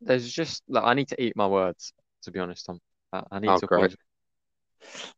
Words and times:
there's 0.00 0.30
just 0.30 0.62
like 0.68 0.84
I 0.84 0.94
need 0.94 1.08
to 1.08 1.22
eat 1.22 1.36
my 1.36 1.46
words, 1.46 1.92
to 2.22 2.30
be 2.30 2.40
honest, 2.40 2.66
Tom. 2.66 2.80
I, 3.12 3.22
I 3.30 3.38
need 3.40 3.54
Oh, 3.54 3.58
to 3.58 3.68
great. 3.68 3.94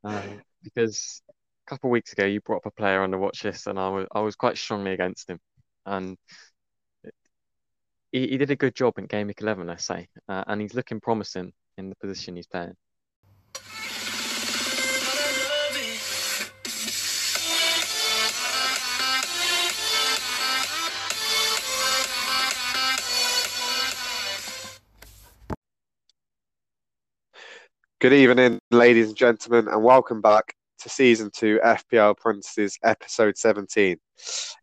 um, 0.05 0.43
because 0.63 1.23
a 1.67 1.71
couple 1.71 1.89
of 1.91 1.93
weeks 1.93 2.13
ago 2.13 2.25
you 2.25 2.41
brought 2.41 2.59
up 2.59 2.67
a 2.67 2.71
player 2.71 3.03
on 3.03 3.11
the 3.11 3.19
watch 3.19 3.45
list, 3.45 3.67
and 3.67 3.79
I 3.79 3.89
was 3.89 4.07
I 4.13 4.21
was 4.21 4.37
quite 4.37 4.57
strongly 4.59 4.93
against 4.93 5.29
him, 5.31 5.39
and 5.87 6.17
he, 8.13 8.29
he 8.29 8.39
did 8.39 8.51
a 8.51 8.57
good 8.57 8.75
job 8.75 8.99
in 8.99 9.07
game 9.07 9.27
week 9.29 9.41
11, 9.41 9.67
let's 9.67 9.85
say, 9.85 10.09
uh, 10.29 10.45
and 10.47 10.61
he's 10.61 10.75
looking 10.75 11.01
promising 11.01 11.53
in 11.77 11.89
the 11.91 11.97
position 11.97 12.37
he's 12.37 12.47
playing. 12.47 12.75
Good 28.01 28.13
evening, 28.13 28.61
ladies 28.71 29.09
and 29.09 29.17
gentlemen, 29.17 29.67
and 29.67 29.83
welcome 29.83 30.21
back 30.21 30.55
to 30.83 30.89
season 30.89 31.33
two 31.35 31.59
FPL 31.65 32.11
Apprentices, 32.13 32.79
episode 32.85 33.37
17. 33.37 33.97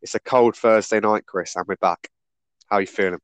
It's 0.02 0.16
a 0.16 0.22
cold 0.22 0.56
Thursday 0.56 1.02
night, 1.02 1.26
Chris, 1.26 1.58
and 1.58 1.66
we're 1.68 1.76
back. 1.76 2.08
How 2.70 2.78
are 2.78 2.82
you 2.82 2.88
feeling? 2.88 3.20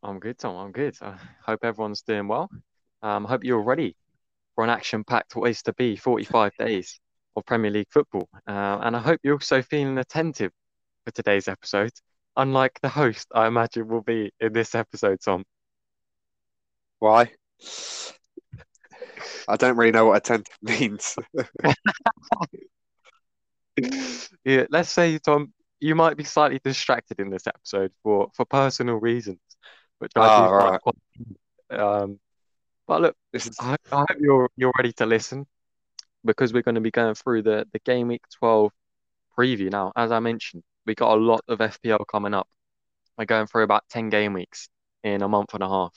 I'm 0.00 0.20
good, 0.20 0.38
Tom. 0.38 0.54
I'm 0.54 0.70
good. 0.70 0.96
I 1.02 1.16
hope 1.44 1.64
everyone's 1.64 2.02
doing 2.02 2.28
well. 2.28 2.48
Um, 3.02 3.26
I 3.26 3.30
hope 3.30 3.42
you're 3.42 3.64
ready 3.64 3.96
for 4.54 4.62
an 4.62 4.70
action-packed 4.70 5.34
ways 5.34 5.60
to 5.62 5.72
be 5.72 5.96
45 5.96 6.52
days 6.60 7.00
of 7.34 7.44
Premier 7.44 7.72
League 7.72 7.90
football. 7.90 8.28
Uh, 8.46 8.78
and 8.80 8.94
I 8.94 9.00
hope 9.00 9.18
you're 9.24 9.34
also 9.34 9.60
feeling 9.60 9.98
attentive 9.98 10.52
for 11.04 11.10
today's 11.10 11.48
episode, 11.48 11.90
unlike 12.36 12.78
the 12.80 12.90
host 12.90 13.26
I 13.34 13.48
imagine 13.48 13.88
will 13.88 14.02
be 14.02 14.30
in 14.38 14.52
this 14.52 14.72
episode, 14.76 15.18
Tom. 15.20 15.42
Why? 17.00 17.32
I 19.48 19.56
don't 19.56 19.76
really 19.76 19.92
know 19.92 20.06
what 20.06 20.16
attentive 20.18 20.56
means. 20.62 21.16
Yeah, 24.44 24.66
let's 24.70 24.90
say, 24.90 25.18
Tom, 25.18 25.52
you 25.80 25.94
might 25.94 26.16
be 26.16 26.24
slightly 26.24 26.60
distracted 26.62 27.18
in 27.20 27.30
this 27.30 27.46
episode 27.46 27.92
for 28.02 28.28
for 28.34 28.44
personal 28.44 28.96
reasons, 28.96 29.40
which 29.98 30.12
I 30.16 30.28
Ah, 30.28 30.46
do 30.46 30.52
right. 30.52 30.80
quite. 30.80 30.94
Um, 31.70 32.20
but 32.86 33.02
look, 33.02 33.16
This 33.32 33.46
is 33.46 33.56
I, 33.60 33.76
I 33.90 33.98
hope 34.08 34.18
you're 34.20 34.48
you're 34.56 34.72
ready 34.78 34.92
to 34.94 35.06
listen 35.06 35.46
because 36.24 36.52
we're 36.52 36.62
going 36.62 36.76
to 36.76 36.80
be 36.80 36.90
going 36.90 37.14
through 37.14 37.42
the 37.42 37.66
the 37.72 37.80
game 37.80 38.08
week 38.08 38.22
12 38.38 38.70
preview 39.36 39.70
now. 39.70 39.92
As 39.96 40.12
I 40.12 40.20
mentioned, 40.20 40.62
we 40.86 40.94
got 40.94 41.16
a 41.16 41.20
lot 41.20 41.40
of 41.48 41.58
FPL 41.60 42.06
coming 42.06 42.34
up. 42.34 42.48
We're 43.18 43.24
going 43.26 43.46
through 43.46 43.64
about 43.64 43.84
10 43.90 44.10
game 44.10 44.32
weeks 44.34 44.68
in 45.02 45.22
a 45.22 45.28
month 45.28 45.54
and 45.54 45.62
a 45.62 45.68
half. 45.68 45.92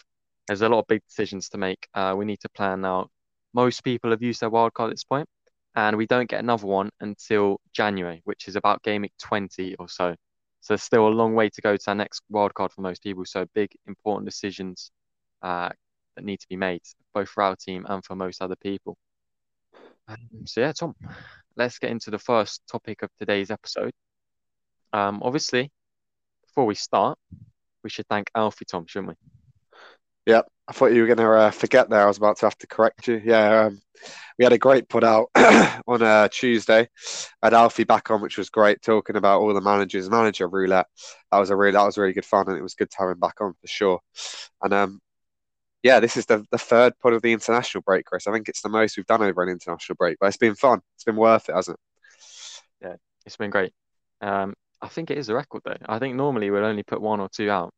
There's 0.48 0.62
a 0.62 0.70
lot 0.70 0.80
of 0.80 0.88
big 0.88 1.04
decisions 1.08 1.50
to 1.50 1.58
make. 1.58 1.88
Uh, 1.94 2.16
we 2.18 2.26
need 2.26 2.40
to 2.42 2.50
plan 2.50 2.82
now. 2.82 3.10
Most 3.54 3.84
people 3.84 4.12
have 4.12 4.22
used 4.22 4.42
their 4.42 4.50
wildcard 4.50 4.88
at 4.88 4.92
this 4.92 5.04
point, 5.04 5.28
and 5.76 5.98
we 5.98 6.08
don't 6.08 6.30
get 6.30 6.40
another 6.40 6.68
one 6.68 6.90
until 7.02 7.60
January, 7.74 8.22
which 8.24 8.48
is 8.48 8.56
about 8.56 8.82
game 8.84 9.02
week 9.04 9.14
20 9.20 9.76
or 9.76 9.90
so. 9.90 10.16
So 10.62 10.74
there's 10.74 10.84
still 10.84 11.08
a 11.08 11.10
long 11.10 11.36
way 11.36 11.50
to 11.50 11.62
go 11.62 11.78
to 11.78 11.84
our 11.90 11.96
next 11.96 12.22
wildcard 12.32 12.72
for 12.72 12.82
most 12.82 13.04
people. 13.04 13.26
So 13.26 13.46
big, 13.54 13.72
important 13.88 14.26
decisions 14.26 14.92
uh, 15.42 15.70
that 16.16 16.26
need 16.26 16.40
to 16.40 16.48
be 16.50 16.56
made, 16.56 16.82
both 17.14 17.30
for 17.30 17.44
our 17.44 17.56
team 17.56 17.86
and 17.88 18.04
for 18.04 18.16
most 18.16 18.42
other 18.42 18.56
people. 18.56 18.98
Um, 20.08 20.18
so 20.46 20.62
yeah, 20.62 20.72
Tom, 20.72 20.96
let's 21.56 21.80
get 21.80 21.92
into 21.92 22.12
the 22.12 22.20
first 22.20 22.62
topic 22.70 23.02
of 23.02 23.10
today's 23.20 23.52
episode. 23.52 23.92
Um, 24.94 25.22
obviously, 25.22 25.70
before 26.46 26.66
we 26.66 26.76
start, 26.76 27.18
we 27.84 27.90
should 27.90 28.08
thank 28.08 28.30
Alfie, 28.34 28.66
Tom, 28.66 28.86
shouldn't 28.88 29.10
we? 29.10 29.37
Yep, 30.28 30.46
I 30.68 30.74
thought 30.74 30.92
you 30.92 31.02
were 31.02 31.08
going 31.08 31.18
to 31.20 31.32
uh, 31.32 31.52
forget 31.52 31.90
there. 31.90 32.04
I 32.04 32.06
was 32.06 32.18
about 32.18 32.38
to 32.40 32.46
have 32.48 32.58
to 32.58 32.68
correct 32.68 33.08
you. 33.08 33.22
Yeah, 33.24 33.68
um, 33.68 33.80
we 34.38 34.44
had 34.44 34.52
a 34.52 34.58
great 34.58 34.90
put 34.90 35.06
out 35.06 35.30
on 35.88 36.04
uh, 36.04 36.28
Tuesday. 36.28 36.90
I 37.42 37.46
had 37.46 37.54
Alfie 37.54 37.86
back 37.86 38.12
on, 38.12 38.22
which 38.22 38.38
was 38.38 38.50
great, 38.50 38.82
talking 38.82 39.16
about 39.16 39.40
all 39.40 39.54
the 39.54 39.62
managers, 39.62 40.10
manager 40.10 40.50
roulette. 40.50 40.88
That 41.32 41.40
was 41.40 41.50
a 41.50 41.56
really 41.56 41.72
that 41.72 41.86
was 41.86 41.98
really 41.98 42.12
good 42.12 42.26
fun, 42.26 42.50
and 42.50 42.58
it 42.58 42.62
was 42.62 42.76
good 42.76 42.92
to 42.92 42.98
have 43.00 43.10
him 43.10 43.20
back 43.20 43.40
on 43.40 43.54
for 43.54 43.68
sure. 43.68 44.02
And 44.62 44.74
um, 44.74 45.00
yeah, 45.82 46.02
this 46.02 46.18
is 46.18 46.26
the 46.26 46.46
the 46.52 46.58
third 46.58 47.00
pod 47.02 47.14
of 47.14 47.22
the 47.22 47.32
international 47.32 47.84
break, 47.84 48.06
Chris. 48.06 48.28
I 48.28 48.34
think 48.34 48.50
it's 48.50 48.62
the 48.62 48.68
most 48.68 48.98
we've 48.98 49.06
done 49.06 49.24
over 49.24 49.42
an 49.44 49.50
international 49.50 49.96
break, 49.96 50.18
but 50.20 50.28
it's 50.28 50.36
been 50.36 50.56
fun. 50.56 50.82
It's 50.96 51.06
been 51.06 51.16
worth 51.16 51.48
it, 51.48 51.56
hasn't 51.56 51.80
it? 51.80 52.86
Yeah, 52.86 52.96
it's 53.26 53.38
been 53.38 53.50
great. 53.50 53.72
Um, 54.20 54.56
I 54.82 54.90
think 54.90 55.10
it 55.10 55.18
is 55.18 55.30
a 55.30 55.36
record 55.36 55.62
though. 55.64 55.78
I 55.88 56.00
think 56.00 56.16
normally 56.18 56.50
we'll 56.52 56.66
only 56.66 56.84
put 56.84 57.02
one 57.02 57.22
or 57.22 57.30
two 57.30 57.50
out, 57.50 57.74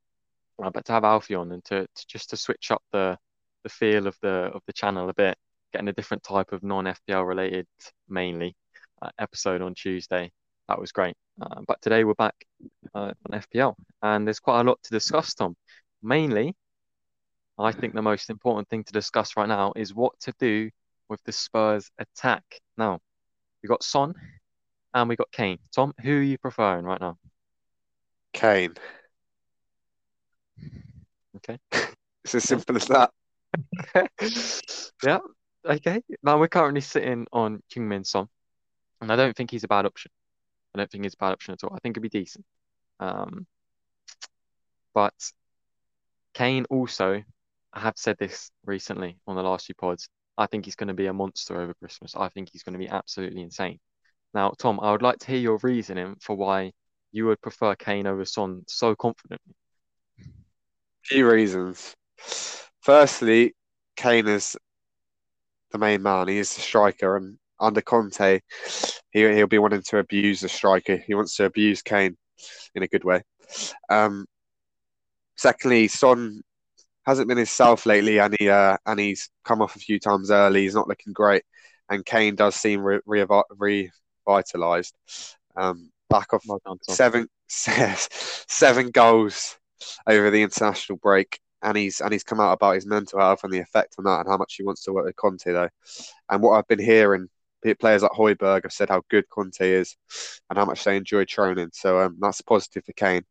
but 0.74 0.86
to 0.86 0.92
have 0.92 1.04
Alfie 1.04 1.36
on 1.36 1.52
and 1.52 1.64
to, 1.66 1.82
to 1.84 2.08
just 2.08 2.30
to 2.32 2.38
switch 2.38 2.72
up 2.72 2.82
the 2.92 3.18
the 3.64 3.70
feel 3.70 4.08
of 4.08 4.16
the 4.22 4.52
of 4.54 4.62
the 4.68 4.74
channel 4.74 5.10
a 5.10 5.14
bit, 5.14 5.38
getting 5.74 5.88
a 5.88 5.94
different 5.94 6.24
type 6.24 6.52
of 6.52 6.64
non-FPL 6.64 7.28
related 7.28 7.68
mainly 8.08 8.56
uh, 9.02 9.10
episode 9.20 9.62
on 9.62 9.74
Tuesday, 9.74 10.32
that 10.68 10.80
was 10.80 10.92
great. 10.92 11.16
Uh, 11.42 11.62
but 11.68 11.82
today 11.82 12.04
we're 12.04 12.14
back 12.14 12.36
uh, 12.94 13.12
on 13.32 13.42
FPL, 13.42 13.76
and 14.02 14.26
there's 14.26 14.40
quite 14.40 14.62
a 14.62 14.64
lot 14.64 14.80
to 14.84 14.92
discuss, 14.92 15.34
Tom. 15.34 15.56
Mainly, 16.02 16.56
I 17.58 17.72
think 17.72 17.94
the 17.94 18.02
most 18.02 18.30
important 18.30 18.70
thing 18.70 18.84
to 18.86 18.94
discuss 18.94 19.36
right 19.36 19.48
now 19.48 19.74
is 19.76 19.94
what 19.94 20.20
to 20.22 20.34
do 20.40 20.70
with 21.10 21.22
the 21.24 21.32
Spurs 21.32 21.90
attack. 21.98 22.44
Now, 22.78 23.00
we 23.62 23.68
got 23.68 23.84
Son 23.84 24.14
and 24.94 25.10
we 25.10 25.16
got 25.16 25.32
Kane. 25.32 25.60
Tom, 25.74 25.94
who 26.02 26.20
are 26.20 26.24
you 26.24 26.38
preferring 26.38 26.86
right 26.86 27.02
now? 27.02 27.18
Kane. 28.34 28.76
Okay. 31.38 31.58
It's 32.26 32.36
as 32.36 32.44
simple 32.44 32.76
as 32.76 32.86
that. 32.88 33.12
Yeah, 35.04 35.20
okay. 35.66 36.02
Now 36.22 36.38
we're 36.38 36.50
currently 36.50 36.82
sitting 36.82 37.26
on 37.32 37.64
Heung-min 37.74 38.04
Son, 38.04 38.28
and 39.02 39.12
I 39.12 39.16
don't 39.16 39.36
think 39.36 39.50
he's 39.52 39.64
a 39.64 39.70
bad 39.70 39.86
option. 39.86 40.12
I 40.76 40.78
don't 40.78 40.92
think 40.92 41.06
he's 41.06 41.14
a 41.14 41.18
bad 41.18 41.32
option 41.32 41.54
at 41.54 41.64
all. 41.64 41.74
I 41.74 41.80
think 41.80 41.94
it'd 41.94 42.04
be 42.04 42.20
decent. 42.20 42.46
Um, 43.00 43.48
but 44.94 45.14
Kane 46.34 46.66
also, 46.70 47.24
I 47.74 47.80
have 47.80 47.98
said 47.98 48.18
this 48.20 48.52
recently 48.66 49.18
on 49.26 49.36
the 49.36 49.44
last 49.44 49.66
few 49.66 49.76
pods. 49.76 50.10
I 50.38 50.46
think 50.48 50.66
he's 50.66 50.76
going 50.76 50.88
to 50.90 50.94
be 50.94 51.08
a 51.08 51.14
monster 51.14 51.60
over 51.60 51.74
Christmas. 51.76 52.16
I 52.16 52.30
think 52.30 52.50
he's 52.52 52.64
going 52.64 52.74
to 52.74 52.80
be 52.80 52.90
absolutely 52.90 53.42
insane. 53.42 53.80
Now, 54.34 54.54
Tom, 54.58 54.80
I 54.82 54.92
would 54.92 55.02
like 55.02 55.20
to 55.20 55.28
hear 55.28 55.40
your 55.40 55.60
reasoning 55.64 56.16
for 56.22 56.36
why 56.36 56.72
you 57.12 57.26
would 57.26 57.42
prefer 57.42 57.76
Kane 57.76 58.08
over 58.08 58.26
Son 58.26 58.64
so 58.68 58.96
confidently. 58.96 59.56
Few 61.04 61.30
reasons. 61.30 61.96
Firstly, 62.82 63.56
Kane 63.96 64.28
is 64.28 64.56
the 65.72 65.78
main 65.78 66.02
man. 66.02 66.28
He 66.28 66.38
is 66.38 66.54
the 66.56 66.62
striker, 66.62 67.18
and 67.18 67.38
under 67.60 67.82
Conte, 67.82 68.40
he 69.12 69.34
he'll 69.34 69.48
be 69.48 69.60
wanting 69.60 69.84
to 69.84 70.00
abuse 70.00 70.42
the 70.42 70.50
striker. 70.50 70.98
He 70.98 71.14
wants 71.14 71.36
to 71.38 71.46
abuse 71.46 71.82
Kane 71.82 72.18
in 72.76 72.84
a 72.84 72.88
good 72.88 73.04
way. 73.04 73.22
Um, 73.90 74.26
secondly, 75.36 75.88
Son 75.88 76.42
hasn't 77.06 77.28
been 77.28 77.38
himself 77.38 77.86
lately, 77.86 78.20
and 78.20 78.36
he 78.40 78.50
uh, 78.50 78.78
and 78.86 79.00
he's 79.00 79.30
come 79.44 79.62
off 79.62 79.76
a 79.76 79.80
few 79.80 80.00
times 80.00 80.32
early. 80.32 80.62
He's 80.62 80.76
not 80.76 80.88
looking 80.88 81.14
great, 81.14 81.44
and 81.90 82.06
Kane 82.06 82.36
does 82.36 82.56
seem 82.56 82.82
re- 82.82 83.02
re- 83.06 83.92
revitalized. 84.28 84.96
Um, 85.56 85.92
back 86.10 86.34
off 86.34 86.44
seven 86.90 87.28
seven 87.48 88.90
goals 88.92 89.58
over 90.08 90.30
the 90.30 90.42
international 90.42 90.98
break, 90.98 91.40
and 91.62 91.78
he's 91.78 92.02
and 92.02 92.12
he's 92.12 92.24
come 92.24 92.40
out 92.40 92.54
about 92.54 92.76
his 92.76 92.86
mental 92.86 93.20
health 93.20 93.44
and 93.44 93.54
the 93.54 93.60
effect 93.60 93.96
on 93.98 94.06
that, 94.06 94.22
and 94.22 94.30
how 94.30 94.38
much 94.38 94.56
he 94.56 94.64
wants 94.64 94.84
to 94.84 94.94
work 94.94 95.06
with 95.06 95.16
Conte 95.16 95.52
though. 95.52 95.70
And 96.30 96.42
what 96.42 96.58
I've 96.58 96.68
been 96.68 96.80
hearing, 96.80 97.28
players 97.80 98.04
like 98.04 98.12
Højbjerg 98.12 98.64
have 98.64 98.74
said 98.74 98.90
how 98.90 99.04
good 99.10 99.30
Conte 99.30 99.60
is, 99.62 99.96
and 100.50 100.58
how 100.58 100.66
much 100.66 100.84
they 100.84 100.98
enjoy 100.98 101.26
training. 101.26 101.70
So 101.74 102.00
um, 102.00 102.18
that's 102.20 102.42
positive 102.42 102.86
for 102.86 102.94
Kane. 102.94 103.26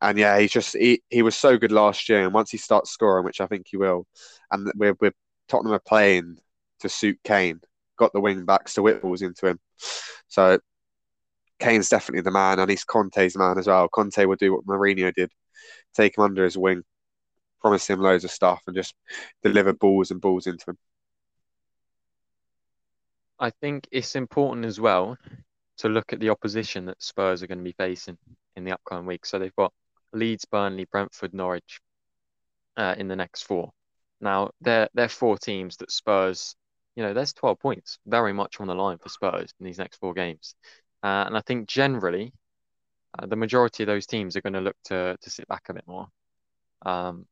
And 0.00 0.18
yeah, 0.18 0.38
he's 0.38 0.52
just 0.52 0.76
he, 0.76 1.02
he 1.08 1.22
was 1.22 1.36
so 1.36 1.56
good 1.56 1.72
last 1.72 2.08
year, 2.08 2.24
and 2.24 2.34
once 2.34 2.50
he 2.50 2.58
starts 2.58 2.90
scoring, 2.90 3.24
which 3.24 3.40
I 3.40 3.46
think 3.46 3.66
he 3.68 3.76
will, 3.76 4.06
and 4.50 4.70
we're 4.76 4.96
we're 5.00 5.14
Tottenham 5.48 5.74
are 5.74 5.78
playing 5.78 6.38
to 6.80 6.88
suit 6.88 7.18
Kane, 7.24 7.60
got 7.96 8.12
the 8.12 8.20
wing 8.20 8.44
backs 8.44 8.74
to 8.74 8.82
whip 8.82 9.02
balls 9.02 9.22
into 9.22 9.46
him. 9.46 9.58
So 10.28 10.58
Kane's 11.58 11.88
definitely 11.88 12.22
the 12.22 12.30
man, 12.30 12.58
and 12.58 12.70
he's 12.70 12.84
Conte's 12.84 13.36
man 13.36 13.58
as 13.58 13.66
well. 13.66 13.88
Conte 13.88 14.24
will 14.24 14.36
do 14.36 14.52
what 14.52 14.66
Mourinho 14.66 15.12
did, 15.14 15.30
take 15.94 16.18
him 16.18 16.24
under 16.24 16.44
his 16.44 16.56
wing, 16.56 16.82
promise 17.60 17.88
him 17.88 18.00
loads 18.00 18.24
of 18.24 18.30
stuff, 18.30 18.62
and 18.66 18.76
just 18.76 18.94
deliver 19.42 19.72
balls 19.72 20.10
and 20.10 20.20
balls 20.20 20.46
into 20.46 20.70
him. 20.70 20.78
I 23.38 23.50
think 23.50 23.88
it's 23.90 24.16
important 24.16 24.64
as 24.66 24.80
well 24.80 25.18
to 25.78 25.88
look 25.88 26.12
at 26.12 26.20
the 26.20 26.30
opposition 26.30 26.86
that 26.86 27.02
Spurs 27.02 27.42
are 27.42 27.46
going 27.46 27.58
to 27.58 27.64
be 27.64 27.72
facing 27.72 28.16
in 28.56 28.64
the 28.64 28.72
upcoming 28.72 29.06
week. 29.06 29.26
So 29.26 29.38
they've 29.38 29.54
got 29.56 29.72
Leeds, 30.12 30.44
Burnley, 30.44 30.84
Brentford, 30.84 31.34
Norwich 31.34 31.80
uh, 32.76 32.94
in 32.96 33.08
the 33.08 33.16
next 33.16 33.42
four. 33.42 33.70
Now 34.20 34.50
they're 34.60 34.88
they're 34.94 35.08
four 35.08 35.36
teams 35.36 35.76
that 35.78 35.90
Spurs, 35.90 36.54
you 36.96 37.02
know, 37.02 37.12
there's 37.12 37.32
12 37.32 37.58
points 37.58 37.98
very 38.06 38.32
much 38.32 38.60
on 38.60 38.68
the 38.68 38.74
line 38.74 38.98
for 38.98 39.08
Spurs 39.08 39.52
in 39.58 39.66
these 39.66 39.78
next 39.78 39.96
four 39.98 40.14
games. 40.14 40.54
Uh, 41.02 41.24
and 41.26 41.36
I 41.36 41.40
think 41.40 41.68
generally 41.68 42.32
uh, 43.18 43.26
the 43.26 43.36
majority 43.36 43.82
of 43.82 43.86
those 43.86 44.06
teams 44.06 44.36
are 44.36 44.40
going 44.40 44.54
to 44.54 44.60
look 44.60 44.76
to 44.84 45.16
to 45.20 45.30
sit 45.30 45.48
back 45.48 45.68
a 45.68 45.74
bit 45.74 45.86
more. 45.86 46.08
Um, 46.84 47.26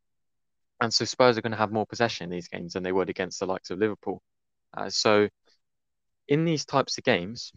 and 0.80 0.92
so 0.92 1.04
Spurs 1.04 1.38
are 1.38 1.42
going 1.42 1.52
to 1.52 1.58
have 1.58 1.72
more 1.72 1.86
possession 1.86 2.24
in 2.24 2.30
these 2.30 2.48
games 2.48 2.72
than 2.72 2.82
they 2.82 2.92
would 2.92 3.08
against 3.08 3.38
the 3.38 3.46
likes 3.46 3.70
of 3.70 3.78
Liverpool. 3.78 4.20
Uh, 4.76 4.90
so 4.90 5.28
in 6.28 6.44
these 6.44 6.64
types 6.64 6.98
of 6.98 7.04
games, 7.04 7.52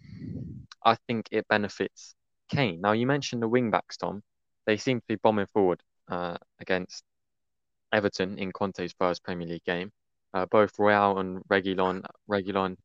I 0.83 0.95
think 1.07 1.27
it 1.31 1.48
benefits 1.48 2.13
Kane. 2.50 2.81
Now 2.81 2.92
you 2.92 3.07
mentioned 3.07 3.42
the 3.42 3.48
wing 3.48 3.72
backs, 3.72 3.98
Tom. 3.98 4.22
They 4.68 4.77
seem 4.77 5.00
to 5.00 5.07
be 5.07 5.16
bombing 5.16 5.48
forward 5.48 5.81
uh, 6.10 6.38
against 6.60 7.04
Everton 7.92 8.38
in 8.38 8.51
Conte's 8.51 8.94
first 9.00 9.24
Premier 9.24 9.48
League 9.48 9.63
game. 9.63 9.92
Uh, 10.33 10.45
both 10.45 10.77
Royal 10.77 11.18
and 11.19 11.42
Reguilon, 11.50 12.04
Reguilon 12.30 12.75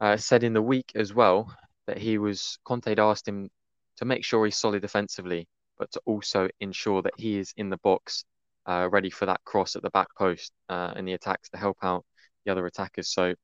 uh, 0.00 0.16
said 0.16 0.42
in 0.42 0.52
the 0.52 0.62
week 0.62 0.92
as 0.94 1.14
well 1.14 1.54
that 1.86 1.98
he 1.98 2.18
was 2.18 2.58
Conte 2.64 2.94
asked 2.98 3.26
him 3.26 3.50
to 3.96 4.04
make 4.04 4.24
sure 4.24 4.44
he's 4.44 4.56
solid 4.56 4.82
defensively, 4.82 5.48
but 5.78 5.90
to 5.92 6.00
also 6.06 6.48
ensure 6.60 7.02
that 7.02 7.14
he 7.16 7.38
is 7.38 7.52
in 7.56 7.70
the 7.70 7.78
box, 7.78 8.24
uh, 8.66 8.88
ready 8.90 9.10
for 9.10 9.26
that 9.26 9.40
cross 9.44 9.76
at 9.76 9.82
the 9.82 9.90
back 9.90 10.08
post 10.16 10.52
uh, 10.68 10.92
in 10.96 11.04
the 11.04 11.12
attacks 11.12 11.48
to 11.50 11.56
help 11.56 11.78
out 11.82 12.04
the 12.44 12.52
other 12.52 12.66
attackers. 12.66 13.12
So 13.12 13.34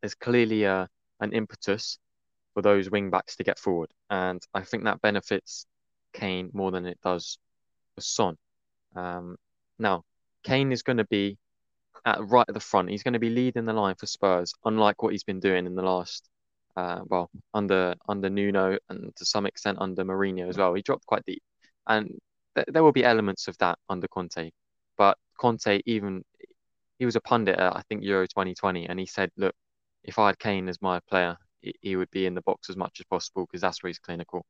there's 0.00 0.14
clearly 0.14 0.64
a, 0.64 0.88
an 1.20 1.32
impetus 1.32 1.98
for 2.52 2.62
those 2.62 2.90
wing 2.90 3.10
backs 3.10 3.36
to 3.36 3.44
get 3.44 3.58
forward, 3.58 3.90
and 4.10 4.42
I 4.54 4.62
think 4.62 4.84
that 4.84 5.00
benefits 5.00 5.66
Kane 6.12 6.50
more 6.52 6.70
than 6.70 6.86
it 6.86 6.98
does 7.02 7.38
for 7.94 8.00
Son. 8.00 8.36
Um, 8.94 9.36
now, 9.78 10.04
Kane 10.44 10.70
is 10.70 10.82
going 10.82 10.98
to 10.98 11.06
be 11.06 11.36
at 12.04 12.18
right 12.28 12.44
at 12.46 12.54
the 12.54 12.60
front. 12.60 12.90
He's 12.90 13.02
going 13.02 13.14
to 13.14 13.18
be 13.18 13.30
leading 13.30 13.64
the 13.64 13.72
line 13.72 13.96
for 13.96 14.06
Spurs, 14.06 14.52
unlike 14.64 15.02
what 15.02 15.12
he's 15.12 15.24
been 15.24 15.40
doing 15.40 15.66
in 15.66 15.74
the 15.74 15.82
last, 15.82 16.28
uh, 16.76 17.00
well, 17.06 17.30
under 17.52 17.94
under 18.08 18.30
Nuno 18.30 18.78
and 18.88 19.14
to 19.16 19.24
some 19.24 19.46
extent 19.46 19.78
under 19.80 20.04
Mourinho 20.04 20.48
as 20.48 20.58
well. 20.58 20.74
He 20.74 20.82
dropped 20.82 21.06
quite 21.06 21.24
deep, 21.24 21.42
and 21.86 22.08
th- 22.56 22.66
there 22.70 22.82
will 22.82 22.92
be 22.92 23.04
elements 23.04 23.48
of 23.48 23.56
that 23.58 23.78
under 23.88 24.08
Conte. 24.08 24.50
But 24.96 25.16
Conte, 25.38 25.80
even 25.86 26.24
he 26.98 27.04
was 27.04 27.16
a 27.16 27.20
pundit 27.20 27.58
at 27.58 27.76
I 27.76 27.82
think 27.88 28.02
Euro 28.04 28.26
2020, 28.26 28.86
and 28.88 28.98
he 28.98 29.06
said, 29.06 29.30
"Look, 29.36 29.54
if 30.02 30.18
I 30.18 30.28
had 30.28 30.38
Kane 30.38 30.68
as 30.68 30.80
my 30.82 31.00
player, 31.08 31.36
he, 31.60 31.74
he 31.80 31.96
would 31.96 32.10
be 32.10 32.26
in 32.26 32.34
the 32.34 32.42
box 32.42 32.70
as 32.70 32.76
much 32.76 33.00
as 33.00 33.06
possible 33.06 33.46
because 33.46 33.60
that's 33.60 33.82
where 33.82 33.88
he's 33.88 33.98
clinical, 33.98 34.44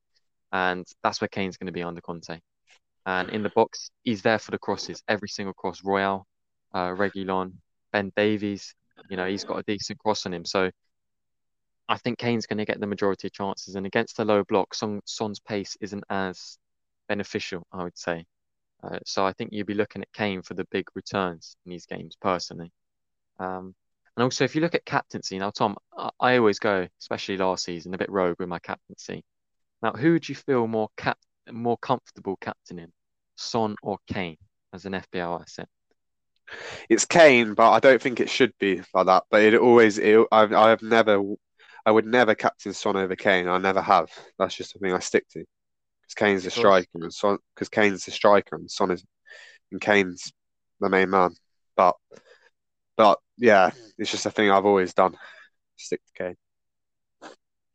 and 0.52 0.86
that's 1.02 1.20
where 1.20 1.28
Kane's 1.28 1.56
going 1.56 1.66
to 1.66 1.72
be 1.72 1.82
under 1.82 2.00
Conte." 2.00 2.40
And 3.06 3.28
in 3.30 3.42
the 3.42 3.50
box, 3.50 3.90
he's 4.02 4.22
there 4.22 4.38
for 4.38 4.50
the 4.50 4.58
crosses. 4.58 5.02
Every 5.08 5.28
single 5.28 5.52
cross, 5.52 5.84
Royal, 5.84 6.26
uh, 6.72 6.88
Reguilon, 6.88 7.52
Ben 7.92 8.10
Davies, 8.16 8.74
you 9.10 9.16
know, 9.18 9.26
he's 9.26 9.44
got 9.44 9.58
a 9.58 9.62
decent 9.64 9.98
cross 9.98 10.24
on 10.24 10.32
him. 10.32 10.44
So 10.46 10.70
I 11.88 11.98
think 11.98 12.18
Kane's 12.18 12.46
going 12.46 12.58
to 12.58 12.64
get 12.64 12.80
the 12.80 12.86
majority 12.86 13.28
of 13.28 13.32
chances. 13.32 13.74
And 13.74 13.86
against 13.86 14.16
the 14.16 14.24
low 14.24 14.44
block, 14.44 14.74
Son, 14.74 15.00
Son's 15.04 15.40
pace 15.40 15.76
isn't 15.80 16.04
as 16.08 16.58
beneficial, 17.08 17.66
I 17.72 17.84
would 17.84 17.98
say. 17.98 18.24
Uh, 18.82 18.98
so 19.04 19.24
I 19.24 19.32
think 19.32 19.52
you'd 19.52 19.66
be 19.66 19.74
looking 19.74 20.02
at 20.02 20.12
Kane 20.12 20.42
for 20.42 20.54
the 20.54 20.66
big 20.70 20.86
returns 20.94 21.56
in 21.64 21.70
these 21.70 21.86
games, 21.86 22.16
personally. 22.20 22.72
Um, 23.38 23.74
and 24.16 24.22
also, 24.22 24.44
if 24.44 24.54
you 24.54 24.60
look 24.60 24.74
at 24.74 24.84
captaincy, 24.84 25.38
now, 25.38 25.50
Tom, 25.50 25.76
I, 25.96 26.10
I 26.20 26.36
always 26.36 26.58
go, 26.58 26.86
especially 27.00 27.36
last 27.36 27.64
season, 27.64 27.94
a 27.94 27.98
bit 27.98 28.10
rogue 28.10 28.36
with 28.38 28.48
my 28.48 28.58
captaincy. 28.58 29.24
Now, 29.82 29.92
who 29.92 30.12
would 30.12 30.28
you 30.28 30.34
feel 30.34 30.66
more 30.66 30.88
cap 30.96 31.18
more 31.50 31.76
comfortable 31.76 32.36
captaining, 32.40 32.92
Son 33.36 33.76
or 33.82 33.98
Kane 34.10 34.38
as 34.72 34.86
an 34.86 34.92
FPL 34.92 35.42
asset? 35.42 35.68
It's 36.88 37.04
Kane, 37.04 37.54
but 37.54 37.70
I 37.70 37.80
don't 37.80 38.00
think 38.00 38.20
it 38.20 38.30
should 38.30 38.52
be 38.58 38.82
like 38.92 39.06
that. 39.06 39.24
But 39.30 39.42
it 39.42 39.54
always, 39.54 39.98
it, 39.98 40.26
I've, 40.30 40.52
I've 40.52 40.82
never, 40.82 41.20
I 41.86 41.90
would 41.90 42.06
never 42.06 42.34
captain 42.34 42.72
Son 42.72 42.96
over 42.96 43.16
Kane. 43.16 43.48
I 43.48 43.58
never 43.58 43.82
have. 43.82 44.10
That's 44.38 44.54
just 44.54 44.72
the 44.72 44.78
thing 44.78 44.92
I 44.92 45.00
stick 45.00 45.28
to. 45.30 45.44
Because 46.02 46.14
Kane's 46.14 46.46
a 46.46 46.50
striker, 46.50 46.88
and 46.94 47.12
Son, 47.12 47.38
because 47.54 47.68
Kane's 47.68 48.06
a 48.08 48.10
striker, 48.10 48.56
and 48.56 48.70
Son 48.70 48.90
is, 48.90 49.04
and 49.72 49.80
Kane's 49.80 50.32
the 50.80 50.88
main 50.88 51.10
man. 51.10 51.30
But, 51.76 51.96
but 52.96 53.18
yeah, 53.36 53.70
it's 53.98 54.10
just 54.10 54.26
a 54.26 54.30
thing 54.30 54.50
I've 54.50 54.66
always 54.66 54.94
done. 54.94 55.16
Stick 55.76 56.00
to 56.06 56.24
Kane. 56.24 56.36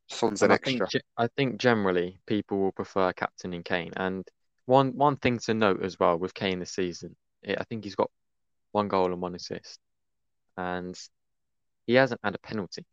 Son's 0.08 0.42
an 0.42 0.52
I 0.52 0.56
extra. 0.56 0.88
think 0.88 1.04
I 1.18 1.28
think 1.28 1.60
generally 1.60 2.20
people 2.26 2.60
will 2.60 2.72
prefer 2.72 3.12
captaining 3.14 3.64
Kane. 3.64 3.94
And 3.96 4.28
one 4.66 4.96
one 4.96 5.18
thing 5.18 5.40
to 5.40 5.54
note 5.54 5.84
as 5.84 6.00
well 6.00 6.18
with 6.18 6.34
Kane 6.34 6.60
this 6.60 6.72
season, 6.72 7.16
I 7.48 7.56
I 7.60 7.64
think 7.64 7.84
he's 7.84 7.96
got 7.96 8.10
one 8.72 8.88
goal 8.88 9.12
and 9.12 9.22
one 9.22 9.36
assist, 9.36 9.80
and 10.58 11.00
he 11.86 11.94
hasn't 11.94 12.22
had 12.24 12.36
a 12.36 12.40
penalty. 12.40 12.86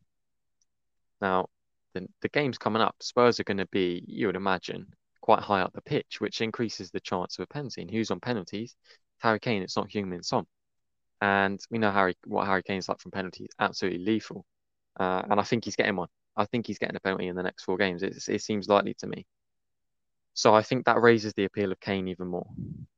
Now, 1.21 1.49
the 1.95 2.07
the 2.23 2.29
game's 2.29 2.59
coming 2.59 2.83
up. 2.83 2.97
Spurs 3.01 3.41
are 3.41 3.45
going 3.45 3.57
to 3.59 3.67
be, 3.67 4.05
you 4.07 4.27
would 4.27 4.37
imagine, 4.37 4.87
quite 5.21 5.41
high 5.43 5.61
up 5.61 5.73
the 5.73 5.83
pitch, 5.83 6.21
which 6.21 6.41
increases 6.41 6.91
the 6.91 7.01
chance 7.01 7.39
of 7.39 7.45
a 7.45 7.47
penalty. 7.47 7.83
And 7.83 7.91
who's 7.91 8.11
on 8.11 8.21
penalties? 8.21 8.77
Harry 9.19 9.41
Kane. 9.41 9.63
It's 9.63 9.77
not 9.77 9.89
Heung-min 9.89 10.23
Son. 10.23 10.47
And 11.21 11.61
we 11.71 11.79
know 11.79 11.91
Harry 11.91 12.15
what 12.27 12.47
Harry 12.47 12.63
Kane's 12.63 12.89
like 12.89 13.01
from 13.01 13.11
penalties, 13.11 13.49
absolutely 13.59 14.05
lethal. 14.05 14.45
Uh, 14.99 15.23
and 15.31 15.41
I 15.41 15.43
think 15.43 15.65
he's 15.65 15.77
getting 15.77 15.97
one. 15.97 16.09
I 16.37 16.45
think 16.45 16.67
he's 16.67 16.79
getting 16.79 16.97
a 16.97 17.01
penalty 17.01 17.29
in 17.29 17.37
the 17.37 17.43
next 17.43 17.65
four 17.65 17.79
games. 17.79 18.03
It, 18.03 18.17
it 18.29 18.43
seems 18.43 18.69
likely 18.69 18.95
to 18.99 19.07
me. 19.07 19.27
So 20.35 20.55
I 20.55 20.62
think 20.62 20.85
that 20.85 21.01
raises 21.01 21.33
the 21.33 21.45
appeal 21.45 21.73
of 21.73 21.81
Kane 21.81 22.09
even 22.09 22.29
more. 22.29 22.47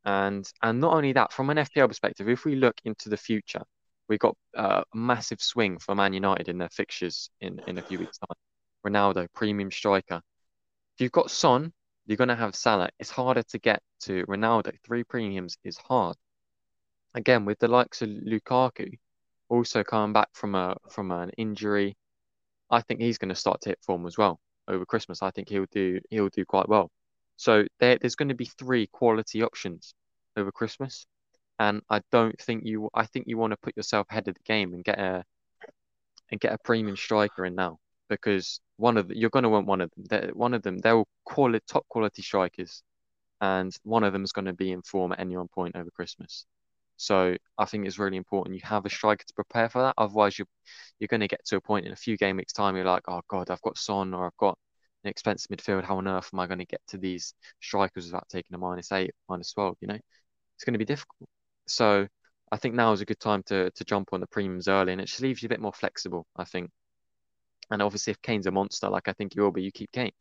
And 0.04 0.50
and 0.60 0.80
not 0.80 0.94
only 0.94 1.12
that, 1.12 1.32
from 1.32 1.50
an 1.50 1.58
FPL 1.58 1.88
perspective, 1.88 2.28
if 2.28 2.44
we 2.44 2.56
look 2.56 2.74
into 2.84 3.08
the 3.08 3.16
future, 3.16 3.62
we've 4.08 4.18
got 4.18 4.36
uh, 4.56 4.82
a 4.92 4.96
massive 4.96 5.40
swing 5.40 5.78
for 5.78 5.94
Man 5.94 6.12
United 6.12 6.48
in 6.48 6.58
their 6.58 6.70
fixtures 6.70 7.30
in, 7.40 7.60
in 7.66 7.78
a 7.78 7.82
few 7.82 7.98
weeks' 7.98 8.18
time. 8.18 8.36
Ronaldo, 8.86 9.26
premium 9.34 9.70
striker. 9.70 10.22
If 10.96 11.00
you've 11.00 11.12
got 11.12 11.30
Son, 11.30 11.72
you're 12.06 12.16
going 12.16 12.28
to 12.28 12.36
have 12.36 12.54
Salah. 12.54 12.88
It's 12.98 13.10
harder 13.10 13.42
to 13.42 13.58
get 13.58 13.80
to 14.02 14.24
Ronaldo. 14.26 14.72
Three 14.84 15.04
premiums 15.04 15.58
is 15.64 15.76
hard. 15.76 16.16
Again, 17.14 17.44
with 17.44 17.58
the 17.58 17.68
likes 17.68 18.02
of 18.02 18.08
Lukaku 18.08 18.98
also 19.48 19.82
coming 19.82 20.12
back 20.12 20.28
from 20.32 20.54
a 20.54 20.76
from 20.90 21.10
an 21.10 21.30
injury, 21.36 21.96
I 22.70 22.80
think 22.82 23.00
he's 23.00 23.18
going 23.18 23.30
to 23.30 23.34
start 23.34 23.60
to 23.62 23.70
hit 23.70 23.78
form 23.82 24.06
as 24.06 24.18
well 24.18 24.40
over 24.68 24.84
Christmas. 24.84 25.22
I 25.22 25.30
think 25.30 25.48
he'll 25.48 25.66
do 25.70 26.00
he'll 26.10 26.28
do 26.28 26.44
quite 26.44 26.68
well. 26.68 26.90
So 27.36 27.64
there, 27.80 27.98
there's 27.98 28.16
going 28.16 28.28
to 28.30 28.34
be 28.34 28.46
three 28.46 28.88
quality 28.88 29.42
options 29.42 29.94
over 30.36 30.52
Christmas, 30.52 31.06
and 31.58 31.82
I 31.90 32.00
don't 32.12 32.38
think 32.40 32.64
you. 32.64 32.90
I 32.94 33.06
think 33.06 33.26
you 33.28 33.38
want 33.38 33.52
to 33.52 33.58
put 33.58 33.76
yourself 33.76 34.06
ahead 34.10 34.28
of 34.28 34.34
the 34.34 34.40
game 34.44 34.74
and 34.74 34.84
get 34.84 34.98
a 34.98 35.24
and 36.30 36.40
get 36.40 36.52
a 36.52 36.58
premium 36.58 36.96
striker 36.96 37.44
in 37.44 37.54
now 37.54 37.78
because 38.08 38.60
one 38.76 38.96
of 38.96 39.08
the, 39.08 39.16
you're 39.16 39.30
going 39.30 39.44
to 39.44 39.48
want 39.48 39.66
one 39.66 39.80
of 39.80 39.90
them. 39.96 40.04
They're, 40.08 40.30
one 40.34 40.54
of 40.54 40.62
them 40.62 40.78
they're 40.78 41.02
quality 41.24 41.64
top 41.68 41.86
quality 41.88 42.22
strikers, 42.22 42.82
and 43.40 43.74
one 43.84 44.04
of 44.04 44.12
them 44.12 44.24
is 44.24 44.32
going 44.32 44.46
to 44.46 44.52
be 44.52 44.72
in 44.72 44.82
form 44.82 45.12
at 45.12 45.20
any 45.20 45.36
one 45.36 45.48
point 45.48 45.76
over 45.76 45.90
Christmas. 45.90 46.46
So 46.96 47.36
I 47.56 47.64
think 47.64 47.86
it's 47.86 47.98
really 47.98 48.16
important 48.16 48.56
you 48.56 48.62
have 48.64 48.84
a 48.84 48.90
striker 48.90 49.24
to 49.24 49.34
prepare 49.34 49.68
for 49.68 49.82
that. 49.82 49.94
Otherwise, 49.98 50.38
you 50.38 50.46
you're 50.98 51.08
going 51.08 51.20
to 51.20 51.28
get 51.28 51.44
to 51.46 51.56
a 51.56 51.60
point 51.60 51.86
in 51.86 51.92
a 51.92 51.96
few 51.96 52.16
game 52.16 52.36
weeks 52.36 52.52
time. 52.52 52.76
You're 52.76 52.84
like, 52.84 53.04
oh 53.08 53.22
God, 53.28 53.50
I've 53.50 53.62
got 53.62 53.78
Son 53.78 54.14
or 54.14 54.26
I've 54.26 54.36
got 54.36 54.58
an 55.04 55.10
expensive 55.10 55.50
midfield. 55.50 55.84
How 55.84 55.98
on 55.98 56.08
earth 56.08 56.30
am 56.32 56.40
I 56.40 56.46
going 56.46 56.58
to 56.58 56.66
get 56.66 56.80
to 56.88 56.98
these 56.98 57.34
strikers 57.60 58.06
without 58.06 58.28
taking 58.28 58.54
a 58.54 58.58
minus 58.58 58.92
eight, 58.92 59.12
minus 59.28 59.52
twelve? 59.52 59.76
You 59.80 59.88
know, 59.88 59.98
it's 60.56 60.64
going 60.64 60.74
to 60.74 60.78
be 60.78 60.84
difficult. 60.84 61.28
So 61.70 62.08
I 62.52 62.56
think 62.56 62.74
now 62.74 62.92
is 62.92 63.00
a 63.00 63.06
good 63.06 63.20
time 63.20 63.42
to 63.44 63.70
to 63.70 63.84
jump 63.84 64.10
on 64.12 64.20
the 64.20 64.26
premiums 64.26 64.68
early, 64.68 64.92
and 64.92 65.00
it 65.00 65.06
just 65.06 65.20
leaves 65.20 65.42
you 65.42 65.46
a 65.46 65.50
bit 65.50 65.60
more 65.60 65.72
flexible. 65.72 66.26
I 66.36 66.44
think. 66.44 66.70
And 67.70 67.82
obviously, 67.82 68.12
if 68.12 68.22
Kane's 68.22 68.46
a 68.46 68.50
monster, 68.50 68.88
like 68.88 69.08
I 69.08 69.12
think 69.12 69.34
he 69.34 69.40
will 69.40 69.52
be, 69.52 69.62
you 69.62 69.72
keep 69.72 69.92
Kane. 69.92 70.12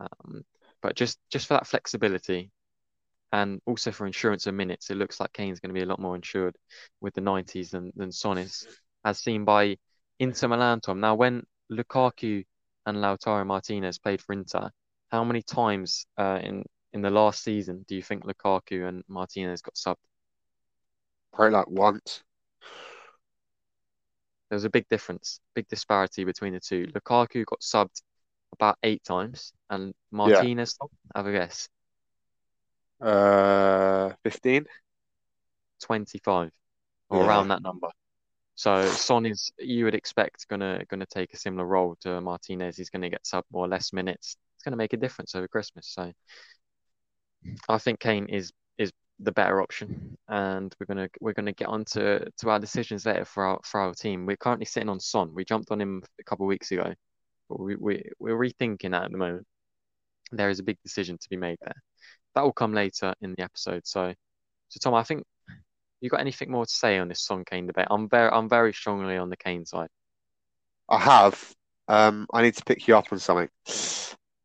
Um, 0.00 0.44
but 0.82 0.94
just 0.96 1.18
just 1.30 1.46
for 1.48 1.54
that 1.54 1.66
flexibility, 1.66 2.50
and 3.32 3.60
also 3.66 3.92
for 3.92 4.06
insurance 4.06 4.46
of 4.46 4.54
minutes, 4.54 4.90
it 4.90 4.96
looks 4.96 5.20
like 5.20 5.32
Kane's 5.32 5.60
going 5.60 5.70
to 5.70 5.78
be 5.78 5.82
a 5.82 5.88
lot 5.88 6.00
more 6.00 6.16
insured 6.16 6.56
with 7.00 7.14
the 7.14 7.20
90s 7.20 7.70
than, 7.70 7.92
than 7.96 8.12
Son 8.12 8.38
is, 8.38 8.66
as 9.04 9.18
seen 9.18 9.44
by 9.44 9.76
Inter 10.18 10.48
Milan, 10.48 10.80
Tom. 10.80 11.00
Now, 11.00 11.14
when 11.14 11.44
Lukaku 11.70 12.44
and 12.86 12.98
Lautaro 12.98 13.44
Martinez 13.46 13.98
played 13.98 14.22
for 14.22 14.32
Inter, 14.32 14.70
how 15.10 15.24
many 15.24 15.42
times 15.42 16.06
uh, 16.16 16.40
in, 16.42 16.64
in 16.92 17.02
the 17.02 17.10
last 17.10 17.42
season 17.42 17.84
do 17.88 17.96
you 17.96 18.02
think 18.02 18.24
Lukaku 18.24 18.88
and 18.88 19.02
Martinez 19.08 19.60
got 19.62 19.74
subbed? 19.74 20.05
Probably 21.36 21.52
like 21.52 21.68
once. 21.68 22.22
There 24.48 24.56
was 24.56 24.64
a 24.64 24.70
big 24.70 24.88
difference, 24.88 25.38
big 25.54 25.68
disparity 25.68 26.24
between 26.24 26.54
the 26.54 26.60
two. 26.60 26.86
Lukaku 26.86 27.44
got 27.44 27.60
subbed 27.60 28.00
about 28.52 28.78
eight 28.82 29.04
times, 29.04 29.52
and 29.68 29.92
Martinez, 30.10 30.78
have 31.14 31.26
a 31.26 31.32
guess, 31.32 31.68
Uh, 33.00 34.14
15? 34.24 34.64
25 35.82 36.50
or 37.10 37.18
Yeah. 37.18 37.26
around 37.26 37.48
that 37.48 37.60
number. 37.62 37.88
So 38.54 38.88
Son 38.90 39.26
is 39.26 39.52
you 39.58 39.84
would 39.84 39.94
expect 39.94 40.48
gonna 40.48 40.82
gonna 40.88 41.04
take 41.04 41.34
a 41.34 41.36
similar 41.36 41.66
role 41.66 41.96
to 42.00 42.18
Martinez. 42.22 42.78
He's 42.78 42.88
gonna 42.88 43.10
get 43.10 43.26
sub 43.26 43.44
more 43.52 43.66
or 43.66 43.68
less 43.68 43.92
minutes. 43.92 44.36
It's 44.54 44.64
gonna 44.64 44.78
make 44.78 44.94
a 44.94 44.96
difference 44.96 45.34
over 45.34 45.48
Christmas. 45.48 45.86
So 45.88 46.10
I 47.68 47.76
think 47.76 48.00
Kane 48.00 48.26
is 48.30 48.52
the 49.20 49.32
better 49.32 49.62
option, 49.62 50.16
and 50.28 50.74
we're 50.78 50.86
gonna 50.86 51.08
we're 51.20 51.32
gonna 51.32 51.52
get 51.52 51.68
on 51.68 51.84
to, 51.86 52.30
to 52.38 52.50
our 52.50 52.58
decisions 52.58 53.06
later 53.06 53.24
for 53.24 53.46
our 53.46 53.60
for 53.64 53.80
our 53.80 53.94
team. 53.94 54.26
We're 54.26 54.36
currently 54.36 54.66
sitting 54.66 54.88
on 54.88 55.00
Son. 55.00 55.32
We 55.34 55.44
jumped 55.44 55.70
on 55.70 55.80
him 55.80 56.02
a 56.20 56.24
couple 56.24 56.44
of 56.44 56.48
weeks 56.48 56.70
ago, 56.70 56.92
but 57.48 57.60
we, 57.60 57.76
we 57.76 58.02
we're 58.18 58.36
rethinking 58.36 58.90
that 58.90 59.04
at 59.04 59.12
the 59.12 59.18
moment. 59.18 59.46
There 60.32 60.50
is 60.50 60.58
a 60.58 60.64
big 60.64 60.78
decision 60.82 61.18
to 61.18 61.28
be 61.30 61.36
made 61.36 61.58
there. 61.62 61.76
That 62.34 62.42
will 62.42 62.52
come 62.52 62.74
later 62.74 63.14
in 63.22 63.34
the 63.36 63.42
episode. 63.42 63.86
So 63.86 64.12
so 64.68 64.78
Tom, 64.82 64.94
I 64.94 65.02
think 65.02 65.24
you 66.00 66.10
got 66.10 66.20
anything 66.20 66.50
more 66.50 66.66
to 66.66 66.72
say 66.72 66.98
on 66.98 67.08
this 67.08 67.22
Son 67.22 67.44
Kane 67.44 67.66
debate? 67.66 67.86
I'm 67.90 68.08
very 68.08 68.30
I'm 68.30 68.48
very 68.48 68.72
strongly 68.72 69.16
on 69.16 69.30
the 69.30 69.36
Kane 69.36 69.64
side. 69.64 69.88
I 70.88 70.98
have. 70.98 71.54
Um, 71.88 72.26
I 72.32 72.42
need 72.42 72.54
to 72.56 72.64
pick 72.64 72.86
you 72.86 72.96
up 72.96 73.12
on 73.12 73.18
something. 73.18 73.48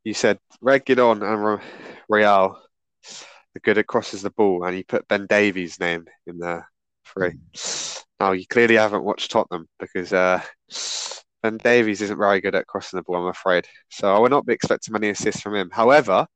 You 0.03 0.13
said 0.13 0.39
Reguilon 0.63 1.21
and 1.21 1.61
Royal 2.07 2.59
are 3.55 3.61
good 3.61 3.77
at 3.77 3.87
crosses 3.87 4.21
the 4.21 4.29
ball, 4.29 4.63
and 4.63 4.75
he 4.75 4.83
put 4.83 5.07
Ben 5.07 5.25
Davies' 5.27 5.79
name 5.79 6.05
in 6.27 6.37
there 6.37 6.67
for 7.03 7.33
Now 8.19 8.31
you 8.31 8.45
clearly 8.47 8.75
haven't 8.75 9.03
watched 9.03 9.31
Tottenham 9.31 9.67
because 9.79 10.13
uh, 10.13 10.41
Ben 11.43 11.57
Davies 11.57 12.01
isn't 12.01 12.17
very 12.17 12.39
good 12.39 12.55
at 12.55 12.67
crossing 12.67 12.97
the 12.97 13.03
ball, 13.03 13.17
I'm 13.17 13.27
afraid. 13.27 13.67
So 13.89 14.13
I 14.13 14.19
will 14.19 14.29
not 14.29 14.45
be 14.45 14.53
expecting 14.53 14.93
many 14.93 15.09
assists 15.09 15.41
from 15.41 15.55
him. 15.55 15.69
However, 15.71 16.27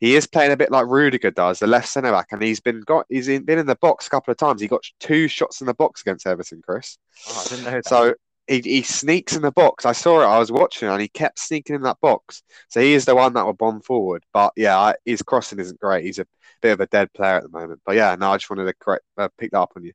he 0.00 0.16
is 0.16 0.26
playing 0.26 0.52
a 0.52 0.56
bit 0.56 0.70
like 0.70 0.86
Rudiger 0.86 1.30
does, 1.30 1.58
the 1.58 1.66
left 1.66 1.88
centre 1.88 2.10
back, 2.10 2.28
and 2.32 2.42
he's 2.42 2.60
been 2.60 2.80
got 2.80 3.04
he's 3.10 3.28
in, 3.28 3.44
been 3.44 3.58
in 3.58 3.66
the 3.66 3.76
box 3.76 4.06
a 4.06 4.10
couple 4.10 4.32
of 4.32 4.38
times. 4.38 4.60
He 4.60 4.68
got 4.68 4.82
two 4.98 5.28
shots 5.28 5.60
in 5.60 5.66
the 5.66 5.74
box 5.74 6.00
against 6.00 6.26
Everton, 6.26 6.62
Chris. 6.66 6.96
Oh, 7.28 7.42
I 7.44 7.48
didn't 7.48 7.64
know 7.64 7.70
that. 7.72 7.86
So 7.86 8.14
he, 8.50 8.60
he 8.60 8.82
sneaks 8.82 9.36
in 9.36 9.42
the 9.42 9.52
box. 9.52 9.86
I 9.86 9.92
saw 9.92 10.22
it. 10.22 10.24
I 10.24 10.38
was 10.40 10.50
watching, 10.50 10.88
and 10.88 11.00
he 11.00 11.06
kept 11.06 11.38
sneaking 11.38 11.76
in 11.76 11.82
that 11.82 12.00
box. 12.00 12.42
So 12.68 12.80
he 12.80 12.94
is 12.94 13.04
the 13.04 13.14
one 13.14 13.32
that 13.34 13.46
will 13.46 13.52
bomb 13.52 13.80
forward. 13.80 14.24
But 14.32 14.52
yeah, 14.56 14.76
I, 14.76 14.94
his 15.04 15.22
crossing 15.22 15.60
isn't 15.60 15.78
great. 15.78 16.04
He's 16.04 16.18
a 16.18 16.26
bit 16.60 16.72
of 16.72 16.80
a 16.80 16.86
dead 16.86 17.12
player 17.12 17.36
at 17.36 17.44
the 17.44 17.48
moment. 17.48 17.80
But 17.86 17.94
yeah, 17.94 18.16
no, 18.16 18.32
I 18.32 18.36
just 18.38 18.50
wanted 18.50 18.64
to 18.64 18.74
correct, 18.74 19.04
uh, 19.16 19.28
pick 19.38 19.52
that 19.52 19.60
up 19.60 19.72
on 19.76 19.84
you. 19.84 19.92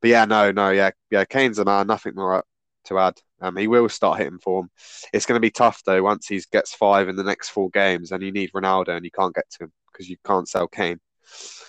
But 0.00 0.10
yeah, 0.10 0.24
no, 0.24 0.50
no, 0.50 0.70
yeah, 0.70 0.90
yeah, 1.12 1.24
Kane's 1.24 1.60
a 1.60 1.64
man. 1.64 1.86
Nothing 1.86 2.16
more 2.16 2.42
to 2.86 2.98
add. 2.98 3.20
Um, 3.40 3.56
he 3.56 3.68
will 3.68 3.88
start 3.88 4.18
hitting 4.18 4.40
form. 4.40 4.68
It's 5.12 5.26
going 5.26 5.36
to 5.36 5.40
be 5.40 5.50
tough 5.50 5.82
though 5.86 6.02
once 6.02 6.26
he 6.26 6.42
gets 6.50 6.74
five 6.74 7.08
in 7.08 7.14
the 7.14 7.24
next 7.24 7.50
four 7.50 7.70
games, 7.70 8.10
and 8.10 8.20
you 8.20 8.32
need 8.32 8.50
Ronaldo, 8.52 8.96
and 8.96 9.04
you 9.04 9.12
can't 9.12 9.34
get 9.34 9.48
to 9.52 9.64
him 9.64 9.72
because 9.92 10.08
you 10.08 10.16
can't 10.26 10.48
sell 10.48 10.66
Kane. 10.66 10.98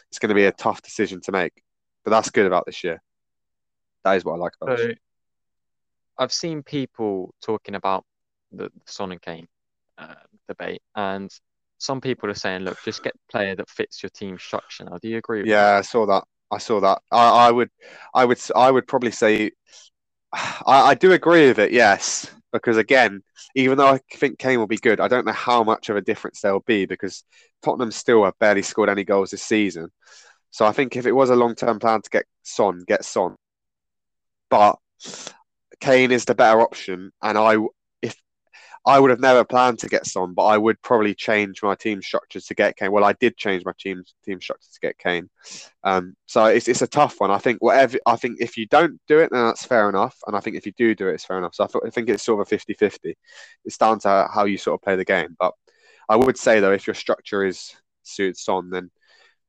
It's 0.10 0.20
going 0.20 0.30
to 0.30 0.36
be 0.36 0.46
a 0.46 0.52
tough 0.52 0.82
decision 0.82 1.22
to 1.22 1.32
make, 1.32 1.54
but 2.04 2.10
that's 2.10 2.32
good 2.32 2.48
about 2.48 2.66
this 2.66 2.84
year. 2.84 3.04
That 4.04 4.14
is 4.14 4.26
what 4.26 4.34
I 4.34 4.38
like 4.38 4.54
about 4.60 4.80
so, 4.80 4.94
I've 6.18 6.34
seen 6.34 6.64
people 6.64 7.34
talking 7.42 7.76
about 7.76 8.06
the 8.52 8.72
Son 8.86 9.12
and 9.12 9.22
Kane 9.22 9.48
uh, 9.98 10.16
debate, 10.48 10.82
and 10.96 11.32
some 11.78 12.02
people 12.02 12.30
are 12.30 12.36
saying, 12.36 12.62
"Look, 12.62 12.78
just 12.84 13.04
get 13.04 13.16
a 13.16 13.32
player 13.32 13.56
that 13.56 13.70
fits 13.70 14.04
your 14.04 14.10
team 14.10 14.38
structure." 14.38 14.86
Now, 14.86 14.98
do 15.02 15.08
you 15.08 15.18
agree? 15.18 15.44
yeah, 15.46 15.72
that? 15.72 15.78
I 15.78 15.82
saw 15.82 16.06
that. 16.06 16.24
I 16.52 16.58
saw 16.60 16.80
that. 16.82 17.02
I, 17.12 17.48
I 17.48 17.52
would, 17.52 17.70
I 18.14 18.26
would, 18.26 18.40
I 18.56 18.70
would 18.70 18.88
probably 18.88 19.12
say 19.12 19.52
I, 20.34 20.62
I 20.66 20.94
do 20.96 21.12
agree 21.12 21.48
with 21.48 21.60
it, 21.60 21.72
yes, 21.72 22.30
because 22.52 22.78
again, 22.78 23.22
even 23.56 23.78
though 23.78 23.88
I 23.88 24.00
think 24.14 24.40
Kane 24.40 24.60
will 24.60 24.68
be 24.68 24.78
good, 24.78 25.00
I 25.00 25.08
don't 25.08 25.26
know 25.26 25.32
how 25.32 25.64
much 25.64 25.90
of 25.90 25.96
a 25.96 26.02
difference 26.02 26.42
there 26.42 26.54
will 26.54 26.64
be 26.66 26.86
because 26.86 27.24
Tottenham 27.62 27.92
still 27.92 28.26
have 28.26 28.38
barely 28.40 28.64
scored 28.64 28.90
any 28.90 29.04
goals 29.04 29.32
this 29.32 29.44
season. 29.44 29.90
So 30.50 30.66
I 30.66 30.72
think 30.72 30.96
if 30.96 31.06
it 31.06 31.12
was 31.12 31.30
a 31.30 31.36
long 31.36 31.56
term 31.56 31.80
plan 31.80 32.02
to 32.02 32.10
get 32.10 32.26
Son, 32.44 32.84
get 32.88 33.06
Son. 33.06 33.36
But 34.50 34.78
Kane 35.84 36.12
is 36.14 36.24
the 36.24 36.34
better 36.34 36.62
option, 36.62 37.12
and 37.22 37.38
I 37.38 37.58
if 38.02 38.16
I 38.86 39.00
would 39.00 39.10
have 39.10 39.20
never 39.20 39.44
planned 39.44 39.80
to 39.80 39.90
get 39.90 40.06
Son, 40.06 40.34
but 40.34 40.46
I 40.46 40.58
would 40.58 40.82
probably 40.82 41.14
change 41.14 41.62
my 41.62 41.76
team 41.76 42.02
structure 42.02 42.40
to 42.40 42.56
get 42.56 42.78
Kane. 42.78 42.94
Well, 42.94 43.04
I 43.04 43.12
did 43.14 43.36
change 43.36 43.66
my 43.66 43.74
team 43.78 44.02
team 44.24 44.40
structure 44.40 44.70
to 44.74 44.80
get 44.82 44.98
Kane. 44.98 45.30
Um, 45.84 46.16
so 46.26 46.46
it's, 46.46 46.70
it's 46.70 46.82
a 46.84 46.88
tough 46.88 47.20
one. 47.20 47.32
I 47.32 47.38
think 47.38 47.62
whatever 47.62 47.98
I 48.06 48.16
think 48.16 48.38
if 48.40 48.58
you 48.58 48.66
don't 48.68 48.98
do 49.10 49.20
it, 49.20 49.30
then 49.34 49.46
that's 49.46 49.66
fair 49.66 49.90
enough. 49.90 50.18
And 50.26 50.38
I 50.38 50.40
think 50.40 50.56
if 50.56 50.66
you 50.66 50.72
do 50.78 50.96
do 50.96 51.10
it, 51.10 51.16
it's 51.16 51.26
fair 51.26 51.38
enough. 51.38 51.56
So 51.56 51.66
I, 51.66 51.68
th- 51.68 51.84
I 51.86 51.90
think 51.90 52.08
it's 52.08 52.24
sort 52.24 52.40
of 52.40 52.48
a 52.48 52.50
50-50. 52.50 53.18
It's 53.66 53.78
down 53.78 54.00
to 54.02 54.30
how 54.34 54.46
you 54.46 54.58
sort 54.58 54.76
of 54.80 54.84
play 54.84 54.96
the 54.96 55.04
game. 55.06 55.36
But 55.38 55.54
I 56.08 56.16
would 56.16 56.38
say 56.38 56.62
though, 56.62 56.72
if 56.74 56.88
your 56.88 56.94
structure 56.96 57.46
is 57.46 57.76
suited 58.04 58.38
Son, 58.38 58.70
then 58.70 58.90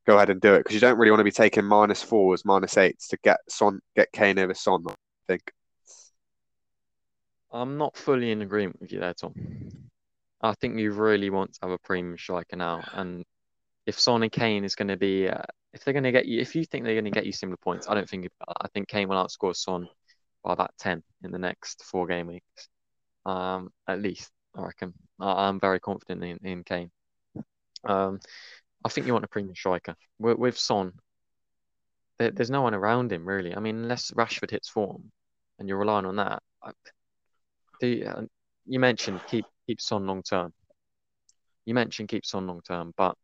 go 0.04 0.16
ahead 0.16 0.30
and 0.30 0.40
do 0.40 0.54
it 0.54 0.64
because 0.64 0.74
you 0.74 0.80
don't 0.80 0.98
really 0.98 1.12
want 1.12 1.20
to 1.20 1.24
be 1.24 1.30
taking 1.30 1.64
minus 1.64 2.02
fours, 2.02 2.44
minus 2.44 2.76
eights 2.76 3.08
to 3.10 3.18
get 3.22 3.38
Son, 3.48 3.78
get 3.94 4.10
Kane 4.12 4.40
over 4.40 4.54
Son. 4.54 4.82
I 4.88 4.94
think. 5.28 5.53
I'm 7.54 7.78
not 7.78 7.96
fully 7.96 8.32
in 8.32 8.42
agreement 8.42 8.80
with 8.80 8.92
you 8.92 8.99
there, 8.99 9.14
Tom. 9.14 9.32
I 10.42 10.54
think 10.54 10.76
you 10.78 10.90
really 10.90 11.30
want 11.30 11.54
to 11.54 11.61
have 11.62 11.70
a 11.70 11.78
premium 11.78 12.18
striker 12.18 12.56
now, 12.56 12.82
and 12.92 13.25
if 13.87 13.99
Son 13.99 14.23
and 14.23 14.32
Kane 14.32 14.64
is 14.64 14.75
going 14.75 14.88
to 14.88 14.96
be, 14.96 15.28
uh, 15.28 15.42
if 15.73 15.84
they're 15.84 15.94
going 15.94 16.04
to 16.04 16.12
get 16.12 16.26
you, 16.26 16.40
if 16.40 16.56
you 16.56 16.64
think 16.64 16.84
they're 16.84 16.94
going 16.94 17.04
to 17.04 17.11
get 17.12 17.26
you 17.26 17.32
similar 17.32 17.56
points, 17.56 17.88
I 17.88 17.94
don't 17.94 18.08
think. 18.08 18.28
I 18.49 18.66
think 18.75 18.88
Kane 18.88 19.08
will 19.08 19.16
outscore 19.16 19.54
Son 19.54 19.88
by 20.42 20.52
about 20.52 20.73
ten 20.78 21.02
in 21.23 21.30
the 21.30 21.38
next 21.38 21.84
four 21.84 22.08
game 22.08 22.26
weeks, 22.26 22.68
um, 23.25 23.70
at 23.88 24.02
least. 24.02 24.30
I 24.56 24.62
reckon. 24.62 24.92
I, 25.20 25.49
am 25.49 25.61
very 25.61 25.80
confident 25.80 26.25
in, 26.25 26.38
in 26.46 26.64
Kane. 26.64 26.90
Um, 27.84 28.20
I 28.84 28.88
think 28.88 29.06
you 29.06 29.12
want 29.12 29.25
a 29.25 29.28
premium 29.28 29.54
striker 29.54 29.94
with, 30.18 30.38
with 30.38 30.58
Son. 30.58 30.92
There, 32.18 32.32
there's 32.32 32.50
no 32.50 32.62
one 32.62 32.75
around 32.75 33.12
him 33.12 33.25
really. 33.26 33.54
I 33.54 33.61
mean, 33.61 33.76
unless 33.76 34.11
Rashford 34.11 34.50
hits 34.50 34.68
form, 34.68 35.12
and 35.58 35.68
you're 35.68 35.78
relying 35.78 36.06
on 36.06 36.16
that. 36.16 36.42
I, 36.62 36.73
the 37.81 38.07
uh, 38.07 38.23
you 38.66 38.78
mentioned 38.78 39.21
keep 39.28 39.45
keep 39.66 39.81
Son 39.81 40.07
long 40.07 40.23
term. 40.23 40.52
You 41.64 41.75
mentioned 41.75 42.09
keep 42.09 42.25
Son 42.25 42.47
long 42.47 42.61
term, 42.66 42.93
but 42.97 43.16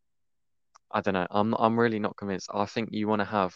I 0.91 1.01
don't 1.01 1.13
know. 1.13 1.27
I'm 1.29 1.53
I'm 1.53 1.79
really 1.79 1.99
not 1.99 2.17
convinced. 2.17 2.49
I 2.53 2.65
think 2.65 2.89
you 2.91 3.07
want 3.07 3.21
to 3.21 3.25
have 3.25 3.55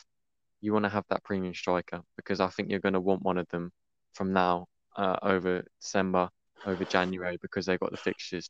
you 0.61 0.73
want 0.73 0.85
to 0.85 0.89
have 0.89 1.05
that 1.09 1.23
premium 1.23 1.53
striker 1.53 2.01
because 2.17 2.39
I 2.39 2.47
think 2.47 2.69
you're 2.69 2.79
going 2.79 2.93
to 2.93 2.99
want 2.99 3.21
one 3.21 3.37
of 3.37 3.47
them 3.49 3.71
from 4.13 4.33
now 4.33 4.67
uh, 4.97 5.17
over 5.21 5.63
December, 5.81 6.29
over 6.65 6.85
January 6.85 7.37
because 7.41 7.65
they've 7.65 7.79
got 7.79 7.91
the 7.91 7.97
fixtures. 7.97 8.49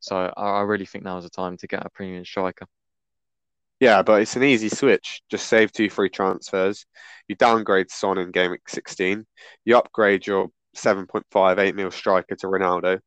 So 0.00 0.16
I, 0.36 0.42
I 0.42 0.60
really 0.62 0.86
think 0.86 1.04
now 1.04 1.18
is 1.18 1.24
the 1.24 1.30
time 1.30 1.56
to 1.58 1.66
get 1.66 1.84
a 1.84 1.90
premium 1.90 2.24
striker. 2.24 2.66
Yeah, 3.80 4.02
but 4.02 4.20
it's 4.20 4.36
an 4.36 4.42
easy 4.42 4.68
switch. 4.68 5.22
Just 5.30 5.46
save 5.46 5.72
two 5.72 5.88
free 5.88 6.10
transfers. 6.10 6.84
You 7.28 7.34
downgrade 7.36 7.90
Son 7.90 8.18
in 8.18 8.30
game 8.30 8.50
week 8.50 8.68
16. 8.68 9.24
You 9.64 9.78
upgrade 9.78 10.26
your 10.26 10.48
7.5, 10.76 11.58
8 11.58 11.74
mil 11.74 11.90
striker 11.90 12.36
to 12.36 12.46
Ronaldo, 12.46 13.00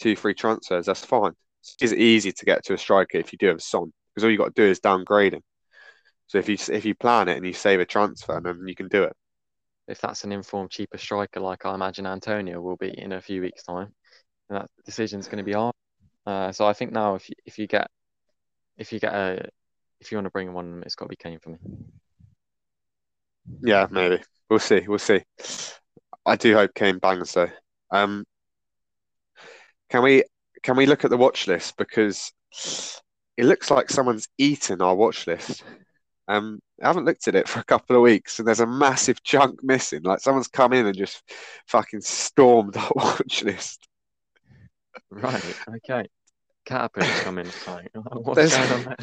two 0.00 0.16
free 0.16 0.34
transfers, 0.34 0.86
that's 0.86 1.04
fine. 1.04 1.32
It's 1.80 1.92
easy 1.92 2.32
to 2.32 2.44
get 2.44 2.64
to 2.66 2.74
a 2.74 2.78
striker 2.78 3.18
if 3.18 3.32
you 3.32 3.38
do 3.38 3.48
have 3.48 3.62
Son, 3.62 3.92
because 4.14 4.24
all 4.24 4.30
you 4.30 4.38
got 4.38 4.54
to 4.54 4.62
do 4.62 4.68
is 4.68 4.80
downgrade 4.80 5.34
him. 5.34 5.42
So 6.28 6.38
if 6.38 6.48
you 6.48 6.56
if 6.74 6.84
you 6.84 6.94
plan 6.94 7.28
it 7.28 7.36
and 7.36 7.46
you 7.46 7.52
save 7.52 7.80
a 7.80 7.84
transfer, 7.84 8.40
then 8.42 8.60
you 8.66 8.74
can 8.74 8.88
do 8.88 9.04
it. 9.04 9.12
If 9.88 10.00
that's 10.00 10.24
an 10.24 10.32
informed, 10.32 10.70
cheaper 10.70 10.98
striker, 10.98 11.40
like 11.40 11.64
I 11.64 11.74
imagine 11.74 12.06
Antonio 12.06 12.60
will 12.60 12.76
be 12.76 12.88
in 12.88 13.12
a 13.12 13.20
few 13.20 13.40
weeks' 13.40 13.62
time, 13.62 13.94
that 14.50 14.68
decision's 14.84 15.28
going 15.28 15.38
to 15.38 15.44
be 15.44 15.52
hard. 15.52 15.74
Uh, 16.24 16.50
so 16.50 16.66
I 16.66 16.72
think 16.72 16.92
now, 16.92 17.14
if 17.14 17.28
you, 17.28 17.36
if 17.44 17.58
you 17.58 17.68
get 17.68 17.88
if 18.76 18.92
you 18.92 18.98
get 18.98 19.14
a 19.14 19.48
if 20.00 20.10
you 20.10 20.18
want 20.18 20.26
to 20.26 20.30
bring 20.30 20.52
one, 20.52 20.82
it's 20.84 20.96
got 20.96 21.06
to 21.06 21.08
be 21.08 21.16
Kane 21.16 21.38
for 21.38 21.50
me. 21.50 21.58
Yeah, 23.62 23.86
maybe 23.90 24.22
we'll 24.50 24.58
see. 24.58 24.84
We'll 24.86 24.98
see. 24.98 25.22
I 26.26 26.36
do 26.36 26.54
hope 26.54 26.74
Kane 26.74 26.98
bangs 26.98 27.32
though. 27.32 27.50
Um, 27.90 28.24
can 29.88 30.02
we 30.02 30.24
can 30.62 30.76
we 30.76 30.86
look 30.86 31.04
at 31.04 31.10
the 31.10 31.16
watch 31.16 31.46
list 31.46 31.76
because 31.76 32.32
it 33.36 33.44
looks 33.44 33.70
like 33.70 33.90
someone's 33.90 34.28
eaten 34.38 34.82
our 34.82 34.94
watch 34.94 35.26
list. 35.26 35.62
Um, 36.28 36.58
I 36.82 36.88
haven't 36.88 37.04
looked 37.04 37.28
at 37.28 37.36
it 37.36 37.48
for 37.48 37.60
a 37.60 37.64
couple 37.64 37.94
of 37.94 38.02
weeks, 38.02 38.38
and 38.38 38.48
there's 38.48 38.60
a 38.60 38.66
massive 38.66 39.22
chunk 39.22 39.62
missing. 39.62 40.02
Like 40.02 40.20
someone's 40.20 40.48
come 40.48 40.72
in 40.72 40.86
and 40.86 40.96
just 40.96 41.22
fucking 41.68 42.00
stormed 42.00 42.76
our 42.76 42.90
watch 42.96 43.44
list. 43.44 43.86
Right. 45.10 45.56
Okay. 45.76 46.08
Caterpillar's 46.64 47.20
come 47.20 47.38
in. 47.38 47.46
What's 47.94 48.36
there's, 48.36 48.84
there? 48.84 48.96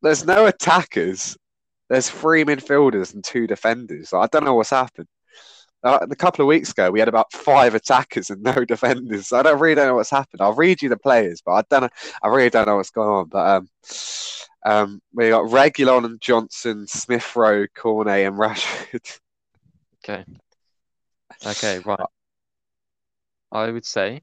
There's 0.00 0.24
no 0.24 0.46
attackers. 0.46 1.36
There's 1.90 2.08
three 2.08 2.44
midfielders 2.44 3.12
and 3.12 3.22
two 3.22 3.46
defenders. 3.46 4.12
I 4.14 4.26
don't 4.28 4.44
know 4.44 4.54
what's 4.54 4.70
happened. 4.70 5.08
Uh, 5.84 5.98
a 6.10 6.16
couple 6.16 6.42
of 6.42 6.48
weeks 6.48 6.70
ago, 6.70 6.90
we 6.90 6.98
had 6.98 7.08
about 7.08 7.32
five 7.32 7.74
attackers 7.74 8.30
and 8.30 8.42
no 8.42 8.64
defenders. 8.64 9.28
So 9.28 9.38
I 9.38 9.42
don't 9.42 9.60
really 9.60 9.76
don't 9.76 9.86
know 9.86 9.94
what's 9.94 10.10
happened. 10.10 10.40
I'll 10.40 10.54
read 10.54 10.82
you 10.82 10.88
the 10.88 10.96
players, 10.96 11.40
but 11.44 11.52
I 11.52 11.62
don't 11.70 11.82
know. 11.82 11.88
I 12.22 12.28
really 12.28 12.50
don't 12.50 12.66
know 12.66 12.76
what's 12.76 12.90
going 12.90 13.08
on. 13.08 13.28
But 13.28 13.46
um, 13.48 13.68
um, 14.64 15.02
we 15.14 15.30
got 15.30 15.44
Reguilon 15.46 16.04
and 16.04 16.20
Johnson, 16.20 16.86
Smith 16.86 17.36
Rowe, 17.36 17.66
Cornet, 17.74 18.26
and 18.26 18.36
Rashford. 18.36 19.18
Okay. 20.04 20.24
Okay. 21.44 21.80
Right. 21.80 21.98
I 23.52 23.70
would 23.70 23.84
say 23.84 24.22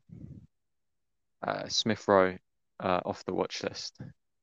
uh, 1.45 1.67
Smith 1.67 2.07
Rowe 2.07 2.37
uh, 2.79 3.01
off 3.05 3.23
the 3.25 3.33
watch 3.33 3.61
list. 3.61 3.99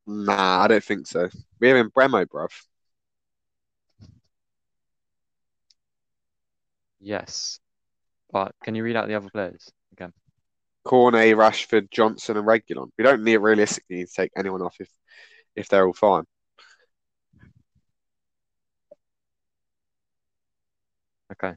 Nah, 0.07 0.63
I 0.63 0.69
don't 0.69 0.85
think 0.85 1.07
so. 1.07 1.29
We 1.59 1.71
are 1.71 1.79
in 1.79 1.91
Bremo, 1.91 2.27
bruv. 2.27 2.51
Yes. 7.03 7.59
But 8.31 8.55
can 8.63 8.75
you 8.75 8.85
read 8.85 8.97
out 8.97 9.09
the 9.09 9.15
other 9.15 9.29
players 9.29 9.71
again? 9.93 10.13
Cornet, 10.85 11.37
Rashford, 11.37 11.91
Johnson, 11.91 12.37
and 12.37 12.47
Reguilon. 12.47 12.91
We 12.97 13.05
don't 13.05 13.25
need 13.25 13.37
realistically 13.37 13.97
need 13.97 14.09
to 14.09 14.13
take 14.15 14.33
anyone 14.37 14.63
off 14.63 14.77
if 14.81 14.89
if 15.55 15.69
they're 15.69 15.87
all 15.87 15.93
fine. 15.93 16.25
Okay. 21.33 21.55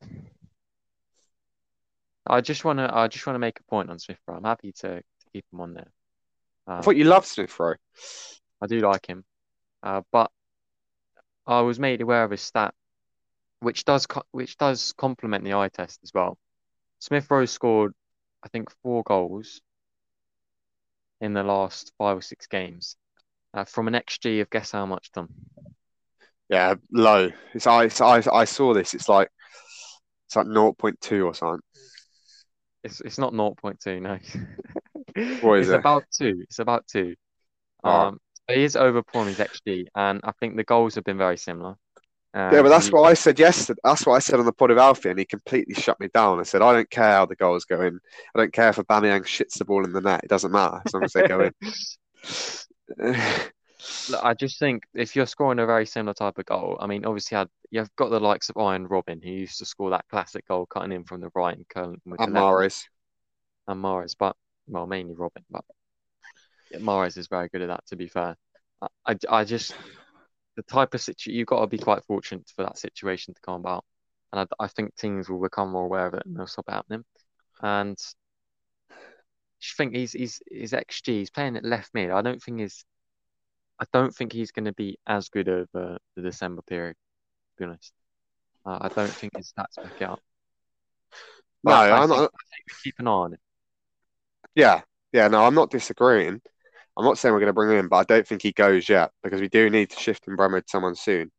I 2.27 2.41
just 2.41 2.65
want 2.65 2.79
to 2.79 2.93
I 2.93 3.07
just 3.07 3.25
want 3.25 3.35
to 3.35 3.39
make 3.39 3.59
a 3.59 3.63
point 3.63 3.89
on 3.89 3.99
Smith 3.99 4.17
Rowe. 4.27 4.35
I'm 4.35 4.43
happy 4.43 4.73
to, 4.79 4.97
to 4.97 5.03
keep 5.31 5.45
him 5.53 5.61
on 5.61 5.73
there. 5.73 5.91
Um, 6.67 6.79
I 6.79 6.81
thought 6.81 6.95
you 6.95 7.03
loved 7.03 7.27
Smith 7.27 7.57
Rowe. 7.59 7.75
I 8.61 8.67
do 8.67 8.79
like 8.79 9.05
him, 9.05 9.23
uh, 9.83 10.01
but 10.11 10.31
I 11.45 11.61
was 11.61 11.79
made 11.79 12.01
aware 12.01 12.23
of 12.23 12.31
his 12.31 12.41
stat 12.41 12.73
which 13.59 13.85
does 13.85 14.07
which 14.31 14.57
does 14.57 14.93
complement 14.93 15.43
the 15.43 15.53
eye 15.53 15.69
test 15.69 15.99
as 16.03 16.11
well. 16.13 16.37
Smith 16.99 17.29
Rowe 17.29 17.45
scored, 17.45 17.93
I 18.43 18.49
think, 18.49 18.69
four 18.83 19.03
goals 19.03 19.61
in 21.21 21.33
the 21.33 21.43
last 21.43 21.91
five 21.97 22.17
or 22.17 22.21
six 22.21 22.47
games 22.47 22.95
uh, 23.53 23.63
from 23.63 23.87
an 23.87 23.93
XG 23.93 24.41
of 24.41 24.49
guess 24.49 24.71
how 24.71 24.85
much, 24.85 25.11
Tom? 25.11 25.29
Yeah, 26.49 26.75
low. 26.91 27.31
It's 27.53 27.65
I, 27.65 27.85
it's, 27.85 28.01
I, 28.01 28.21
I 28.31 28.45
saw 28.45 28.73
this. 28.73 28.93
It's 28.93 29.09
like 29.09 29.29
it's 30.27 30.35
like 30.35 30.47
0.2 30.47 31.25
or 31.25 31.33
something. 31.33 31.61
It's 32.83 33.01
it's 33.01 33.17
not 33.17 33.33
0.2, 33.33 34.01
no. 34.01 34.19
What 35.41 35.59
is 35.59 35.69
it's 35.69 35.73
it? 35.73 35.79
about 35.79 36.03
two. 36.11 36.41
It's 36.41 36.59
about 36.59 36.85
two. 36.87 37.15
Oh. 37.83 37.89
Um, 37.89 38.19
he 38.49 38.63
is 38.63 38.75
overperforming 38.75 39.27
his 39.27 39.37
XG, 39.37 39.85
and 39.95 40.19
I 40.23 40.33
think 40.33 40.55
the 40.55 40.65
goals 40.65 40.95
have 40.95 41.05
been 41.05 41.17
very 41.17 41.37
similar. 41.37 41.77
Uh, 42.35 42.49
Yeah, 42.51 42.61
but 42.61 42.69
that's 42.69 42.91
what 42.91 43.03
I 43.03 43.13
said 43.13 43.39
yesterday. 43.39 43.79
That's 43.83 44.05
what 44.05 44.15
I 44.15 44.19
said 44.19 44.39
on 44.39 44.45
the 44.45 44.51
pod 44.51 44.71
of 44.71 44.77
Alfie, 44.77 45.09
and 45.09 45.19
he 45.19 45.25
completely 45.25 45.73
shut 45.73 45.99
me 45.99 46.09
down. 46.13 46.39
I 46.39 46.43
said, 46.43 46.61
I 46.61 46.73
don't 46.73 46.89
care 46.89 47.11
how 47.11 47.25
the 47.25 47.35
goals 47.35 47.63
go 47.63 47.81
in. 47.81 47.99
I 48.35 48.39
don't 48.39 48.53
care 48.53 48.69
if 48.69 48.75
Aubameyang 48.75 49.23
shits 49.23 49.57
the 49.57 49.65
ball 49.65 49.85
in 49.85 49.93
the 49.93 50.01
net. 50.01 50.21
It 50.23 50.29
doesn't 50.29 50.51
matter 50.51 50.81
as 50.85 50.93
long 50.93 51.03
as 51.05 51.13
they 51.13 51.27
go 51.27 51.39
in. 51.39 51.53
Look, 54.09 54.23
I 54.23 54.33
just 54.33 54.59
think 54.59 54.83
if 54.93 55.15
you're 55.15 55.27
scoring 55.27 55.59
a 55.59 55.65
very 55.65 55.85
similar 55.85 56.13
type 56.13 56.37
of 56.37 56.45
goal, 56.45 56.77
I 56.79 56.87
mean, 56.87 57.05
obviously, 57.05 57.37
had, 57.37 57.47
you've 57.69 57.95
got 57.95 58.09
the 58.09 58.19
likes 58.19 58.49
of 58.49 58.57
Arjen 58.57 58.87
Robben, 58.87 59.23
who 59.23 59.29
used 59.29 59.59
to 59.59 59.65
score 59.65 59.91
that 59.91 60.05
classic 60.09 60.47
goal 60.47 60.65
cutting 60.65 60.91
in 60.91 61.03
from 61.03 61.21
the 61.21 61.29
right 61.35 61.55
and 61.55 61.67
curling 61.69 62.01
with 62.05 62.19
and 62.19 62.35
the 62.35 62.39
and 63.67 63.83
Mahrez, 63.83 64.15
but 64.17 64.35
well, 64.67 64.87
mainly 64.87 65.13
Robben, 65.13 65.43
but 65.49 65.63
yeah, 66.71 67.03
is 67.05 67.27
very 67.27 67.49
good 67.49 67.61
at 67.61 67.67
that. 67.67 67.85
To 67.87 67.95
be 67.95 68.07
fair, 68.07 68.35
I, 68.81 68.87
I, 69.05 69.15
I 69.29 69.43
just 69.43 69.75
the 70.55 70.63
type 70.63 70.93
of 70.93 71.01
situation 71.01 71.37
you've 71.37 71.47
got 71.47 71.61
to 71.61 71.67
be 71.67 71.77
quite 71.77 72.03
fortunate 72.05 72.49
for 72.55 72.63
that 72.63 72.77
situation 72.77 73.33
to 73.33 73.41
come 73.41 73.55
about, 73.61 73.85
and 74.33 74.47
I, 74.59 74.65
I 74.65 74.67
think 74.67 74.95
teams 74.95 75.29
will 75.29 75.41
become 75.41 75.71
more 75.71 75.85
aware 75.85 76.07
of 76.07 76.13
it 76.15 76.23
and 76.25 76.35
they'll 76.37 76.47
stop 76.47 76.65
happening. 76.69 77.05
And 77.61 77.97
I 78.91 79.65
think 79.77 79.95
he's 79.95 80.13
he's 80.13 80.41
his 80.49 80.73
XG. 80.73 81.07
He's 81.19 81.29
playing 81.29 81.57
at 81.57 81.65
left 81.65 81.93
mid. 81.93 82.11
I 82.11 82.21
don't 82.21 82.41
think 82.41 82.59
he's 82.59 82.85
I 83.79 83.85
don't 83.93 84.13
think 84.15 84.33
he's 84.33 84.51
going 84.51 84.65
to 84.65 84.73
be 84.73 84.97
as 85.07 85.29
good 85.29 85.49
over 85.49 85.99
the 86.15 86.21
December 86.21 86.61
period. 86.63 86.95
To 87.57 87.63
be 87.63 87.65
honest, 87.69 87.93
uh, 88.65 88.79
I 88.81 88.89
don't 88.89 89.15
think 89.15 89.33
his 89.37 89.53
stats 89.53 89.79
back 89.81 90.01
up. 90.09 90.21
No, 91.63 91.75
I 91.89 91.99
I'm 92.01 92.09
think, 92.09 92.09
not, 92.09 92.31
I 92.33 92.43
think 92.51 92.65
we 92.69 92.75
keep 92.83 92.99
an 92.99 93.07
eye 93.07 93.11
on 93.11 93.33
it. 93.33 93.39
yeah, 94.55 94.81
yeah, 95.11 95.27
no, 95.27 95.45
I'm 95.45 95.55
not 95.55 95.69
disagreeing. 95.71 96.41
I'm 96.97 97.05
not 97.05 97.17
saying 97.17 97.33
we're 97.33 97.39
going 97.39 97.47
to 97.47 97.53
bring 97.53 97.71
him 97.71 97.77
in, 97.77 97.87
but 97.87 97.97
I 97.97 98.03
don't 98.03 98.27
think 98.27 98.41
he 98.41 98.51
goes 98.51 98.87
yet 98.87 99.11
because 99.23 99.41
we 99.41 99.49
do 99.49 99.69
need 99.69 99.89
to 99.89 99.99
shift 99.99 100.27
in 100.27 100.37
to 100.37 100.63
someone 100.67 100.95
soon. 100.95 101.31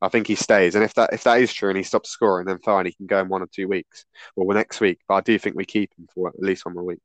I 0.00 0.08
think 0.08 0.26
he 0.26 0.34
stays, 0.34 0.74
and 0.74 0.82
if 0.82 0.94
that 0.94 1.12
if 1.12 1.22
that 1.24 1.40
is 1.40 1.52
true 1.52 1.68
and 1.68 1.78
he 1.78 1.84
stops 1.84 2.10
scoring, 2.10 2.44
then 2.46 2.58
fine, 2.58 2.86
he 2.86 2.92
can 2.92 3.06
go 3.06 3.20
in 3.20 3.28
one 3.28 3.40
or 3.40 3.46
two 3.46 3.68
weeks 3.68 4.04
or 4.34 4.52
next 4.52 4.80
week. 4.80 4.98
But 5.06 5.14
I 5.14 5.20
do 5.20 5.38
think 5.38 5.54
we 5.54 5.64
keep 5.64 5.92
him 5.96 6.08
for 6.12 6.28
at 6.28 6.40
least 6.40 6.64
one 6.64 6.74
more 6.74 6.84
week. 6.84 6.98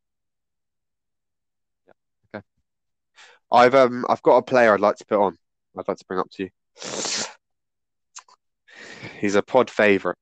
okay. 2.36 2.44
I've 3.52 3.76
um 3.76 4.04
I've 4.10 4.24
got 4.24 4.38
a 4.38 4.42
player 4.42 4.74
I'd 4.74 4.80
like 4.80 4.96
to 4.96 5.06
put 5.06 5.22
on. 5.22 5.38
I'd 5.78 5.88
like 5.88 5.98
to 5.98 6.06
bring 6.08 6.20
up 6.20 6.30
to 6.32 6.44
you. 6.46 6.50
He's 9.20 9.36
a 9.36 9.44
pod 9.44 9.70
favourite, 9.70 10.18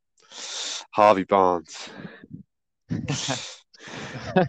Harvey 0.92 1.24
Barnes. 1.24 1.90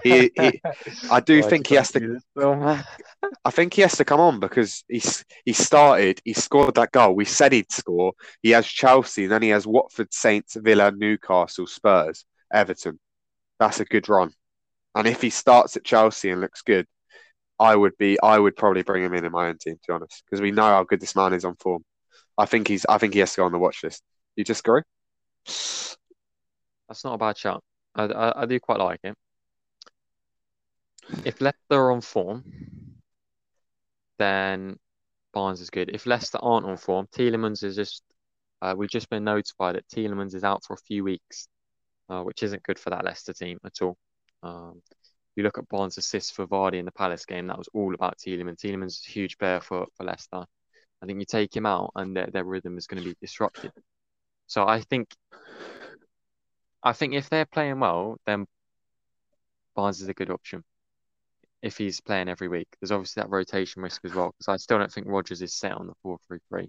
He, 0.03 0.31
he 0.35 0.63
I 1.11 1.21
do 1.21 1.43
Why'd 1.43 1.51
think 1.51 1.67
you 1.67 1.69
he 1.69 1.75
has 1.77 1.91
gotta 1.91 2.01
to. 2.01 2.01
do 2.01 2.15
this, 2.15 2.25
Tom? 2.39 2.85
I 3.45 3.51
think 3.51 3.75
he 3.75 3.83
has 3.83 3.97
to 3.97 4.05
come 4.05 4.21
on 4.21 4.41
because 4.41 4.85
he's 4.89 5.25
he 5.45 5.53
started, 5.53 6.21
he 6.25 6.33
scored 6.33 6.75
that 6.77 6.93
goal. 6.93 7.15
We 7.15 7.25
said 7.25 7.53
he'd 7.53 7.71
score. 7.73 8.13
He 8.43 8.51
has 8.51 8.67
Chelsea, 8.67 9.25
and 9.25 9.33
then 9.33 9.43
he 9.43 9.49
has 9.51 9.67
Watford, 9.67 10.13
Saints, 10.13 10.57
Villa, 10.57 10.91
Newcastle, 10.93 11.67
Spurs, 11.67 12.25
Everton. 12.53 12.99
That's 13.59 13.81
a 13.81 13.85
good 13.85 14.09
run. 14.09 14.33
And 14.95 15.07
if 15.07 15.23
he 15.23 15.31
starts 15.31 15.77
at 15.77 15.85
Chelsea 15.85 16.31
and 16.31 16.41
looks 16.41 16.63
good, 16.63 16.87
I 17.59 17.75
would 17.77 17.97
be 17.99 18.19
I 18.23 18.39
would 18.39 18.57
probably 18.57 18.83
bring 18.83 19.05
him 19.05 19.15
in 19.15 19.25
in 19.25 19.33
my 19.33 19.49
own 19.49 19.59
team, 19.59 19.75
to 19.77 19.81
be 19.89 19.95
honest, 19.95 20.23
because 20.27 20.41
we 20.43 20.51
know 20.53 20.63
how 20.63 20.85
good 20.85 21.01
this 21.01 21.17
man 21.17 21.33
is 21.33 21.45
on 21.45 21.57
form. 21.57 21.85
I 22.39 22.47
think 22.47 22.69
he's 22.69 22.87
I 22.89 22.99
think 22.99 23.15
he 23.15 23.21
has 23.21 23.33
to 23.33 23.39
go 23.39 23.47
on 23.47 23.53
the 23.53 23.59
watch 23.59 23.83
list. 23.85 24.03
You 24.37 24.45
just 24.45 24.63
disagree? 24.65 24.83
That's 26.89 27.05
not 27.05 27.15
a 27.15 27.19
bad 27.19 27.37
shout. 27.39 27.63
I, 27.95 28.05
I, 28.05 28.43
I 28.43 28.47
do 28.47 28.61
quite 28.61 28.79
like 28.79 29.01
it. 29.05 29.17
If 31.25 31.41
Leicester 31.41 31.59
are 31.71 31.93
on 31.93 32.01
form, 32.01 32.45
then 34.19 34.79
Barnes 35.33 35.61
is 35.61 35.71
good. 35.71 35.91
If 35.93 36.07
Leicester 36.07 36.39
aren't 36.41 36.67
on 36.67 36.77
form, 36.77 37.07
Tielemans 37.15 37.63
is 37.63 37.77
just. 37.77 38.03
Uh, 38.63 38.75
we've 38.77 38.89
just 38.89 39.11
been 39.11 39.25
notified 39.25 39.77
that 39.77 39.87
Tielemans 39.89 40.35
is 40.35 40.43
out 40.43 40.65
for 40.65 40.73
a 40.73 40.79
few 40.79 41.05
weeks, 41.05 41.47
uh, 42.09 42.23
which 42.23 42.43
isn't 42.43 42.63
good 42.63 42.79
for 42.79 42.89
that 42.89 43.05
Leicester 43.05 43.35
team 43.35 43.59
at 43.67 43.83
all. 43.83 43.99
Um, 44.43 44.81
you 45.37 45.43
look 45.43 45.59
at 45.59 45.69
Barnes' 45.69 45.99
assists 45.99 46.31
for 46.31 46.47
Vardy 46.47 46.79
in 46.79 46.87
the 46.87 46.93
Palace 46.93 47.27
game, 47.27 47.47
that 47.49 47.59
was 47.59 47.69
all 47.75 47.95
about 47.95 48.17
Tielemans. 48.17 48.57
Tielemans 48.57 48.87
is 48.87 49.05
a 49.07 49.11
huge 49.11 49.37
player 49.37 49.61
for, 49.61 49.87
for 49.95 50.05
Leicester. 50.05 50.45
I 51.03 51.07
think 51.07 51.21
you 51.21 51.27
take 51.27 51.55
him 51.55 51.67
out 51.67 51.93
and 51.95 52.17
their, 52.17 52.29
their 52.29 52.45
rhythm 52.45 52.79
is 52.79 52.87
going 52.87 53.03
to 53.03 53.09
be 53.09 53.17
disrupted. 53.21 53.71
So 54.47 54.67
I 54.67 54.81
think 54.81 55.15
I 56.83 56.93
think 56.93 57.15
if 57.15 57.29
they're 57.29 57.47
playing 57.47 57.81
well, 57.81 58.17
then 58.27 58.47
Barnes 59.75 60.01
is 60.01 60.09
a 60.09 60.15
good 60.15 60.31
option. 60.31 60.63
If 61.67 61.77
he's 61.79 62.01
playing 62.01 62.29
every 62.29 62.47
week, 62.47 62.69
there's 62.81 62.93
obviously 62.93 63.23
that 63.23 63.31
rotation 63.31 63.83
risk 63.83 64.05
as 64.05 64.15
well. 64.15 64.33
Because 64.39 64.49
I 64.49 64.57
still 64.57 64.79
don't 64.79 64.93
think 64.93 65.09
Rodgers 65.09 65.43
is 65.43 65.55
set 65.55 65.73
on 65.73 65.89
the 65.89 65.95
four 66.03 66.19
three 66.29 66.39
three. 66.49 66.69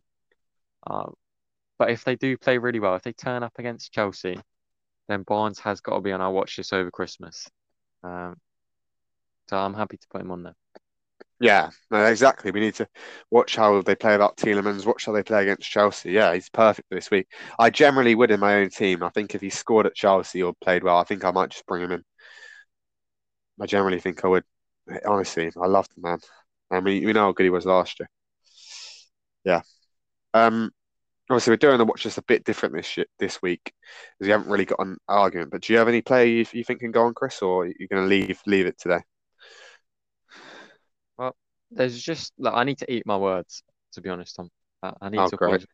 Uh, 0.86 1.12
but 1.78 1.92
if 1.92 2.04
they 2.04 2.16
do 2.16 2.36
play 2.36 2.58
really 2.58 2.80
well, 2.80 2.96
if 2.96 3.04
they 3.04 3.14
turn 3.14 3.44
up 3.44 3.54
against 3.60 3.94
Chelsea, 3.94 4.40
then 5.08 5.22
Barnes 5.22 5.60
has 5.60 5.82
got 5.82 5.96
to 5.96 6.02
be 6.02 6.12
on 6.12 6.22
our 6.22 6.32
watch 6.32 6.58
list 6.58 6.74
over 6.74 6.90
Christmas. 6.90 7.48
Um, 8.04 8.36
so 9.48 9.58
I'm 9.58 9.76
happy 9.76 9.98
to 9.98 10.08
put 10.10 10.22
him 10.22 10.32
on 10.32 10.44
there. 10.44 10.56
Yeah, 11.40 11.70
no, 11.92 12.04
exactly. 12.06 12.50
We 12.50 12.62
need 12.62 12.74
to 12.76 12.88
watch 13.30 13.56
how 13.56 13.84
they 13.84 13.94
play 13.94 14.16
about 14.16 14.38
Tielemans, 14.38 14.88
watch 14.88 15.06
how 15.06 15.12
they 15.12 15.22
play 15.22 15.44
against 15.44 15.70
Chelsea. 15.70 16.12
Yeah, 16.12 16.34
he's 16.34 16.50
perfect 16.50 16.90
this 16.90 17.12
week. 17.12 17.28
I 17.60 17.70
generally 17.70 18.16
would 18.16 18.32
in 18.32 18.40
my 18.40 18.56
own 18.56 18.72
team. 18.72 19.04
I 19.04 19.10
think 19.10 19.36
if 19.36 19.42
he 19.42 19.52
scored 19.52 19.86
at 19.86 19.94
Chelsea 19.94 20.42
or 20.42 20.54
played 20.62 20.84
well, 20.84 20.98
I 20.98 21.04
think 21.04 21.24
I 21.24 21.30
might 21.30 21.52
just 21.52 21.68
bring 21.68 21.84
him 21.84 21.92
in. 21.92 22.04
I 23.62 23.68
generally 23.68 24.00
think 24.00 24.26
I 24.26 24.30
would. 24.30 24.44
Honestly, 25.06 25.52
I 25.62 25.68
love 25.68 25.88
the 25.96 26.02
man. 26.02 26.20
I 26.72 26.80
mean, 26.82 27.06
we 27.06 27.14
know 27.14 27.22
how 27.26 27.32
good 27.32 27.44
he 27.44 27.50
was 27.50 27.66
last 27.66 28.00
year. 28.00 28.10
Yeah. 29.44 29.62
Um. 30.34 30.72
Obviously, 31.30 31.52
we're 31.52 31.58
doing 31.58 31.78
the 31.78 31.86
watch 31.86 32.06
list 32.06 32.20
a 32.20 32.24
bit 32.24 32.44
different 32.46 32.76
this 32.76 32.86
shit 32.86 33.10
this 33.20 33.42
week 33.42 33.62
because 34.20 34.28
we 34.28 34.32
haven't 34.32 34.50
really 34.50 34.66
got 34.66 34.80
an 34.80 34.98
argument. 35.10 35.52
But 35.52 35.62
do 35.62 35.74
you 35.74 35.80
have 35.80 35.88
any 35.88 36.02
player 36.02 36.26
you, 36.26 36.46
you 36.54 36.64
think 36.64 36.82
can 36.82 36.92
go 36.92 37.06
on, 37.06 37.14
Chris, 37.16 37.42
or 37.42 37.64
are 37.64 37.68
you 37.68 37.88
going 37.90 38.04
to 38.04 38.08
leave 38.08 38.42
leave 38.46 38.68
it 38.68 38.80
today? 38.80 39.00
Well, 41.18 41.36
there's 41.72 42.02
just 42.02 42.34
like 42.38 42.54
I 42.54 42.64
need 42.64 42.78
to 42.80 42.92
eat 42.92 43.06
my 43.06 43.18
words, 43.18 43.64
to 43.94 44.02
be 44.02 44.10
honest, 44.10 44.36
Tom. 44.36 44.50
I, 44.84 44.94
I 45.02 45.10
need 45.10 45.20
Oh, 45.20 45.28
to 45.28 45.38
great. 45.38 45.66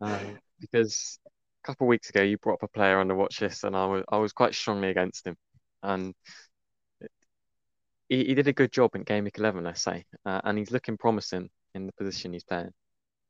Um, 0.00 0.38
because 0.60 1.18
a 1.64 1.66
couple 1.66 1.86
of 1.86 1.88
weeks 1.88 2.10
ago 2.10 2.22
you 2.22 2.38
brought 2.38 2.54
up 2.54 2.62
a 2.62 2.68
player 2.68 2.98
on 2.98 3.08
the 3.08 3.14
watch 3.14 3.40
list 3.40 3.64
and 3.64 3.76
I 3.76 3.86
was 3.86 4.04
I 4.08 4.18
was 4.18 4.32
quite 4.32 4.54
strongly 4.54 4.88
against 4.88 5.26
him. 5.26 5.36
And 5.82 6.14
he, 8.08 8.24
he 8.24 8.34
did 8.34 8.48
a 8.48 8.52
good 8.52 8.72
job 8.72 8.94
in 8.94 9.02
game 9.02 9.24
week 9.24 9.38
11, 9.38 9.64
let's 9.64 9.82
say. 9.82 10.04
Uh, 10.24 10.40
and 10.44 10.58
he's 10.58 10.70
looking 10.70 10.96
promising 10.96 11.50
in 11.74 11.86
the 11.86 11.92
position 11.92 12.32
he's 12.32 12.44
playing. 12.44 12.70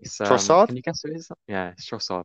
It's, 0.00 0.20
um, 0.20 0.28
Trossard? 0.28 0.68
Can 0.68 0.76
you 0.76 0.82
guess 0.82 1.00
who 1.02 1.10
it 1.10 1.16
is? 1.16 1.30
Yeah, 1.48 1.70
it's 1.70 1.88
Trossard. 1.88 2.24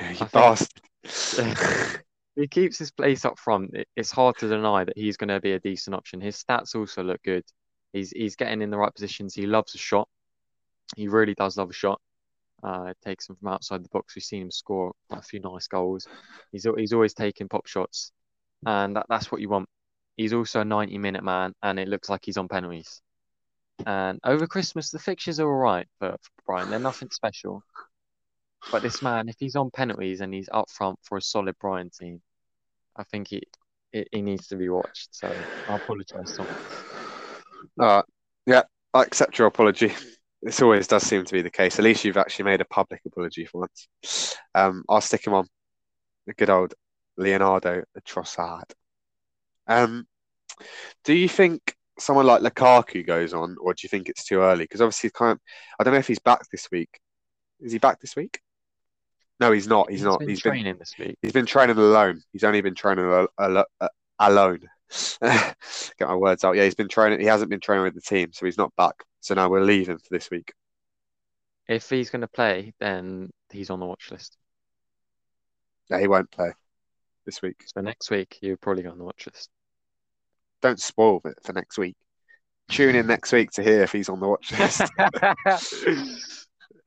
You 0.00 0.26
bastard. 0.32 0.82
He 2.38 2.46
keeps 2.46 2.78
his 2.78 2.92
place 2.92 3.24
up 3.24 3.36
front. 3.36 3.74
It, 3.74 3.88
it's 3.96 4.12
hard 4.12 4.38
to 4.38 4.48
deny 4.48 4.84
that 4.84 4.96
he's 4.96 5.16
going 5.16 5.28
to 5.28 5.40
be 5.40 5.52
a 5.52 5.58
decent 5.58 5.96
option. 5.96 6.20
His 6.20 6.36
stats 6.36 6.76
also 6.76 7.02
look 7.02 7.20
good. 7.24 7.42
He's 7.92 8.10
he's 8.10 8.36
getting 8.36 8.62
in 8.62 8.70
the 8.70 8.78
right 8.78 8.94
positions. 8.94 9.34
He 9.34 9.44
loves 9.44 9.74
a 9.74 9.78
shot. 9.78 10.08
He 10.94 11.08
really 11.08 11.34
does 11.34 11.56
love 11.56 11.70
a 11.70 11.72
shot. 11.72 12.00
Uh, 12.62 12.92
takes 13.04 13.28
him 13.28 13.34
from 13.34 13.48
outside 13.48 13.82
the 13.82 13.88
box. 13.88 14.14
We've 14.14 14.22
seen 14.22 14.42
him 14.42 14.50
score 14.52 14.92
quite 15.08 15.18
a 15.20 15.26
few 15.26 15.40
nice 15.40 15.66
goals. 15.66 16.06
He's 16.52 16.64
he's 16.76 16.92
always 16.92 17.12
taking 17.12 17.48
pop 17.48 17.66
shots, 17.66 18.12
and 18.64 18.94
that, 18.94 19.06
that's 19.08 19.32
what 19.32 19.40
you 19.40 19.48
want. 19.48 19.68
He's 20.18 20.32
also 20.32 20.60
a 20.60 20.64
90 20.64 20.98
minute 20.98 21.22
man, 21.22 21.54
and 21.62 21.78
it 21.78 21.86
looks 21.86 22.08
like 22.08 22.22
he's 22.24 22.36
on 22.36 22.48
penalties. 22.48 23.00
And 23.86 24.18
over 24.24 24.48
Christmas, 24.48 24.90
the 24.90 24.98
fixtures 24.98 25.38
are 25.38 25.48
all 25.48 25.54
right 25.54 25.86
for, 26.00 26.16
Brighton. 26.44 26.70
They're 26.70 26.80
nothing 26.80 27.08
special. 27.12 27.62
But 28.72 28.82
this 28.82 29.00
man, 29.00 29.28
if 29.28 29.36
he's 29.38 29.54
on 29.54 29.70
penalties 29.70 30.20
and 30.20 30.34
he's 30.34 30.48
up 30.52 30.68
front 30.70 30.98
for 31.04 31.16
a 31.18 31.22
solid 31.22 31.56
Brighton 31.60 31.90
team, 31.90 32.20
I 32.96 33.04
think 33.04 33.28
he 33.28 33.44
he, 33.92 34.20
needs 34.20 34.48
to 34.48 34.56
be 34.56 34.68
watched. 34.68 35.14
So 35.14 35.32
I 35.68 35.76
apologise, 35.76 36.36
Tom. 36.36 36.46
Uh, 37.78 38.02
yeah, 38.44 38.62
I 38.92 39.02
accept 39.02 39.38
your 39.38 39.46
apology. 39.46 39.94
This 40.42 40.60
always 40.62 40.86
does 40.86 41.04
seem 41.04 41.24
to 41.24 41.32
be 41.32 41.42
the 41.42 41.50
case. 41.50 41.78
At 41.78 41.84
least 41.84 42.04
you've 42.04 42.16
actually 42.16 42.44
made 42.44 42.60
a 42.60 42.64
public 42.64 43.00
apology 43.06 43.44
for 43.44 43.60
once. 43.62 44.36
Um, 44.54 44.84
I'll 44.88 45.00
stick 45.00 45.26
him 45.26 45.34
on. 45.34 45.46
The 46.26 46.34
good 46.34 46.50
old 46.50 46.74
Leonardo 47.16 47.82
Trossard. 48.06 48.70
Um, 49.68 50.06
do 51.04 51.14
you 51.14 51.28
think 51.28 51.74
someone 51.98 52.26
like 52.26 52.42
Lukaku 52.42 53.06
goes 53.06 53.34
on, 53.34 53.56
or 53.60 53.74
do 53.74 53.80
you 53.82 53.88
think 53.88 54.08
it's 54.08 54.24
too 54.24 54.40
early? 54.40 54.64
Because 54.64 54.80
obviously, 54.80 55.10
kind 55.10 55.32
of, 55.32 55.40
I 55.78 55.84
don't 55.84 55.92
know 55.92 55.98
if 56.00 56.08
he's 56.08 56.18
back 56.18 56.40
this 56.50 56.68
week. 56.72 56.88
Is 57.60 57.72
he 57.72 57.78
back 57.78 58.00
this 58.00 58.16
week? 58.16 58.40
No, 59.40 59.52
he's 59.52 59.68
not. 59.68 59.90
He's, 59.90 60.00
He's 60.00 60.04
not. 60.04 60.18
been 60.20 60.28
He's 60.28 60.42
been 60.42 60.52
training 60.52 60.76
this 60.78 60.94
week. 60.98 61.16
he's 61.22 61.32
been 61.32 61.46
training 61.46 61.76
alone. 61.76 62.22
He's 62.32 62.44
only 62.44 62.60
been 62.60 62.74
training 62.74 63.04
al- 63.04 63.28
al- 63.38 63.66
uh, 63.80 63.88
alone. 64.18 64.60
Get 65.22 65.54
my 66.00 66.14
words 66.16 66.44
out. 66.44 66.56
Yeah, 66.56 66.64
he's 66.64 66.74
been 66.74 66.88
training. 66.88 67.20
He 67.20 67.26
hasn't 67.26 67.50
been 67.50 67.60
training 67.60 67.84
with 67.84 67.94
the 67.94 68.00
team, 68.00 68.32
so 68.32 68.46
he's 68.46 68.58
not 68.58 68.74
back. 68.76 68.94
So 69.20 69.34
now 69.34 69.48
we're 69.48 69.60
leaving 69.62 69.98
for 69.98 70.08
this 70.10 70.30
week. 70.30 70.52
If 71.68 71.90
he's 71.90 72.10
going 72.10 72.22
to 72.22 72.28
play, 72.28 72.72
then 72.80 73.30
he's 73.50 73.70
on 73.70 73.78
the 73.80 73.86
watch 73.86 74.10
list. 74.10 74.36
Yeah, 75.90 76.00
he 76.00 76.08
won't 76.08 76.30
play 76.30 76.52
this 77.26 77.42
week. 77.42 77.62
So 77.66 77.80
next 77.80 78.10
week, 78.10 78.38
you're 78.40 78.56
probably 78.56 78.86
on 78.86 78.98
the 78.98 79.04
watch 79.04 79.26
list. 79.26 79.50
Don't 80.62 80.80
spoil 80.80 81.20
it 81.24 81.38
for 81.42 81.52
next 81.52 81.78
week. 81.78 81.96
Tune 82.70 82.96
in 82.96 83.06
next 83.06 83.32
week 83.32 83.50
to 83.52 83.62
hear 83.62 83.82
if 83.82 83.92
he's 83.92 84.08
on 84.08 84.20
the 84.20 84.28
watch 84.28 84.52
list. 84.58 84.82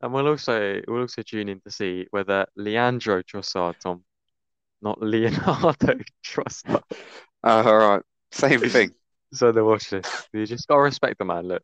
and 0.00 0.12
we'll 0.12 0.28
also 0.28 0.80
we'll 0.88 1.02
also 1.02 1.22
tune 1.22 1.48
in 1.48 1.60
to 1.60 1.70
see 1.70 2.06
whether 2.10 2.46
Leandro 2.56 3.22
Trossard, 3.22 3.78
Tom, 3.80 4.04
not 4.82 5.00
Leonardo 5.00 5.98
Trossard, 6.24 6.82
Uh, 7.44 7.62
all 7.64 7.76
right, 7.76 8.02
same 8.32 8.60
thing. 8.60 8.90
so 9.32 9.52
the 9.52 9.64
watch 9.64 9.92
list. 9.92 10.28
You 10.32 10.46
just 10.46 10.66
gotta 10.68 10.80
respect 10.82 11.18
the 11.18 11.24
man. 11.24 11.46
Look, 11.48 11.62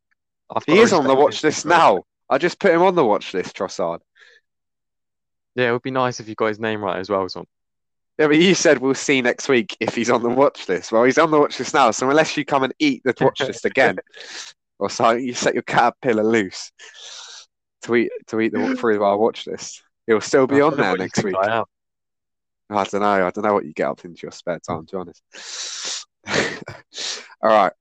He 0.66 0.78
is 0.78 0.92
on 0.92 1.04
the 1.06 1.14
watch 1.14 1.42
list 1.42 1.66
now. 1.66 2.02
I 2.28 2.38
just 2.38 2.58
put 2.60 2.72
him 2.72 2.82
on 2.82 2.94
the 2.94 3.04
watch 3.04 3.34
list, 3.34 3.56
Trossard. 3.56 4.00
Yeah, 5.54 5.68
it 5.68 5.72
would 5.72 5.82
be 5.82 5.90
nice 5.90 6.18
if 6.20 6.28
you 6.28 6.34
got 6.34 6.46
his 6.46 6.60
name 6.60 6.82
right 6.82 6.98
as 6.98 7.10
well, 7.10 7.28
Tom. 7.28 7.44
Yeah, 8.18 8.26
but 8.28 8.36
you 8.36 8.54
said 8.54 8.78
we'll 8.78 8.94
see 8.94 9.22
next 9.22 9.48
week 9.48 9.76
if 9.80 9.94
he's 9.94 10.10
on 10.10 10.22
the 10.22 10.28
watch 10.28 10.68
list. 10.68 10.92
Well, 10.92 11.04
he's 11.04 11.18
on 11.18 11.30
the 11.30 11.40
watch 11.40 11.58
list 11.58 11.74
now, 11.74 11.90
so 11.90 12.08
unless 12.10 12.36
you 12.36 12.44
come 12.44 12.62
and 12.62 12.74
eat 12.78 13.02
the 13.04 13.14
watch 13.20 13.40
list 13.40 13.64
again, 13.64 13.98
or 14.78 14.90
so 14.90 15.12
you 15.12 15.34
set 15.34 15.54
your 15.54 15.62
caterpillar 15.62 16.22
loose 16.24 16.72
to 17.82 17.96
eat 17.96 18.12
to 18.28 18.40
eat 18.40 18.52
the 18.52 18.76
through 18.76 19.02
our 19.02 19.16
watch 19.16 19.46
list, 19.46 19.82
he'll 20.06 20.20
still 20.20 20.46
be 20.46 20.60
on 20.60 20.76
there 20.76 20.96
next 20.96 21.22
week. 21.24 21.36
I. 21.38 21.64
I 22.70 22.84
don't 22.84 23.02
know. 23.02 23.26
I 23.26 23.30
don't 23.30 23.44
know 23.44 23.52
what 23.52 23.66
you 23.66 23.74
get 23.74 23.88
up 23.88 24.04
into 24.04 24.22
your 24.22 24.32
spare 24.32 24.58
time, 24.58 24.86
to 24.86 24.96
be 24.96 24.98
honest. 24.98 26.06
All 27.42 27.50
right. 27.50 27.72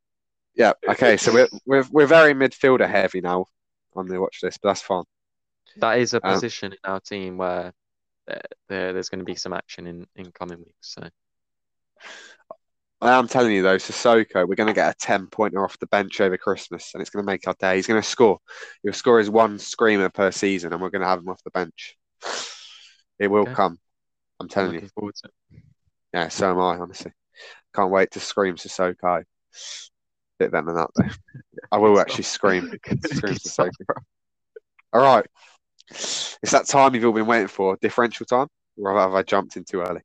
Yeah. 0.56 0.74
Okay. 0.88 1.15
So 1.15 1.34
we're 1.34 1.48
we're 1.65 1.86
we're 1.91 2.08
very 2.08 2.34
midfielder 2.34 2.89
heavy 2.89 3.22
now 3.22 3.46
on 3.96 4.08
the 4.08 4.20
watch 4.20 4.39
list, 4.44 4.60
but 4.62 4.70
that's 4.70 4.82
fine. 4.82 5.04
That 5.78 6.00
is 6.00 6.13
a 6.13 6.26
Um, 6.26 6.34
position 6.34 6.74
in 6.74 6.80
our 6.84 7.00
team 7.00 7.38
where 7.38 7.72
there, 8.32 8.41
there 8.70 8.94
there's 8.94 9.10
going 9.10 9.20
to 9.20 9.26
be 9.26 9.36
some 9.36 9.54
action 9.54 9.88
in 9.88 10.08
in 10.15 10.32
coming 10.32 10.60
weeks. 10.60 10.94
So 10.94 11.08
I 13.02 13.17
am 13.17 13.28
telling 13.28 13.52
you 13.52 13.63
though, 13.63 13.78
Sissoko, 13.78 14.48
we're 14.48 14.56
going 14.56 14.67
to 14.67 14.74
get 14.74 14.91
a 14.94 14.98
10 15.00 15.28
pointer 15.28 15.63
off 15.63 15.80
the 15.80 15.88
bench 15.88 16.22
over 16.22 16.38
Christmas 16.38 16.91
and 16.94 17.02
it's 17.02 17.10
going 17.10 17.26
to 17.26 17.32
make 17.32 17.48
our 17.48 17.56
day. 17.60 17.76
He's 17.76 17.88
going 17.88 18.02
to 18.02 18.08
score. 18.08 18.38
He'll 18.84 18.94
score 18.94 19.17
his 19.17 19.30
one 19.30 19.58
screamer 19.58 20.10
per 20.10 20.32
season 20.32 20.72
and 20.72 20.80
we're 20.82 20.91
going 20.91 21.02
to 21.02 21.08
have 21.08 21.20
him 21.20 21.30
off 21.30 21.44
the 21.44 21.50
bench. 21.50 21.98
It 23.17 23.28
will 23.28 23.41
Okay. 23.41 23.54
come. 23.54 23.80
I'm 24.39 24.46
I'm 24.46 24.50
telling 24.50 24.74
you. 24.76 24.82
to 24.82 25.08
it. 25.08 25.32
Yeah, 26.13 26.28
so 26.28 26.52
am 26.52 26.60
I, 26.60 26.78
honestly. 26.78 27.12
Can't 27.74 27.91
wait 27.91 28.12
to 28.12 28.20
scream 28.20 28.56
Sissoko. 28.56 29.24
Bit 30.38 30.52
better 30.52 30.65
than 30.65 30.76
that 30.76 30.89
though. 30.96 31.10
I 31.72 31.78
will 31.80 32.00
actually 32.00 32.24
scream. 32.26 32.72
Scream 33.04 33.34
Sissoko. 33.34 33.72
All 34.94 35.02
right. 35.02 35.26
It's 35.91 36.51
that 36.51 36.67
time 36.67 36.95
you've 36.95 37.06
all 37.06 37.12
been 37.12 37.25
waiting 37.27 37.47
for. 37.47 37.77
Differential 37.82 38.25
time? 38.25 38.47
Or 38.77 38.97
have 38.97 39.13
I 39.13 39.23
jumped 39.23 39.58
in 39.58 39.63
too 39.63 39.82
early? 39.82 40.01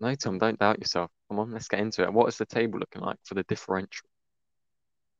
No, 0.00 0.14
Tom, 0.14 0.38
don't 0.38 0.58
doubt 0.58 0.78
yourself. 0.78 1.10
Come 1.28 1.40
on, 1.40 1.52
let's 1.52 1.68
get 1.68 1.80
into 1.80 2.02
it. 2.02 2.12
What 2.12 2.28
is 2.28 2.38
the 2.38 2.46
table 2.46 2.78
looking 2.78 3.02
like 3.02 3.18
for 3.24 3.34
the 3.34 3.42
differential? 3.44 4.08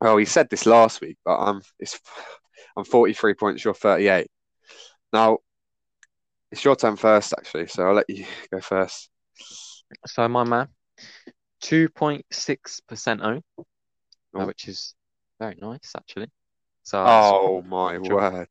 Well, 0.00 0.14
we 0.16 0.24
said 0.24 0.48
this 0.48 0.66
last 0.66 1.00
week, 1.00 1.16
but 1.24 1.36
I'm 1.38 1.60
it's 1.78 1.98
I'm 2.76 2.84
43 2.84 3.34
points, 3.34 3.64
you're 3.64 3.74
38. 3.74 4.28
Now, 5.12 5.38
it's 6.50 6.64
your 6.64 6.76
turn 6.76 6.96
first, 6.96 7.34
actually, 7.36 7.66
so 7.66 7.86
I'll 7.86 7.94
let 7.94 8.08
you 8.08 8.24
go 8.52 8.60
first. 8.60 9.10
So 10.06 10.28
my 10.28 10.44
man, 10.44 10.68
2.6% 11.62 13.22
own, 13.22 13.42
Oh. 14.34 14.46
which 14.46 14.68
is 14.68 14.94
very 15.40 15.56
nice 15.60 15.92
actually. 15.96 16.28
So 16.82 17.02
Oh 17.04 17.62
my 17.62 17.98
word. 17.98 18.48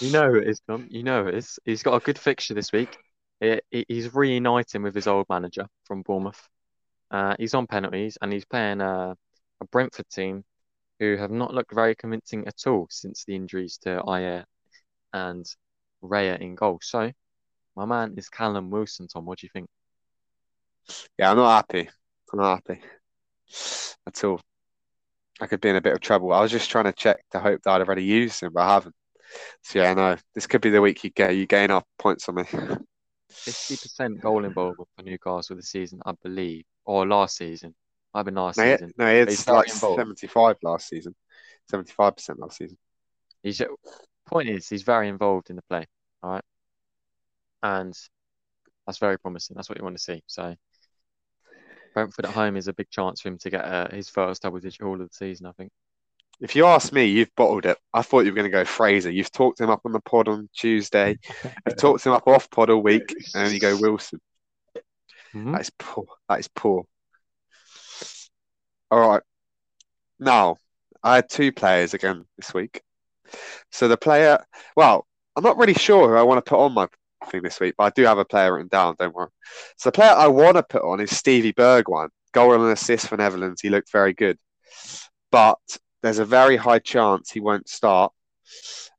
You 0.00 0.10
know 0.12 0.34
it 0.34 0.46
is, 0.46 0.60
Tom. 0.68 0.86
You 0.90 1.02
know 1.02 1.26
it 1.26 1.34
is. 1.34 1.58
He's 1.64 1.82
got 1.82 1.94
a 2.00 2.04
good 2.04 2.18
fixture 2.18 2.54
this 2.54 2.72
week. 2.72 2.96
He- 3.40 3.60
he- 3.70 3.86
he's 3.88 4.14
reuniting 4.14 4.82
with 4.82 4.94
his 4.94 5.06
old 5.06 5.26
manager 5.28 5.66
from 5.84 6.02
Bournemouth. 6.02 6.48
Uh, 7.10 7.34
he's 7.38 7.54
on 7.54 7.66
penalties 7.66 8.18
and 8.20 8.32
he's 8.32 8.44
playing 8.44 8.80
uh, 8.80 9.14
a 9.60 9.64
Brentford 9.66 10.08
team 10.10 10.44
who 10.98 11.16
have 11.16 11.30
not 11.30 11.54
looked 11.54 11.74
very 11.74 11.94
convincing 11.94 12.46
at 12.46 12.66
all 12.66 12.86
since 12.90 13.24
the 13.24 13.34
injuries 13.34 13.78
to 13.78 14.02
Ajer 14.06 14.44
and 15.12 15.46
Raya 16.02 16.38
in 16.40 16.54
goal. 16.54 16.78
So 16.82 17.12
my 17.76 17.84
man 17.84 18.14
is 18.16 18.28
Callum 18.28 18.70
Wilson, 18.70 19.08
Tom. 19.08 19.24
What 19.26 19.38
do 19.38 19.46
you 19.46 19.50
think? 19.52 19.68
Yeah, 21.18 21.30
I'm 21.30 21.36
not 21.36 21.54
happy. 21.54 21.88
I'm 22.32 22.38
not 22.38 22.62
happy 22.66 22.80
at 24.06 24.24
all. 24.24 24.40
I 25.40 25.46
could 25.46 25.60
be 25.60 25.68
in 25.68 25.76
a 25.76 25.80
bit 25.82 25.92
of 25.92 26.00
trouble. 26.00 26.32
I 26.32 26.40
was 26.40 26.50
just 26.50 26.70
trying 26.70 26.84
to 26.84 26.92
check 26.92 27.18
to 27.32 27.40
hope 27.40 27.60
that 27.62 27.70
I'd 27.70 27.82
already 27.82 28.04
used 28.04 28.42
him, 28.42 28.52
but 28.52 28.62
I 28.62 28.74
haven't. 28.74 28.94
So 29.62 29.80
yeah, 29.80 29.94
no, 29.94 30.16
this 30.34 30.46
could 30.46 30.60
be 30.60 30.70
the 30.70 30.80
week 30.80 31.02
you 31.04 31.10
get 31.10 31.34
you 31.36 31.46
gain 31.46 31.70
up 31.70 31.86
points 31.98 32.28
on 32.28 32.36
me. 32.36 32.44
50% 32.44 34.20
goal 34.20 34.44
involvement 34.44 34.88
for 34.96 35.02
Newcastle 35.02 35.56
this 35.56 35.70
season, 35.70 36.00
I 36.04 36.12
believe, 36.22 36.64
or 36.84 37.06
last 37.06 37.36
season. 37.36 37.74
I've 38.14 38.24
been 38.24 38.34
last 38.34 38.58
No, 38.58 38.72
season. 38.72 38.92
no, 38.96 39.06
He's 39.06 39.38
it's 39.38 39.48
like 39.48 39.68
75 39.68 40.56
last 40.62 40.88
season. 40.88 41.14
75% 41.70 42.38
last 42.38 42.58
season. 42.58 42.78
He's 43.42 43.60
point 44.26 44.48
is 44.48 44.68
he's 44.68 44.82
very 44.82 45.08
involved 45.08 45.50
in 45.50 45.56
the 45.56 45.62
play, 45.62 45.86
all 46.22 46.30
right, 46.30 46.44
and 47.62 47.94
that's 48.86 48.98
very 48.98 49.18
promising. 49.18 49.54
That's 49.54 49.68
what 49.68 49.78
you 49.78 49.84
want 49.84 49.96
to 49.96 50.02
see. 50.02 50.22
So 50.26 50.54
Brentford 51.94 52.26
at 52.26 52.32
home 52.32 52.56
is 52.56 52.68
a 52.68 52.72
big 52.72 52.90
chance 52.90 53.20
for 53.20 53.28
him 53.28 53.38
to 53.38 53.50
get 53.50 53.64
uh, 53.64 53.88
his 53.90 54.08
first 54.08 54.42
double-digit 54.42 54.80
haul 54.82 55.00
of 55.00 55.08
the 55.08 55.14
season. 55.14 55.46
I 55.46 55.52
think. 55.52 55.70
If 56.40 56.54
you 56.54 56.66
ask 56.66 56.92
me, 56.92 57.06
you've 57.06 57.34
bottled 57.34 57.64
it. 57.64 57.78
I 57.94 58.02
thought 58.02 58.20
you 58.20 58.30
were 58.30 58.36
going 58.36 58.50
to 58.50 58.56
go 58.56 58.64
Fraser. 58.64 59.10
You've 59.10 59.32
talked 59.32 59.60
him 59.60 59.70
up 59.70 59.80
on 59.84 59.92
the 59.92 60.00
pod 60.00 60.28
on 60.28 60.48
Tuesday. 60.54 61.18
You've 61.66 61.76
talked 61.78 62.04
him 62.04 62.12
up 62.12 62.28
off 62.28 62.50
pod 62.50 62.68
all 62.70 62.82
week, 62.82 63.14
and 63.34 63.46
then 63.46 63.54
you 63.54 63.60
go 63.60 63.76
Wilson. 63.78 64.20
Mhm. 65.34 65.52
That 65.52 65.62
is 65.62 65.70
poor. 65.78 66.06
That 66.28 66.40
is 66.40 66.48
poor. 66.48 66.84
All 68.90 69.08
right. 69.10 69.22
Now, 70.18 70.58
I 71.02 71.16
had 71.16 71.28
two 71.28 71.52
players 71.52 71.94
again 71.94 72.24
this 72.36 72.52
week. 72.52 72.82
So 73.70 73.88
the 73.88 73.96
player, 73.96 74.44
well, 74.76 75.06
I'm 75.34 75.42
not 75.42 75.56
really 75.56 75.74
sure 75.74 76.08
who 76.08 76.14
I 76.16 76.22
want 76.22 76.44
to 76.44 76.48
put 76.48 76.58
on 76.62 76.72
my 76.72 76.88
thing 77.26 77.42
this 77.42 77.60
week, 77.60 77.74
but 77.76 77.84
I 77.84 77.90
do 77.90 78.04
have 78.04 78.18
a 78.18 78.24
player 78.24 78.54
written 78.54 78.68
down, 78.68 78.94
don't 78.98 79.14
worry. 79.14 79.28
So 79.76 79.88
the 79.88 79.92
player 79.92 80.10
I 80.12 80.28
want 80.28 80.56
to 80.56 80.62
put 80.62 80.82
on 80.82 81.00
is 81.00 81.16
Stevie 81.16 81.52
Bergwijn. 81.52 82.08
Goal 82.32 82.54
and 82.54 82.72
assist 82.72 83.08
for 83.08 83.16
Netherlands. 83.16 83.60
He 83.60 83.70
looked 83.70 83.90
very 83.90 84.12
good. 84.12 84.38
But 85.30 85.58
there's 86.06 86.18
a 86.18 86.24
very 86.24 86.56
high 86.56 86.78
chance 86.78 87.30
he 87.30 87.40
won't 87.40 87.68
start. 87.68 88.12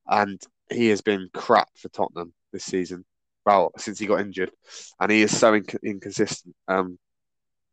And 0.07 0.41
he 0.69 0.89
has 0.89 1.01
been 1.01 1.29
crap 1.33 1.69
for 1.75 1.89
Tottenham 1.89 2.33
this 2.51 2.65
season. 2.65 3.05
Well, 3.45 3.71
since 3.77 3.99
he 3.99 4.05
got 4.05 4.21
injured. 4.21 4.51
And 4.99 5.11
he 5.11 5.21
is 5.21 5.37
so 5.37 5.53
inc- 5.53 5.81
inconsistent. 5.83 6.55
Um, 6.67 6.99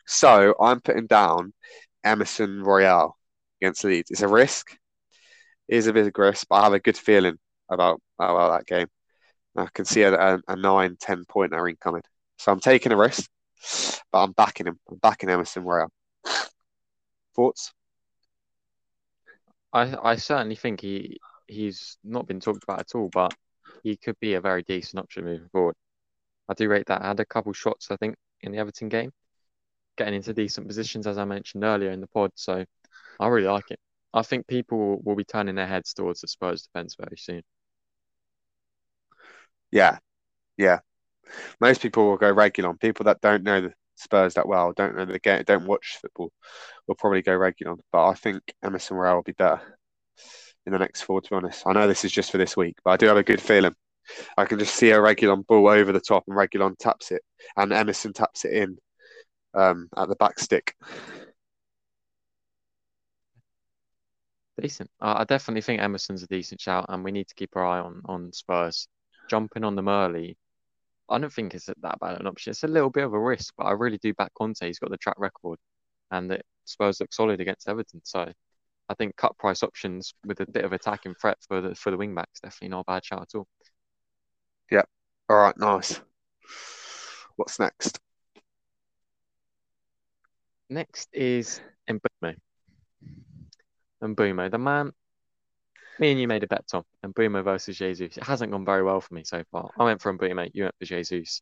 so 0.07 0.55
I'm 0.61 0.81
putting 0.81 1.07
down 1.07 1.53
Emerson 2.05 2.63
Royal 2.63 3.17
against 3.61 3.85
Leeds. 3.85 4.11
It's 4.11 4.23
a 4.23 4.29
risk. 4.29 4.77
It 5.69 5.77
is 5.77 5.87
a 5.87 5.93
bit 5.93 6.07
of 6.07 6.13
a 6.17 6.23
risk, 6.23 6.47
but 6.49 6.57
I 6.57 6.65
have 6.65 6.73
a 6.75 6.81
good 6.81 6.97
feeling 6.97 7.39
about 7.71 8.01
about 8.19 8.59
that 8.59 8.67
game. 8.67 8.89
I 9.57 9.69
can 9.73 9.85
see 9.85 10.03
a, 10.03 10.15
a, 10.15 10.41
a 10.49 10.57
9 10.57 10.97
10 11.01 11.25
pointer 11.27 11.69
incoming. 11.69 12.03
So 12.39 12.53
I'm 12.53 12.61
taking 12.61 12.93
a 12.93 12.97
risk, 12.97 13.31
but 14.13 14.23
I'm 14.23 14.33
backing 14.33 14.67
him. 14.67 14.79
I'm 14.91 14.99
backing 14.99 15.31
Emerson 15.31 15.65
Royal. 15.65 15.91
Thoughts? 17.35 17.73
I 19.75 20.13
I 20.13 20.17
certainly 20.17 20.57
think 20.57 20.81
he 20.81 21.19
he's 21.49 21.99
not 22.05 22.27
been 22.27 22.41
talked 22.41 22.63
about 22.65 22.81
at 22.81 22.95
all, 22.95 23.11
but 23.13 23.35
he 23.83 23.97
could 23.97 24.19
be 24.21 24.35
a 24.35 24.41
very 24.41 24.63
decent 24.63 25.03
option 25.03 25.25
moving 25.25 25.49
forward. 25.51 25.77
I 26.49 26.55
do 26.55 26.69
rate 26.69 26.87
that. 26.87 27.03
I 27.03 27.09
had 27.09 27.21
a 27.21 27.27
couple 27.27 27.53
shots, 27.53 27.91
I 27.91 27.97
think, 27.97 28.17
in 28.41 28.53
the 28.53 28.59
Everton 28.59 28.89
game, 28.89 29.13
getting 29.97 30.15
into 30.15 30.33
decent 30.33 30.67
positions, 30.69 31.07
as 31.07 31.19
I 31.19 31.25
mentioned 31.25 31.65
earlier 31.65 31.91
in 31.91 32.01
the 32.01 32.07
pod. 32.07 32.31
So 32.35 32.65
I 33.21 33.29
really 33.29 33.49
like 33.49 33.71
it. 33.71 33.81
I 34.13 34.23
think 34.23 34.47
people 34.47 35.01
will 35.03 35.17
be 35.17 35.25
turning 35.25 35.57
their 35.57 35.67
heads 35.67 35.93
towards 35.93 36.21
the 36.21 36.29
Spurs 36.29 36.63
defense 36.63 36.97
very 36.99 37.17
soon. 37.19 37.43
Yeah, 39.73 39.99
yeah. 40.57 40.81
Most 41.61 41.83
people 41.83 42.07
will 42.07 42.17
go 42.17 42.33
Reguilon. 42.33 42.79
People 42.79 43.05
that 43.05 43.21
don't 43.21 43.43
know 43.43 43.61
the 43.63 43.75
Spurs 44.05 44.35
that 44.35 44.47
well, 44.47 44.73
don't 44.73 44.97
know 44.97 45.05
the 45.05 45.19
game, 45.19 45.43
don't 45.47 45.67
watch 45.67 45.99
football, 46.01 46.31
We'll 46.87 46.95
probably 46.97 47.23
go 47.23 47.33
Reguilon. 47.33 47.79
But 47.93 48.09
I 48.09 48.15
think 48.15 48.43
Emerson 48.63 48.97
Royal 48.97 49.17
will 49.17 49.23
be 49.23 49.33
better 49.33 49.61
in 50.67 50.73
the 50.73 50.79
next 50.79 51.03
four. 51.03 51.21
To 51.21 51.31
be 51.31 51.37
honest, 51.37 51.67
I 51.67 51.73
know 51.73 51.89
this 51.89 52.05
is 52.05 52.13
just 52.13 52.31
for 52.31 52.39
this 52.39 52.57
week, 52.57 52.77
but 52.85 52.93
I 52.93 52.97
do 52.97 53.07
have 53.07 53.17
a 53.17 53.23
good 53.23 53.41
feeling. 53.41 53.75
I 54.37 54.45
can 54.45 54.59
just 54.59 54.75
see 54.75 54.91
a 54.91 54.99
Reguilon 54.99 55.47
ball 55.47 55.69
over 55.69 55.93
the 55.93 56.01
top, 56.01 56.25
and 56.29 56.37
Reguilon 56.37 56.77
taps 56.79 57.11
it, 57.11 57.23
and 57.57 57.73
Emerson 57.73 58.13
taps 58.13 58.45
it 58.45 58.53
in 58.53 58.79
um, 59.55 59.89
at 59.97 60.09
the 60.09 60.17
back 60.17 60.39
stick. 60.39 60.75
Decent. 64.61 64.91
I 65.01 65.25
definitely 65.25 65.63
think 65.63 65.81
Emerson's 65.83 66.23
a 66.23 66.29
decent 66.29 66.61
shout, 66.61 66.87
and 66.89 67.03
we 67.03 67.11
need 67.13 67.29
to 67.29 67.35
keep 67.35 67.57
our 67.57 67.65
eye 67.65 67.81
on 67.81 68.03
on 68.05 68.33
Spurs. 68.33 68.87
Jumping 69.29 69.65
on 69.65 69.75
them 69.75 69.89
early, 69.89 70.37
I 71.09 71.19
don't 71.19 71.33
think 71.33 71.55
it's 71.55 71.67
that 71.67 72.01
bad 72.01 72.21
an 72.21 72.27
option. 72.27 72.51
It's 72.51 72.65
a 72.65 72.69
little 72.69 72.91
bit 72.91 73.05
of 73.05 73.13
a 73.13 73.21
risk, 73.21 73.55
but 73.59 73.65
I 73.65 73.73
really 73.73 73.99
do 73.99 74.15
back 74.15 74.33
Conte. 74.35 74.67
He's 74.67 74.79
got 74.79 74.91
the 74.91 74.97
track 74.97 75.17
record, 75.19 75.59
and 76.11 76.31
the 76.31 76.41
Spurs 76.65 77.01
look 77.01 77.13
solid 77.13 77.41
against 77.41 77.69
Everton. 77.69 78.01
So 78.05 78.33
I 78.89 78.95
think 78.95 79.17
cut 79.17 79.37
price 79.39 79.63
options 79.63 80.15
with 80.25 80.41
a 80.41 80.47
bit 80.47 80.65
of 80.65 80.73
attacking 80.73 81.15
threat 81.15 81.39
for 81.47 81.61
the 81.61 81.75
for 81.75 81.91
the 81.91 81.97
wing 81.97 82.15
backs 82.15 82.41
definitely 82.41 82.69
not 82.69 82.81
a 82.81 82.85
bad 82.85 83.05
shout 83.05 83.23
at 83.23 83.35
all. 83.39 83.47
Yep. 84.71 84.89
All 85.29 85.37
right. 85.37 85.57
Nice. 85.59 86.01
What's 87.37 87.59
next? 87.59 87.99
Next 90.71 91.09
is 91.13 91.61
Mbeumo. 91.89 92.37
Mbeumo, 94.03 94.51
the 94.51 94.59
man. 94.59 94.93
Me 96.01 96.11
and 96.11 96.21
you 96.21 96.27
made 96.27 96.43
a 96.43 96.47
bet, 96.47 96.67
Tom. 96.67 96.83
and 97.03 97.15
Mbeumo 97.15 97.45
versus 97.45 97.79
Jesus. 97.79 98.17
It 98.17 98.25
hasn't 98.25 98.51
gone 98.51 98.65
very 98.65 98.83
well 98.83 99.01
for 99.01 99.15
me 99.15 99.23
so 99.25 99.45
far. 99.53 99.71
I 99.79 99.85
went 99.85 100.03
for 100.03 100.13
Mbeumo, 100.13 100.51
you 100.53 100.65
went 100.65 100.75
for 100.79 100.87
Jesus, 100.87 101.41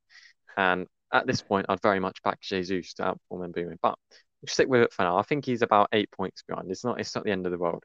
and 0.56 0.86
at 1.12 1.26
this 1.26 1.42
point, 1.42 1.66
I'd 1.68 1.82
very 1.82 2.00
much 2.00 2.22
back 2.22 2.40
Jesus 2.40 2.94
to 2.94 3.02
outperform 3.02 3.52
Mbeumo. 3.52 3.76
But 3.80 3.98
we'll 4.40 4.48
stick 4.48 4.68
with 4.68 4.82
it 4.82 4.92
for 4.92 5.02
now. 5.02 5.18
I 5.18 5.22
think 5.22 5.44
he's 5.44 5.62
about 5.62 5.88
eight 5.92 6.10
points 6.10 6.42
behind. 6.46 6.70
It's 6.70 6.84
not. 6.84 7.00
It's 7.00 7.14
not 7.14 7.24
the 7.24 7.30
end 7.30 7.46
of 7.46 7.52
the 7.52 7.58
world. 7.58 7.84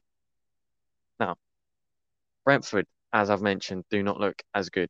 Now, 1.20 1.36
Brentford, 2.44 2.86
as 3.12 3.30
I've 3.30 3.42
mentioned, 3.42 3.84
do 3.90 4.02
not 4.02 4.20
look 4.20 4.42
as 4.54 4.70
good 4.70 4.88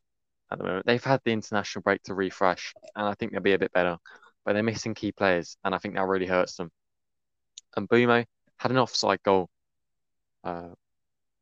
at 0.51 0.57
the 0.57 0.63
moment. 0.63 0.85
They've 0.85 1.03
had 1.03 1.21
the 1.25 1.31
international 1.31 1.83
break 1.83 2.01
to 2.03 2.13
refresh, 2.13 2.73
and 2.95 3.05
I 3.05 3.13
think 3.13 3.31
they'll 3.31 3.41
be 3.41 3.53
a 3.53 3.59
bit 3.59 3.73
better. 3.73 3.97
But 4.45 4.53
they're 4.53 4.63
missing 4.63 4.95
key 4.95 5.11
players, 5.11 5.57
and 5.63 5.75
I 5.75 5.77
think 5.77 5.95
that 5.95 6.07
really 6.07 6.25
hurts 6.25 6.55
them. 6.55 6.71
And 7.75 7.87
Mbeumo 7.87 8.25
had 8.57 8.71
an 8.71 8.77
offside 8.77 9.21
goal 9.23 9.49
uh, 10.43 10.69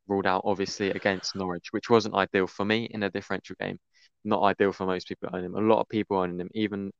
ruled 0.08 0.26
out, 0.26 0.42
obviously, 0.44 0.90
against 0.90 1.36
Norwich, 1.36 1.68
which 1.70 1.90
wasn't 1.90 2.14
ideal 2.14 2.46
for 2.46 2.64
me 2.64 2.88
in 2.90 3.02
a 3.02 3.10
differential 3.10 3.56
game. 3.60 3.78
Not 4.24 4.42
ideal 4.42 4.72
for 4.72 4.86
most 4.86 5.08
people 5.08 5.28
owning 5.32 5.46
him. 5.46 5.54
A 5.54 5.60
lot 5.60 5.80
of 5.80 5.88
people 5.88 6.18
owning 6.18 6.40
him, 6.40 6.50
even 6.54 6.90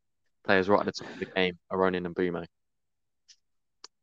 players 0.44 0.68
right 0.68 0.80
at 0.80 0.86
the 0.86 0.92
top 0.92 1.08
of 1.08 1.18
the 1.18 1.26
game 1.34 1.58
are 1.70 1.84
owning 1.84 2.04
Mbeumo. 2.04 2.44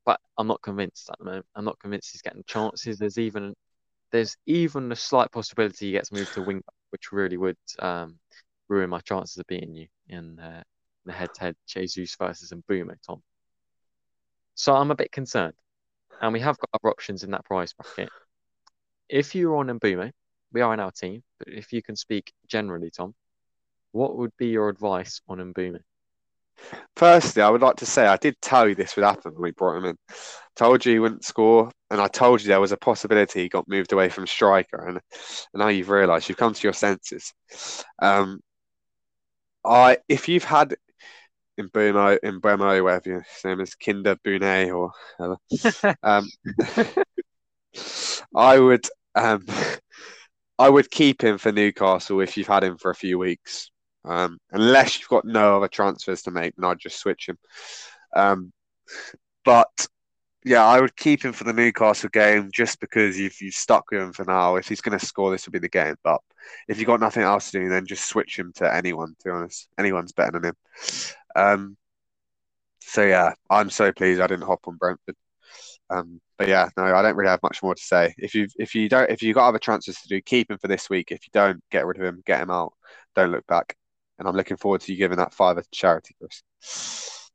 But 0.06 0.20
I'm 0.38 0.48
not 0.48 0.62
convinced 0.62 1.10
at 1.10 1.18
the 1.20 1.26
moment. 1.26 1.46
I'm 1.56 1.66
not 1.66 1.80
convinced 1.80 2.12
he's 2.12 2.22
getting 2.22 2.44
chances. 2.46 2.98
There's 3.00 3.18
even 3.18 3.56
there's 4.12 4.38
even 4.46 4.92
a 4.92 4.96
slight 4.96 5.32
possibility 5.32 5.88
he 5.88 5.92
gets 5.94 6.12
moved 6.12 6.34
to 6.34 6.42
wing, 6.42 6.62
which 6.92 7.12
really 7.12 7.38
would 7.38 7.58
um, 7.80 8.20
ruin 8.70 8.90
my 8.90 9.00
chances 9.00 9.38
of 9.38 9.48
beating 9.48 9.76
you 9.76 9.88
in 10.08 10.40
uh, 10.40 10.64
the 11.06 11.12
head-to-head 11.12 11.56
Jesus 11.68 12.16
versus 12.16 12.52
and 12.52 12.64
Mbeumo, 12.66 12.96
Tom. 13.06 13.22
So 14.54 14.74
I'm 14.76 14.92
a 14.92 14.96
bit 14.96 15.12
concerned, 15.12 15.54
and 16.22 16.32
we 16.32 16.40
have 16.40 16.58
got 16.58 16.70
other 16.74 16.92
options 16.92 17.24
in 17.24 17.32
that 17.32 17.46
price 17.46 17.74
bracket. 17.74 18.10
If 19.10 19.36
you're 19.36 19.56
on 19.58 19.68
Mbeumo, 19.68 20.12
we 20.52 20.62
are 20.62 20.74
in 20.74 20.80
our 20.80 20.92
team, 20.92 21.24
but 21.40 21.50
if 21.50 21.74
you 21.74 21.82
can 21.82 21.96
speak 21.96 22.32
generally, 22.48 22.90
Tom, 22.90 23.14
what 23.92 24.18
would 24.18 24.32
be 24.38 24.48
your 24.48 24.70
advice 24.70 25.22
on 25.28 25.38
Mbeumo? 25.38 25.80
Firstly, 26.96 27.42
I 27.42 27.50
would 27.50 27.62
like 27.62 27.76
to 27.78 27.86
say 27.86 28.08
I 28.08 28.18
did 28.18 28.36
tell 28.42 28.68
you 28.68 28.76
this 28.76 28.96
would 28.96 29.06
happen 29.06 29.34
when 29.34 29.42
we 29.42 29.52
brought 29.52 29.78
him 29.78 29.86
in. 29.86 29.98
Told 30.56 30.86
you 30.86 30.94
he 30.94 31.00
wouldn't 31.00 31.26
score, 31.26 31.70
and 31.92 32.00
I 32.00 32.08
told 32.08 32.42
you 32.42 32.48
there 32.48 32.62
was 32.62 32.72
a 32.72 32.78
possibility 32.78 33.42
he 33.42 33.50
got 33.50 33.68
moved 33.68 33.92
away 33.92 34.10
from 34.10 34.26
striker, 34.26 34.88
and, 34.88 35.00
and 35.54 35.60
now 35.60 35.68
you've 35.68 35.90
realised 35.90 36.30
you've 36.30 36.38
come 36.38 36.54
to 36.54 36.64
your 36.64 36.74
senses. 36.74 37.34
Um, 38.02 38.40
I 39.66 39.98
if 40.08 40.30
you've 40.30 40.46
had 40.46 40.76
in 41.58 41.68
Bruno 41.68 42.18
in 42.24 42.40
Bremo, 42.40 42.84
whatever 42.84 43.10
your 43.10 43.26
name 43.44 43.62
is, 43.62 43.76
Kinder 43.76 44.16
Bune 44.24 44.72
or 44.72 44.92
whatever, 45.18 45.98
um, 46.04 46.28
I 48.34 48.60
would 48.60 48.88
um, 49.16 49.46
I 50.60 50.70
would 50.70 50.90
keep 50.90 51.22
him 51.24 51.38
for 51.38 51.52
Newcastle 51.52 52.22
if 52.22 52.38
you've 52.38 52.48
had 52.48 52.64
him 52.64 52.78
for 52.78 52.92
a 52.92 52.96
few 52.96 53.20
weeks. 53.20 53.70
Um, 54.06 54.38
unless 54.52 55.00
you've 55.00 55.10
got 55.10 55.26
no 55.26 55.58
other 55.58 55.68
transfers 55.68 56.22
to 56.24 56.32
make, 56.32 56.56
then 56.56 56.70
I'd 56.70 56.80
just 56.80 57.00
switch 57.00 57.28
him. 57.28 57.38
Um, 58.16 58.54
but 59.44 59.88
yeah, 60.46 60.64
I 60.64 60.80
would 60.80 60.96
keep 60.96 61.26
him 61.26 61.34
for 61.34 61.44
the 61.44 61.54
Newcastle 61.54 62.10
game 62.10 62.52
just 62.54 62.80
because 62.80 63.20
if 63.20 63.42
you 63.42 63.52
stuck 63.52 63.90
with 63.92 64.02
him 64.02 64.14
for 64.14 64.26
now, 64.26 64.58
if 64.58 64.68
he's 64.68 64.82
going 64.82 64.98
to 64.98 65.04
score, 65.06 65.32
this 65.32 65.46
would 65.48 65.54
be 65.54 65.60
the 65.60 65.70
game. 65.70 65.96
But 66.04 66.22
if 66.68 66.78
you've 66.78 66.88
got 66.88 67.00
nothing 67.00 67.24
else 67.24 67.52
to 67.52 67.60
do, 67.60 67.70
then 67.70 67.88
just 67.88 68.08
switch 68.08 68.38
him 68.38 68.54
to 68.58 68.74
anyone. 68.74 69.16
To 69.20 69.26
be 69.26 69.32
honest, 69.32 69.68
anyone's 69.80 70.12
better 70.14 70.40
than 70.40 70.46
him. 70.46 70.56
Um, 71.36 71.78
so 72.82 73.04
yeah, 73.04 73.34
I'm 73.50 73.70
so 73.72 73.92
pleased 73.92 74.22
I 74.22 74.28
didn't 74.28 74.46
hop 74.46 74.68
on 74.68 74.78
Brentford. 74.78 75.16
Um, 75.90 76.20
but 76.38 76.48
yeah, 76.48 76.70
no, 76.78 76.84
I 76.84 77.02
don't 77.02 77.16
really 77.16 77.30
have 77.30 77.44
much 77.44 77.62
more 77.62 77.76
to 77.76 77.82
say. 77.82 78.14
If 78.18 78.34
you 78.34 78.48
if 78.58 78.74
you 78.74 78.90
don't 78.90 79.10
if 79.10 79.22
you 79.22 79.34
got 79.34 79.48
other 79.48 79.60
transfers 79.60 79.98
to 80.02 80.08
do, 80.08 80.22
keep 80.22 80.50
him 80.50 80.58
for 80.58 80.68
this 80.68 80.90
week. 80.90 81.12
If 81.12 81.26
you 81.26 81.30
don't, 81.34 81.62
get 81.72 81.86
rid 81.86 81.98
of 81.98 82.04
him, 82.04 82.24
get 82.26 82.42
him 82.42 82.50
out. 82.50 82.74
Don't 83.16 83.32
look 83.32 83.46
back 83.48 83.76
and 84.18 84.28
I'm 84.28 84.36
looking 84.36 84.58
forward 84.58 84.82
to 84.82 84.92
you 84.92 84.98
giving 84.98 85.18
that 85.18 85.34
fiver 85.34 85.62
to 85.62 85.68
charity, 85.72 86.16
Chris. 86.20 87.30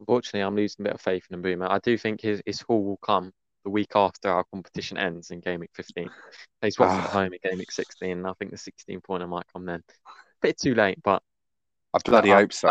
Unfortunately, 0.00 0.40
I'm 0.40 0.56
losing 0.56 0.84
a 0.84 0.88
bit 0.88 0.94
of 0.94 1.00
faith 1.00 1.26
in 1.30 1.40
Mbeumo. 1.40 1.70
I 1.70 1.78
do 1.78 1.96
think 1.96 2.20
his, 2.20 2.42
his 2.44 2.60
haul 2.60 2.82
will 2.84 2.96
come 2.96 3.32
the 3.64 3.70
week 3.70 3.92
after 3.94 4.28
our 4.28 4.44
competition 4.52 4.98
ends 4.98 5.30
in 5.30 5.38
Game 5.38 5.60
Week 5.60 5.70
15. 5.74 6.10
He's 6.62 6.78
Watford 6.78 7.04
at 7.04 7.10
home 7.10 7.32
in 7.32 7.38
Game 7.48 7.58
Week 7.58 7.70
16, 7.70 8.10
and 8.10 8.26
I 8.26 8.32
think 8.38 8.50
the 8.50 8.58
16 8.58 9.00
pointer 9.00 9.28
might 9.28 9.46
come 9.52 9.64
then. 9.64 9.82
A 10.06 10.10
bit 10.40 10.58
too 10.58 10.74
late, 10.74 10.98
but 11.04 11.22
I 11.94 11.98
bloody 12.04 12.32
I, 12.32 12.40
hope 12.40 12.52
so. 12.52 12.70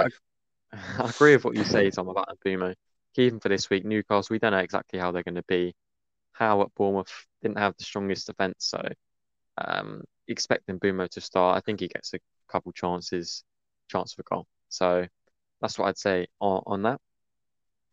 I, 0.73 0.77
I, 0.99 1.09
agree 1.09 1.35
with 1.35 1.45
what 1.45 1.55
you 1.55 1.63
say, 1.63 1.89
Tom, 1.89 2.09
about 2.09 2.37
Mbeumo. 2.45 2.75
Him 3.13 3.39
for 3.39 3.49
this 3.49 3.69
week. 3.69 3.85
Newcastle, 3.85 4.33
we 4.33 4.39
don't 4.39 4.51
know 4.51 4.59
exactly 4.59 4.99
how 4.99 5.11
they're 5.11 5.23
going 5.23 5.35
to 5.35 5.43
be. 5.43 5.75
Howe 6.31 6.61
at 6.61 6.73
Bournemouth 6.75 7.27
didn't 7.41 7.57
have 7.57 7.75
the 7.77 7.83
strongest 7.83 8.27
defence, 8.27 8.55
so 8.59 8.81
um, 9.57 10.03
expecting 10.27 10.79
Mbeumo 10.79 11.09
to 11.09 11.21
start. 11.21 11.57
I 11.57 11.61
think 11.61 11.79
he 11.79 11.87
gets 11.87 12.13
a 12.13 12.19
couple 12.49 12.71
chances, 12.71 13.43
chance 13.89 14.13
for 14.13 14.23
goal. 14.23 14.47
So 14.69 15.05
that's 15.59 15.77
what 15.77 15.87
I'd 15.87 15.97
say 15.97 16.27
on, 16.39 16.63
on 16.65 16.83
that. 16.83 16.99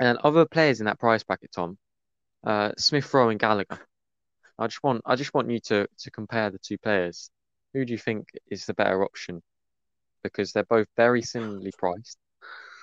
And 0.00 0.18
other 0.18 0.46
players 0.46 0.80
in 0.80 0.86
that 0.86 1.00
price 1.00 1.24
bracket, 1.24 1.50
Tom, 1.52 1.76
uh, 2.44 2.72
Smith 2.78 3.12
Rowe 3.12 3.30
and 3.30 3.40
Gallagher. 3.40 3.80
I 4.58 4.66
just 4.66 4.82
want 4.82 5.02
I 5.06 5.14
just 5.14 5.34
want 5.34 5.50
you 5.50 5.60
to 5.60 5.86
to 5.98 6.10
compare 6.10 6.50
the 6.50 6.58
two 6.58 6.78
players. 6.78 7.30
Who 7.74 7.84
do 7.84 7.92
you 7.92 7.98
think 7.98 8.28
is 8.50 8.66
the 8.66 8.74
better 8.74 9.04
option? 9.04 9.42
Because 10.22 10.52
they're 10.52 10.64
both 10.64 10.88
very 10.96 11.22
similarly 11.22 11.72
priced, 11.76 12.18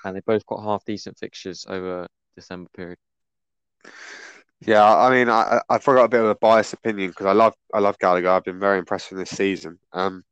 and 0.03 0.15
they've 0.15 0.25
both 0.25 0.45
got 0.45 0.63
half 0.63 0.85
decent 0.85 1.17
fixtures 1.17 1.65
over 1.67 2.07
December 2.35 2.69
period. 2.75 2.97
Yeah, 4.61 4.83
I 4.83 5.09
mean, 5.11 5.29
I 5.29 5.61
I 5.69 5.79
forgot 5.79 6.05
a 6.05 6.09
bit 6.09 6.21
of 6.21 6.27
a 6.27 6.35
biased 6.35 6.73
opinion 6.73 7.09
because 7.09 7.25
I 7.25 7.33
love 7.33 7.53
I 7.73 7.79
love 7.79 7.99
Gallagher. 7.99 8.29
I've 8.29 8.43
been 8.43 8.59
very 8.59 8.79
impressed 8.79 9.11
with 9.11 9.19
this 9.19 9.37
season. 9.37 9.79
Um, 9.93 10.23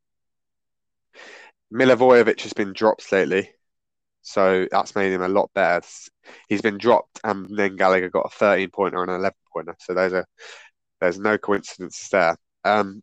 Milivojevic 1.72 2.40
has 2.42 2.52
been 2.52 2.72
dropped 2.72 3.10
lately, 3.12 3.50
so 4.22 4.66
that's 4.70 4.94
made 4.94 5.12
him 5.12 5.22
a 5.22 5.28
lot 5.28 5.50
better. 5.54 5.86
He's 6.48 6.62
been 6.62 6.78
dropped, 6.78 7.20
and 7.24 7.46
then 7.56 7.76
Gallagher 7.76 8.08
got 8.10 8.26
a 8.26 8.36
13 8.36 8.70
pointer 8.70 9.02
and 9.02 9.10
an 9.10 9.20
11 9.20 9.36
pointer. 9.52 9.76
So 9.80 9.94
there's 9.94 10.12
a 10.12 10.24
there's 11.00 11.18
no 11.18 11.38
coincidence 11.38 12.08
there. 12.08 12.36
Um, 12.64 13.02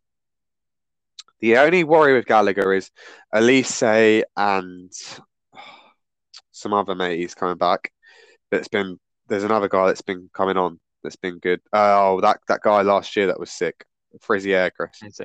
the 1.39 1.57
only 1.57 1.83
worry 1.83 2.13
with 2.13 2.25
Gallagher 2.25 2.73
is 2.73 2.91
Olise 3.33 4.23
and 4.37 4.91
some 6.51 6.73
other 6.73 6.95
mate 6.95 7.19
he's 7.19 7.35
coming 7.35 7.57
back. 7.57 7.91
That's 8.51 8.67
been 8.67 8.99
there's 9.27 9.43
another 9.43 9.69
guy 9.69 9.87
that's 9.87 10.01
been 10.01 10.29
coming 10.33 10.57
on 10.57 10.79
that's 11.03 11.15
been 11.15 11.39
good. 11.39 11.61
Oh, 11.73 12.21
that 12.21 12.39
that 12.47 12.61
guy 12.61 12.81
last 12.81 13.15
year 13.15 13.27
that 13.27 13.39
was 13.39 13.51
sick, 13.51 13.85
Frazier 14.19 14.71
Chris. 14.75 15.19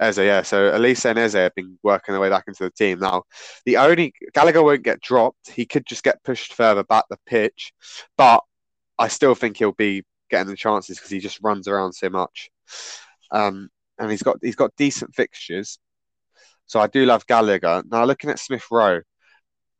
Eze, 0.00 0.18
yeah. 0.18 0.42
So 0.42 0.70
Olise 0.72 1.04
and 1.04 1.18
Eze 1.18 1.34
have 1.34 1.54
been 1.54 1.78
working 1.82 2.12
their 2.12 2.20
way 2.20 2.30
back 2.30 2.44
into 2.48 2.64
the 2.64 2.70
team. 2.70 3.00
Now, 3.00 3.24
the 3.66 3.76
only 3.76 4.14
Gallagher 4.32 4.62
won't 4.62 4.82
get 4.82 5.00
dropped. 5.00 5.50
He 5.50 5.66
could 5.66 5.84
just 5.86 6.02
get 6.02 6.22
pushed 6.24 6.54
further 6.54 6.84
back 6.84 7.04
the 7.10 7.18
pitch, 7.26 7.72
but 8.16 8.42
I 8.98 9.08
still 9.08 9.34
think 9.34 9.58
he'll 9.58 9.72
be 9.72 10.04
getting 10.30 10.48
the 10.48 10.56
chances 10.56 10.96
because 10.96 11.10
he 11.10 11.18
just 11.18 11.40
runs 11.42 11.68
around 11.68 11.92
so 11.92 12.08
much. 12.08 12.50
Um, 13.30 13.68
and 13.98 14.10
he's 14.10 14.22
got 14.22 14.38
he's 14.42 14.56
got 14.56 14.74
decent 14.76 15.14
fixtures. 15.14 15.78
So 16.66 16.80
I 16.80 16.86
do 16.86 17.04
love 17.04 17.26
Gallagher. 17.26 17.82
Now 17.90 18.04
looking 18.04 18.30
at 18.30 18.38
Smith 18.38 18.64
Rowe, 18.70 19.00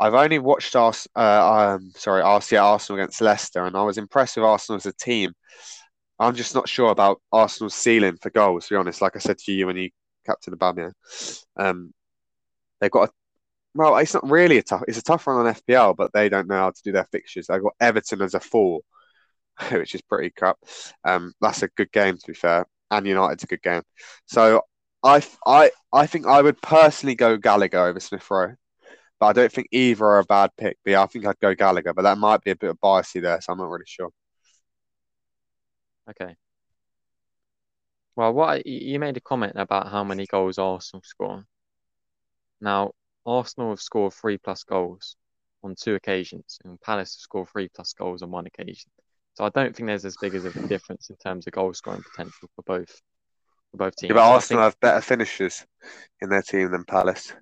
I've 0.00 0.14
only 0.14 0.38
watched 0.38 0.74
us 0.76 1.06
uh, 1.14 1.74
um, 1.74 1.92
sorry, 1.94 2.22
RCA 2.22 2.62
Arsenal 2.62 3.00
against 3.00 3.20
Leicester, 3.20 3.64
and 3.64 3.76
I 3.76 3.82
was 3.82 3.98
impressed 3.98 4.36
with 4.36 4.46
Arsenal 4.46 4.78
as 4.78 4.86
a 4.86 4.92
team. 4.92 5.32
I'm 6.18 6.34
just 6.34 6.54
not 6.54 6.68
sure 6.68 6.90
about 6.90 7.20
Arsenal's 7.32 7.74
ceiling 7.74 8.16
for 8.20 8.30
goals, 8.30 8.66
to 8.68 8.74
be 8.74 8.78
honest. 8.78 9.02
Like 9.02 9.16
I 9.16 9.20
said 9.20 9.38
to 9.38 9.52
you 9.52 9.66
when 9.66 9.76
you 9.76 9.90
captain 10.26 10.54
Aubameyang. 10.54 10.92
Um, 11.56 11.92
they've 12.80 12.90
got 12.90 13.08
a 13.08 13.12
well, 13.74 13.96
it's 13.98 14.14
not 14.14 14.28
really 14.28 14.58
a 14.58 14.62
tough. 14.62 14.82
It's 14.88 14.98
a 14.98 15.02
tough 15.02 15.26
run 15.26 15.46
on 15.46 15.54
FPL, 15.54 15.96
but 15.96 16.12
they 16.12 16.28
don't 16.28 16.48
know 16.48 16.56
how 16.56 16.70
to 16.70 16.82
do 16.82 16.92
their 16.92 17.06
fixtures. 17.12 17.46
They've 17.46 17.62
got 17.62 17.74
Everton 17.80 18.22
as 18.22 18.34
a 18.34 18.40
four, 18.40 18.80
which 19.70 19.94
is 19.94 20.02
pretty 20.02 20.30
crap. 20.30 20.56
Um, 21.04 21.32
that's 21.40 21.62
a 21.62 21.68
good 21.68 21.92
game 21.92 22.16
to 22.16 22.26
be 22.26 22.34
fair, 22.34 22.66
and 22.90 23.06
United's 23.06 23.44
a 23.44 23.46
good 23.46 23.62
game. 23.62 23.82
So 24.26 24.62
I, 25.02 25.22
I, 25.46 25.70
I 25.92 26.06
think 26.06 26.26
I 26.26 26.42
would 26.42 26.60
personally 26.60 27.14
go 27.14 27.36
Gallagher 27.36 27.78
over 27.86 28.00
Smith 28.00 28.28
Rowe, 28.30 28.54
but 29.20 29.26
I 29.26 29.32
don't 29.34 29.52
think 29.52 29.68
either 29.70 30.04
are 30.04 30.18
a 30.18 30.24
bad 30.24 30.50
pick. 30.56 30.78
But 30.82 30.92
yeah, 30.92 31.02
I 31.02 31.06
think 31.06 31.26
I'd 31.26 31.38
go 31.38 31.54
Gallagher, 31.54 31.92
but 31.92 32.02
that 32.02 32.18
might 32.18 32.42
be 32.42 32.50
a 32.50 32.56
bit 32.56 32.70
of 32.70 32.80
biasy 32.80 33.20
there, 33.20 33.40
so 33.40 33.52
I'm 33.52 33.58
not 33.58 33.68
really 33.68 33.84
sure. 33.86 34.10
Okay. 36.08 36.34
Well, 38.16 38.32
what 38.32 38.66
you 38.66 38.98
made 38.98 39.16
a 39.16 39.20
comment 39.20 39.52
about 39.56 39.88
how 39.88 40.02
many 40.02 40.26
goals 40.26 40.58
Arsenal 40.58 41.02
score. 41.04 41.44
Now, 42.60 42.92
Arsenal 43.24 43.70
have 43.70 43.80
scored 43.80 44.14
three 44.14 44.38
plus 44.38 44.64
goals 44.64 45.16
on 45.62 45.74
two 45.78 45.94
occasions, 45.94 46.58
and 46.64 46.80
Palace 46.80 47.14
have 47.14 47.20
scored 47.20 47.48
three 47.50 47.68
plus 47.68 47.92
goals 47.92 48.22
on 48.22 48.30
one 48.30 48.46
occasion. 48.46 48.90
So 49.34 49.44
I 49.44 49.50
don't 49.50 49.76
think 49.76 49.86
there's 49.86 50.04
as 50.04 50.16
big 50.20 50.34
as 50.34 50.44
a 50.44 50.66
difference 50.66 51.10
in 51.10 51.16
terms 51.16 51.46
of 51.46 51.52
goal 51.52 51.72
scoring 51.74 52.02
potential 52.02 52.48
for 52.56 52.62
both 52.66 52.90
for 53.70 53.76
both 53.76 53.96
teams. 53.96 54.08
Yeah, 54.10 54.14
but 54.14 54.22
Arsenal 54.22 54.62
think 54.62 54.72
have 54.72 54.80
better 54.80 55.00
finishers 55.02 55.64
in 56.20 56.30
their 56.30 56.42
team 56.42 56.70
than 56.70 56.84
Palace. 56.84 57.32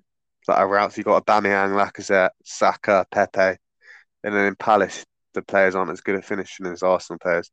Like 0.47 0.59
around, 0.59 0.97
you've 0.97 1.05
got 1.05 1.25
Aubameyang, 1.25 1.75
Lacazette, 1.75 2.31
Saka, 2.43 3.05
Pepe, 3.11 3.59
and 4.23 4.35
then 4.35 4.45
in 4.45 4.55
Palace, 4.55 5.05
the 5.33 5.41
players 5.41 5.75
aren't 5.75 5.91
as 5.91 6.01
good 6.01 6.15
at 6.15 6.25
finishing 6.25 6.65
as 6.65 6.81
Arsenal 6.83 7.19
players. 7.19 7.51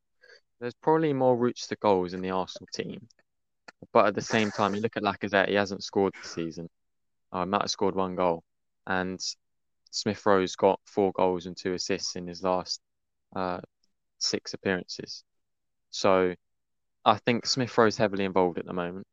there's 0.61 0.75
probably 0.75 1.13
more 1.13 1.37
routes 1.37 1.67
to 1.69 1.77
goals 1.77 2.15
in 2.15 2.23
the 2.23 2.31
Arsenal 2.31 2.69
team, 2.73 3.07
but 3.93 4.07
at 4.07 4.15
the 4.15 4.23
same 4.23 4.51
time, 4.51 4.75
you 4.75 4.81
look 4.81 4.97
at 4.97 5.03
Lacazette; 5.03 5.49
he 5.49 5.55
hasn't 5.55 5.85
scored 5.85 6.15
this 6.15 6.33
season. 6.33 6.69
Uh, 7.33 7.45
might 7.45 7.63
have 7.63 7.71
scored 7.71 7.95
one 7.95 8.15
goal, 8.15 8.43
and 8.87 9.21
Smith 9.91 10.25
Rowe's 10.25 10.57
got 10.57 10.81
four 10.85 11.13
goals 11.13 11.47
and 11.47 11.57
two 11.57 11.75
assists 11.75 12.17
in 12.17 12.27
his 12.27 12.43
last 12.43 12.81
uh, 13.35 13.61
six 14.19 14.55
appearances. 14.55 15.23
So 15.91 16.35
I 17.05 17.19
think 17.19 17.47
Smith 17.47 17.77
Rowe's 17.77 17.97
heavily 17.97 18.25
involved 18.25 18.59
at 18.59 18.67
the 18.67 18.73
moment, 18.73 19.07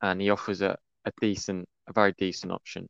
and 0.00 0.20
he 0.20 0.30
offers 0.30 0.60
a, 0.62 0.76
a 1.04 1.12
decent, 1.20 1.68
a 1.88 1.92
very 1.92 2.12
decent 2.18 2.52
option. 2.52 2.88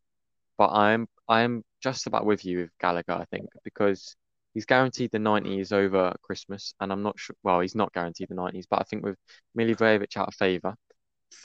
But 0.59 0.69
I 0.69 0.93
am 0.93 1.09
I 1.29 1.43
am 1.43 1.65
just 1.83 2.07
about 2.07 2.27
with 2.27 2.45
you 2.45 2.59
with 2.61 2.71
Gallagher, 2.81 3.13
I 3.15 3.25
think, 3.27 3.49
because 3.65 4.17
he's 4.55 4.67
guaranteed 4.67 5.11
the 5.13 5.19
90s 5.21 5.73
over 5.73 6.15
Christmas, 6.23 6.75
and 6.81 6.93
I'm 6.93 7.03
not 7.03 7.19
sure. 7.19 7.37
Well, 7.45 7.61
he's 7.61 7.75
not 7.77 7.93
guaranteed 7.95 8.29
the 8.31 8.35
90s, 8.37 8.67
but 8.71 8.81
I 8.81 8.85
think 8.85 9.05
with 9.05 9.17
Milivojevic 9.59 10.17
out 10.17 10.29
of 10.29 10.35
favour, 10.35 10.77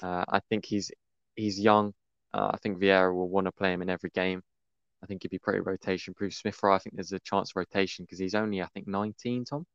uh, 0.03 0.25
I 0.27 0.39
think 0.49 0.65
he's 0.65 0.91
he's 1.35 1.59
young. 1.59 1.93
Uh, 2.33 2.51
I 2.53 2.57
think 2.57 2.79
Vieira 2.79 3.13
will 3.15 3.29
want 3.29 3.45
to 3.47 3.51
play 3.51 3.73
him 3.73 3.81
in 3.81 3.89
every 3.89 4.09
game. 4.11 4.41
I 5.03 5.07
think 5.07 5.23
he'd 5.23 5.31
be 5.31 5.39
pretty 5.39 5.61
rotation 5.61 6.13
proof. 6.15 6.33
Smith 6.35 6.59
Rowe, 6.63 6.75
I 6.75 6.79
think 6.79 6.95
there's 6.95 7.13
a 7.13 7.19
chance 7.21 7.51
of 7.51 7.57
rotation 7.57 8.05
because 8.05 8.19
he's 8.19 8.35
only, 8.35 8.61
I 8.63 8.67
think, 8.67 8.87
19, 8.87 9.45
Tom. 9.45 9.65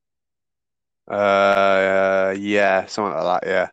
Uh, 1.06 2.34
yeah, 2.38 2.86
something 2.86 3.14
like 3.14 3.42
that. 3.42 3.48
Yeah, 3.48 3.70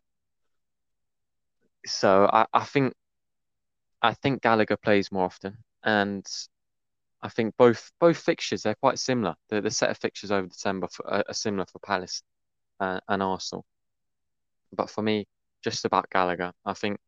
So 1.86 2.26
I, 2.32 2.46
I 2.54 2.64
think 2.66 2.94
I 4.06 4.14
think 4.14 4.42
Gallagher 4.42 4.78
plays 4.78 5.12
more 5.12 5.26
often, 5.26 5.58
and 5.84 6.26
I 7.22 7.30
think 7.30 7.56
both 7.58 7.92
both 8.00 8.18
fixtures 8.18 8.64
they're 8.64 8.76
quite 8.76 9.00
similar. 9.00 9.36
The 9.50 9.62
the 9.62 9.72
set 9.72 9.90
of 9.90 9.98
fixtures 9.98 10.32
over 10.32 10.48
December 10.48 10.88
for, 10.88 11.08
are, 11.08 11.24
are 11.28 11.34
similar 11.34 11.66
for 11.66 11.80
Palace 11.80 12.22
uh, 12.80 13.00
and 13.08 13.24
Arsenal. 13.24 13.66
But 14.74 14.90
for 14.90 15.02
me, 15.02 15.26
just 15.64 15.86
about 15.86 16.10
Gallagher, 16.10 16.54
I 16.66 16.74
think 16.74 17.00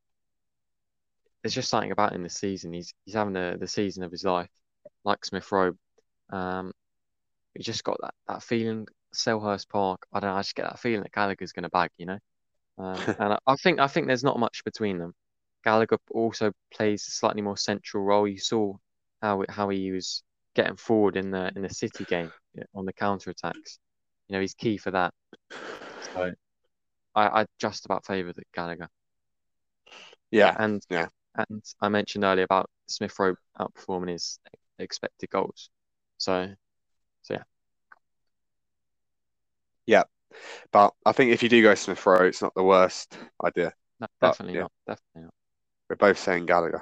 there's 1.41 1.53
just 1.53 1.69
something 1.69 1.91
about 1.91 2.13
him 2.13 2.23
this 2.23 2.35
season. 2.35 2.73
He's 2.73 2.93
he's 3.05 3.15
having 3.15 3.33
the, 3.33 3.57
the 3.59 3.67
season 3.67 4.03
of 4.03 4.11
his 4.11 4.23
life, 4.23 4.49
like 5.03 5.23
Smith 5.25 5.51
Rowe. 5.51 5.73
Um, 6.29 6.71
he 7.53 7.63
just 7.63 7.83
got 7.83 7.97
that, 8.01 8.13
that 8.27 8.43
feeling. 8.43 8.87
Selhurst 9.13 9.69
Park. 9.69 10.05
I 10.11 10.19
don't 10.19 10.29
know. 10.29 10.35
I 10.35 10.41
just 10.41 10.55
get 10.55 10.63
that 10.63 10.79
feeling 10.79 11.01
that 11.01 11.11
Gallagher's 11.11 11.53
going 11.53 11.63
to 11.63 11.69
bag, 11.69 11.89
you 11.97 12.05
know. 12.05 12.19
Um, 12.77 12.97
and 13.19 13.33
I, 13.33 13.37
I 13.47 13.55
think 13.55 13.79
I 13.79 13.87
think 13.87 14.07
there's 14.07 14.23
not 14.23 14.39
much 14.39 14.63
between 14.63 14.97
them. 14.97 15.13
Gallagher 15.63 15.97
also 16.11 16.51
plays 16.73 17.07
a 17.07 17.11
slightly 17.11 17.41
more 17.41 17.57
central 17.57 18.03
role. 18.03 18.27
You 18.27 18.39
saw 18.39 18.75
how 19.21 19.43
how 19.49 19.69
he 19.69 19.91
was 19.91 20.23
getting 20.55 20.77
forward 20.77 21.17
in 21.17 21.31
the 21.31 21.51
in 21.55 21.61
the 21.63 21.69
City 21.69 22.05
game 22.05 22.31
on 22.73 22.85
the 22.85 22.93
counter 22.93 23.29
attacks. 23.31 23.79
You 24.27 24.35
know, 24.35 24.41
he's 24.41 24.53
key 24.55 24.77
for 24.77 24.91
that. 24.91 25.13
So 26.13 26.33
I, 27.15 27.41
I 27.41 27.45
just 27.59 27.85
about 27.85 28.05
favour 28.05 28.33
the 28.33 28.43
Gallagher. 28.53 28.89
yeah, 30.31 30.53
And 30.57 30.85
yeah. 30.89 31.07
and 31.35 31.63
I 31.81 31.89
mentioned 31.89 32.23
earlier 32.23 32.45
about 32.45 32.69
Smith 32.87 33.17
Rowe 33.19 33.35
outperforming 33.59 34.11
his 34.11 34.39
expected 34.79 35.29
goals. 35.29 35.69
So 36.17 36.53
so 37.23 37.33
yeah, 37.35 37.43
yeah. 39.85 40.03
But 40.71 40.93
I 41.05 41.13
think 41.13 41.31
if 41.33 41.43
you 41.43 41.49
do 41.49 41.61
go 41.63 41.75
Smith 41.75 42.05
Rowe, 42.05 42.25
it's 42.27 42.41
not 42.41 42.55
the 42.55 42.63
worst 42.63 43.17
idea. 43.45 43.73
no, 43.99 44.07
But, 44.21 44.37
definitely 44.37 44.55
yeah. 44.55 44.61
not. 44.61 44.71
Definitely 44.87 45.23
not. 45.23 45.33
We're 45.89 45.95
both 45.95 46.19
saying 46.19 46.45
Gallagher. 46.45 46.81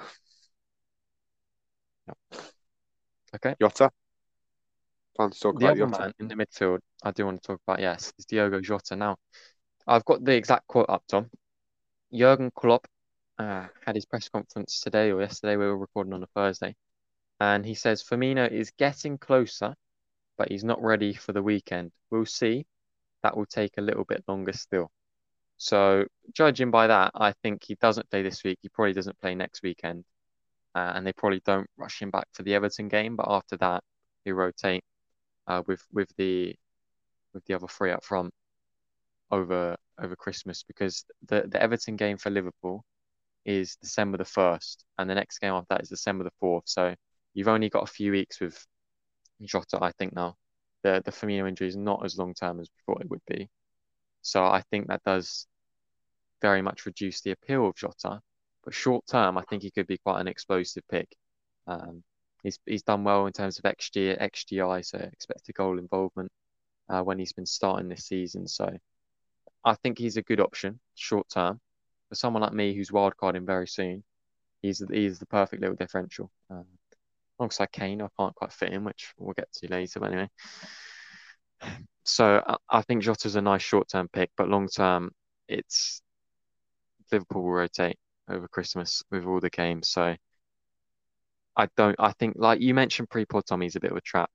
Okay. 3.36 3.56
Jota. 3.62 3.92
Time 5.18 5.32
to 5.32 5.40
talk 5.40 5.60
The 5.60 5.66
about 5.66 5.78
other 5.78 5.86
Jota. 5.92 6.02
man 6.02 6.14
in 6.20 6.28
the 6.28 6.36
midfield 6.36 6.80
I 7.04 7.12
do 7.12 7.26
want 7.26 7.42
to 7.42 7.48
talk 7.48 7.62
about, 7.68 7.80
yes, 7.80 8.12
is 8.18 8.26
Diogo 8.26 8.62
Jota. 8.62 8.96
Now, 8.96 9.18
I've 9.88 10.06
got 10.06 10.24
the 10.24 10.36
exact 10.36 10.68
quote 10.68 10.90
up, 10.90 11.04
Tom. 11.08 11.30
Jurgen 12.14 12.52
Klopp 12.56 12.88
uh, 13.38 13.68
had 13.86 13.96
his 13.96 14.06
press 14.06 14.30
conference 14.30 14.80
today 14.82 15.12
or 15.12 15.22
yesterday. 15.22 15.58
We 15.58 15.66
were 15.66 15.78
recording 15.78 16.14
on 16.14 16.24
a 16.24 16.28
Thursday, 16.28 16.76
and 17.40 17.66
he 17.66 17.76
says 17.76 18.04
Firmino 18.04 18.50
is 18.50 18.72
getting 18.78 19.18
closer, 19.18 19.76
but 20.38 20.50
he's 20.50 20.64
not 20.64 20.82
ready 20.82 21.14
for 21.14 21.34
the 21.34 21.44
weekend. 21.44 21.92
We'll 22.10 22.26
see. 22.26 22.66
That 23.24 23.36
will 23.36 23.46
take 23.46 23.78
a 23.78 23.82
little 23.82 24.06
bit 24.06 24.24
longer 24.28 24.54
still. 24.54 24.90
So, 25.58 26.06
judging 26.34 26.72
by 26.72 26.88
that, 26.88 27.12
I 27.16 27.34
think 27.44 27.64
he 27.64 27.76
doesn't 27.76 28.10
play 28.10 28.24
this 28.24 28.44
week. 28.44 28.60
He 28.62 28.70
probably 28.70 28.94
doesn't 28.94 29.20
play 29.22 29.36
next 29.36 29.64
weekend, 29.64 30.04
uh, 30.76 30.94
and 30.96 31.06
they 31.08 31.14
probably 31.14 31.42
don't 31.46 31.70
rush 31.78 32.02
him 32.02 32.12
back 32.12 32.28
for 32.34 32.44
the 32.44 32.56
Everton 32.56 32.90
game. 32.90 33.16
But 33.16 33.28
after 33.30 33.58
that, 33.58 33.84
he 34.26 34.32
rotate 34.32 34.84
uh, 35.48 35.64
with 35.68 35.84
with 35.94 36.10
the 36.18 36.56
with 37.34 37.46
the 37.46 37.54
other 37.56 37.68
three 37.68 37.92
up 37.92 38.04
front 38.04 38.34
over 39.32 39.76
over 40.02 40.16
Christmas 40.16 40.64
because 40.64 41.06
the 41.28 41.44
the 41.48 41.62
Everton 41.62 41.96
game 41.96 42.18
for 42.18 42.30
Liverpool 42.30 42.84
is 43.46 43.78
December 43.78 44.18
the 44.18 44.26
first, 44.26 44.86
and 44.98 45.10
the 45.10 45.16
next 45.16 45.40
game 45.40 45.54
after 45.54 45.68
that 45.72 45.82
is 45.82 45.90
December 45.90 46.24
the 46.26 46.32
fourth. 46.40 46.66
So 46.68 46.96
you've 47.34 47.48
only 47.48 47.70
got 47.70 47.84
a 47.84 47.88
few 47.92 48.12
weeks 48.12 48.40
with 48.42 48.66
Jota, 49.44 49.80
I 49.82 49.92
think 49.94 50.14
now. 50.16 50.36
The 50.84 51.02
the 51.06 51.12
Firmino 51.12 51.48
injury 51.48 51.68
is 51.68 51.78
not 51.78 52.06
as 52.06 52.18
long 52.18 52.34
term 52.34 52.60
as 52.60 52.70
we 52.70 52.94
thought 52.94 53.02
it 53.02 53.10
would 53.10 53.26
be. 53.28 53.50
So 54.26 54.44
I 54.44 54.62
think 54.72 54.88
that 54.88 55.04
does 55.04 55.46
very 56.42 56.62
much 56.62 56.86
reduce 56.88 57.22
the 57.22 57.32
appeal 57.32 57.68
of 57.68 57.76
Jota. 57.76 58.22
But 58.64 58.74
short 58.74 59.06
term, 59.06 59.38
I 59.38 59.44
think 59.44 59.62
he 59.62 59.70
could 59.70 59.86
be 59.86 60.00
quite 60.00 60.20
an 60.20 60.28
explosive 60.28 60.84
pick. 60.90 61.16
Um, 61.68 62.04
he's 62.42 62.60
he's 62.66 62.82
done 62.82 63.04
well 63.04 63.28
in 63.28 63.34
terms 63.34 63.60
of 63.60 63.66
XG, 63.66 64.20
XGI, 64.20 64.84
so 64.84 64.98
expected 64.98 65.54
goal 65.56 65.78
involvement, 65.78 66.32
uh, 66.90 67.02
when 67.04 67.20
he's 67.20 67.34
been 67.34 67.46
starting 67.46 67.88
this 67.88 68.06
season. 68.06 68.48
So 68.48 68.76
I 69.64 69.76
think 69.76 70.00
he's 70.00 70.18
a 70.18 70.24
good 70.24 70.40
option 70.40 70.80
short 70.96 71.30
term. 71.30 71.62
For 72.10 72.16
someone 72.16 72.42
like 72.42 72.54
me 72.54 72.74
who's 72.74 72.90
wildcarding 72.90 73.46
very 73.46 73.68
soon, 73.68 74.04
he's 74.64 74.84
he's 74.92 75.20
the 75.20 75.28
perfect 75.28 75.62
little 75.62 75.76
differential. 75.76 76.32
Um, 76.50 76.66
alongside 77.40 77.72
Kane, 77.72 78.02
I 78.02 78.08
can't 78.18 78.34
quite 78.34 78.54
fit 78.54 78.74
in, 78.74 78.84
which 78.84 79.14
we'll 79.20 79.34
get 79.34 79.52
to 79.54 79.68
later. 79.68 80.00
But 80.00 80.08
anyway, 80.08 80.30
so 82.04 82.58
I, 82.70 82.82
think 82.82 83.04
Jota's 83.04 83.36
a 83.36 83.42
nice 83.42 83.62
short 83.62 83.90
term 83.90 84.08
pick, 84.12 84.30
but 84.38 84.50
long 84.50 84.68
term, 84.68 85.12
it's 85.48 86.02
Liverpool 87.12 87.44
will 87.44 87.52
rotate 87.52 87.98
over 88.30 88.48
Christmas 88.48 89.04
with 89.12 89.26
all 89.26 89.40
the 89.40 89.50
games. 89.50 89.90
So 89.90 90.16
I 91.58 91.68
don't. 91.78 91.96
I 92.00 92.12
think 92.14 92.36
like 92.38 92.62
you 92.62 92.74
mentioned, 92.74 93.10
pre-pod 93.10 93.46
Tommy's 93.46 93.76
a 93.76 93.80
bit 93.80 93.92
of 93.92 93.98
a 93.98 94.02
trap. 94.02 94.30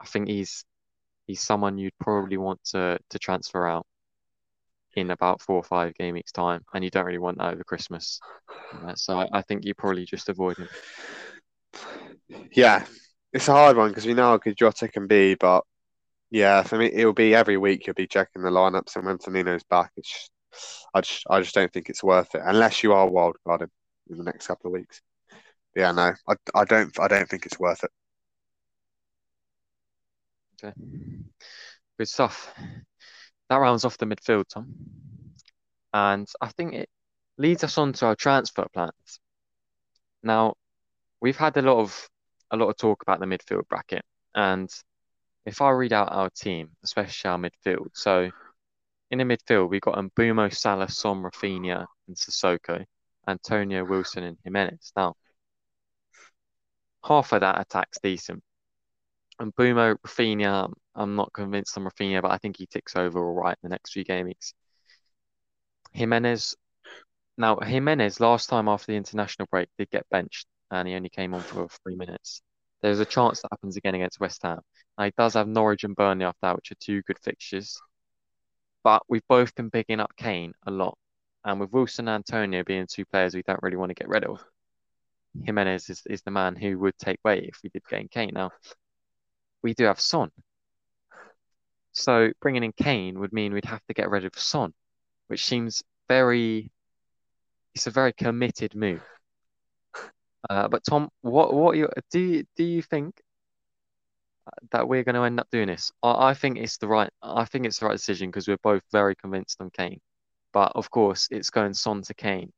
I 0.00 0.06
think 0.06 0.28
he's 0.28 0.64
he's 1.26 1.40
someone 1.40 1.78
you'd 1.78 1.98
probably 2.00 2.36
want 2.36 2.62
to 2.72 2.98
to 3.10 3.18
transfer 3.18 3.66
out 3.66 3.86
in 4.94 5.10
about 5.10 5.40
four 5.40 5.56
or 5.56 5.62
five 5.62 5.94
game 5.94 6.14
weeks 6.14 6.32
time, 6.32 6.62
and 6.74 6.84
you 6.84 6.90
don't 6.90 7.06
really 7.06 7.18
want 7.18 7.38
that 7.38 7.54
over 7.54 7.64
Christmas. 7.64 8.20
Uh, 8.74 8.94
so 8.94 9.20
I, 9.20 9.28
I 9.32 9.42
think 9.42 9.64
you 9.64 9.74
probably 9.74 10.04
just 10.04 10.28
avoid 10.28 10.58
him. 10.58 10.68
Yeah, 12.52 12.84
it's 13.32 13.48
a 13.48 13.52
hard 13.52 13.76
one 13.76 13.88
because 13.88 14.06
we 14.06 14.14
know 14.14 14.24
how 14.30 14.36
good 14.36 14.56
Jota 14.56 14.88
can 14.88 15.06
be, 15.06 15.34
but 15.34 15.64
yeah, 16.32 16.62
for 16.62 16.78
me, 16.78 16.86
it'll 16.86 17.12
be 17.12 17.34
every 17.34 17.58
week 17.58 17.86
you'll 17.86 17.92
be 17.94 18.06
checking 18.06 18.40
the 18.42 18.48
lineups, 18.48 18.96
and 18.96 19.04
when 19.04 19.18
Firmino's 19.18 19.64
back, 19.64 19.92
it's 19.98 20.10
just, 20.10 20.30
I 20.94 21.00
just 21.02 21.24
I 21.28 21.40
just 21.42 21.54
don't 21.54 21.70
think 21.70 21.90
it's 21.90 22.02
worth 22.02 22.34
it 22.34 22.40
unless 22.42 22.82
you 22.82 22.94
are 22.94 23.06
wildcarding 23.06 23.68
in 24.08 24.16
the 24.16 24.24
next 24.24 24.46
couple 24.46 24.68
of 24.68 24.72
weeks. 24.72 25.02
Yeah, 25.76 25.92
no, 25.92 26.14
I, 26.26 26.34
I 26.54 26.64
don't 26.64 26.98
I 26.98 27.08
don't 27.08 27.28
think 27.28 27.44
it's 27.44 27.58
worth 27.58 27.84
it. 27.84 27.90
Okay, 30.64 30.72
good 31.98 32.08
stuff. 32.08 32.50
That 33.50 33.56
rounds 33.56 33.84
off 33.84 33.98
the 33.98 34.06
midfield, 34.06 34.44
Tom, 34.48 34.74
and 35.92 36.26
I 36.40 36.48
think 36.48 36.72
it 36.72 36.88
leads 37.36 37.62
us 37.62 37.76
on 37.76 37.92
to 37.94 38.06
our 38.06 38.16
transfer 38.16 38.66
plans. 38.72 39.20
Now, 40.22 40.54
we've 41.20 41.36
had 41.36 41.58
a 41.58 41.62
lot 41.62 41.78
of 41.78 42.08
a 42.50 42.56
lot 42.56 42.70
of 42.70 42.78
talk 42.78 43.02
about 43.02 43.20
the 43.20 43.26
midfield 43.26 43.68
bracket, 43.68 44.02
and 44.34 44.70
if 45.44 45.60
I 45.60 45.70
read 45.70 45.92
out 45.92 46.12
our 46.12 46.30
team, 46.30 46.70
especially 46.84 47.30
our 47.30 47.38
midfield, 47.38 47.88
so 47.94 48.30
in 49.10 49.18
the 49.18 49.24
midfield 49.24 49.68
we've 49.68 49.80
got 49.80 49.96
Mbeumo, 49.96 50.54
Salah, 50.54 50.88
Son, 50.88 51.22
Raphinha, 51.22 51.86
and 52.08 52.16
Sissoko, 52.16 52.84
Antonio, 53.26 53.84
Wilson, 53.84 54.24
and 54.24 54.38
Jimenez. 54.44 54.92
Now, 54.96 55.14
half 57.04 57.32
of 57.32 57.40
that 57.40 57.60
attack's 57.60 57.98
decent. 58.02 58.42
Mbeumo, 59.40 59.96
Raphinha, 60.06 60.72
I'm 60.94 61.16
not 61.16 61.32
convinced 61.32 61.76
on 61.76 61.84
Raphinha, 61.84 62.22
but 62.22 62.30
I 62.30 62.38
think 62.38 62.56
he 62.56 62.66
ticks 62.66 62.96
over 62.96 63.24
all 63.24 63.34
right 63.34 63.56
in 63.62 63.68
the 63.68 63.74
next 63.74 63.92
few 63.92 64.04
game 64.04 64.26
weeks. 64.26 64.54
Jimenez. 65.92 66.56
Now, 67.38 67.58
Jimenez 67.58 68.20
last 68.20 68.48
time 68.48 68.68
after 68.68 68.92
the 68.92 68.96
international 68.96 69.48
break 69.50 69.68
did 69.78 69.90
get 69.90 70.08
benched, 70.10 70.46
and 70.70 70.86
he 70.86 70.94
only 70.94 71.08
came 71.08 71.34
on 71.34 71.40
for 71.40 71.68
three 71.82 71.96
minutes. 71.96 72.42
There's 72.82 73.00
a 73.00 73.04
chance 73.04 73.40
that 73.42 73.48
happens 73.52 73.76
again 73.76 73.94
against 73.94 74.20
West 74.20 74.42
Ham. 74.42 74.60
Now, 74.98 75.04
he 75.04 75.12
does 75.16 75.34
have 75.34 75.48
Norwich 75.48 75.84
and 75.84 75.96
Burnley 75.96 76.24
after 76.24 76.38
that, 76.42 76.56
which 76.56 76.70
are 76.70 76.76
two 76.76 77.02
good 77.02 77.18
fixtures. 77.18 77.80
But 78.84 79.02
we've 79.08 79.26
both 79.28 79.54
been 79.54 79.70
picking 79.70 80.00
up 80.00 80.14
Kane 80.16 80.52
a 80.66 80.70
lot. 80.70 80.98
And 81.44 81.60
with 81.60 81.72
Wilson 81.72 82.08
and 82.08 82.16
Antonio 82.16 82.62
being 82.62 82.86
two 82.86 83.04
players 83.04 83.34
we 83.34 83.42
don't 83.42 83.62
really 83.62 83.76
want 83.76 83.90
to 83.90 83.94
get 83.94 84.08
rid 84.08 84.24
of, 84.24 84.44
Jimenez 85.44 85.90
is, 85.90 86.02
is 86.06 86.22
the 86.22 86.30
man 86.30 86.54
who 86.56 86.78
would 86.78 86.96
take 86.98 87.18
weight 87.24 87.44
if 87.44 87.58
we 87.62 87.70
did 87.70 87.82
gain 87.88 88.08
Kane. 88.08 88.32
Now, 88.34 88.50
we 89.62 89.74
do 89.74 89.84
have 89.84 90.00
Son. 90.00 90.30
So 91.92 92.30
bringing 92.40 92.64
in 92.64 92.72
Kane 92.72 93.18
would 93.20 93.32
mean 93.32 93.52
we'd 93.52 93.64
have 93.64 93.84
to 93.86 93.94
get 93.94 94.10
rid 94.10 94.24
of 94.24 94.38
Son, 94.38 94.72
which 95.28 95.44
seems 95.44 95.82
very, 96.08 96.70
it's 97.74 97.86
a 97.86 97.90
very 97.90 98.12
committed 98.12 98.74
move. 98.74 99.02
Uh, 100.48 100.68
but 100.68 100.84
Tom, 100.84 101.08
what 101.20 101.54
what 101.54 101.74
do 102.10 102.18
you, 102.18 102.44
do 102.56 102.64
you 102.64 102.82
think 102.82 103.20
that 104.70 104.88
we're 104.88 105.04
going 105.04 105.14
to 105.14 105.22
end 105.22 105.40
up 105.40 105.48
doing 105.50 105.68
this? 105.68 105.92
I, 106.02 106.30
I 106.30 106.34
think 106.34 106.58
it's 106.58 106.78
the 106.78 106.88
right 106.88 107.10
I 107.22 107.44
think 107.44 107.66
it's 107.66 107.78
the 107.78 107.86
right 107.86 107.96
decision 107.96 108.28
because 108.28 108.48
we're 108.48 108.56
both 108.62 108.82
very 108.92 109.14
convinced 109.14 109.60
on 109.60 109.70
Kane. 109.70 110.00
But 110.52 110.72
of 110.74 110.90
course, 110.90 111.28
it's 111.30 111.50
going 111.50 111.74
Son 111.74 112.02
to 112.02 112.14
Kane. 112.14 112.52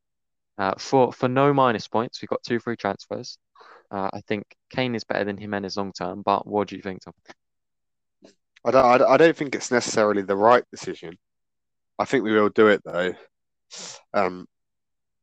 Uh, 0.57 0.73
for 0.77 1.11
for 1.11 1.27
no 1.27 1.53
minus 1.53 1.87
points, 1.87 2.21
we've 2.21 2.29
got 2.29 2.43
two 2.43 2.59
free 2.59 2.77
transfers. 2.77 3.37
Uh, 3.91 4.09
I 4.13 4.21
think 4.27 4.43
Kane 4.69 4.95
is 4.95 5.03
better 5.03 5.25
than 5.25 5.37
Jimenez 5.37 5.77
long 5.77 5.91
term. 5.93 6.21
But 6.23 6.47
what 6.47 6.67
do 6.67 6.75
you 6.75 6.81
think, 6.81 7.01
Tom? 7.03 7.13
I 8.65 8.71
don't. 8.71 9.01
I 9.01 9.17
don't 9.17 9.35
think 9.35 9.53
it's 9.53 9.71
necessarily 9.71 10.21
the 10.21 10.35
right 10.35 10.63
decision. 10.71 11.17
I 11.99 12.05
think 12.05 12.23
we 12.23 12.33
will 12.33 12.49
do 12.49 12.67
it 12.67 12.81
though. 12.83 13.13
Um, 14.13 14.47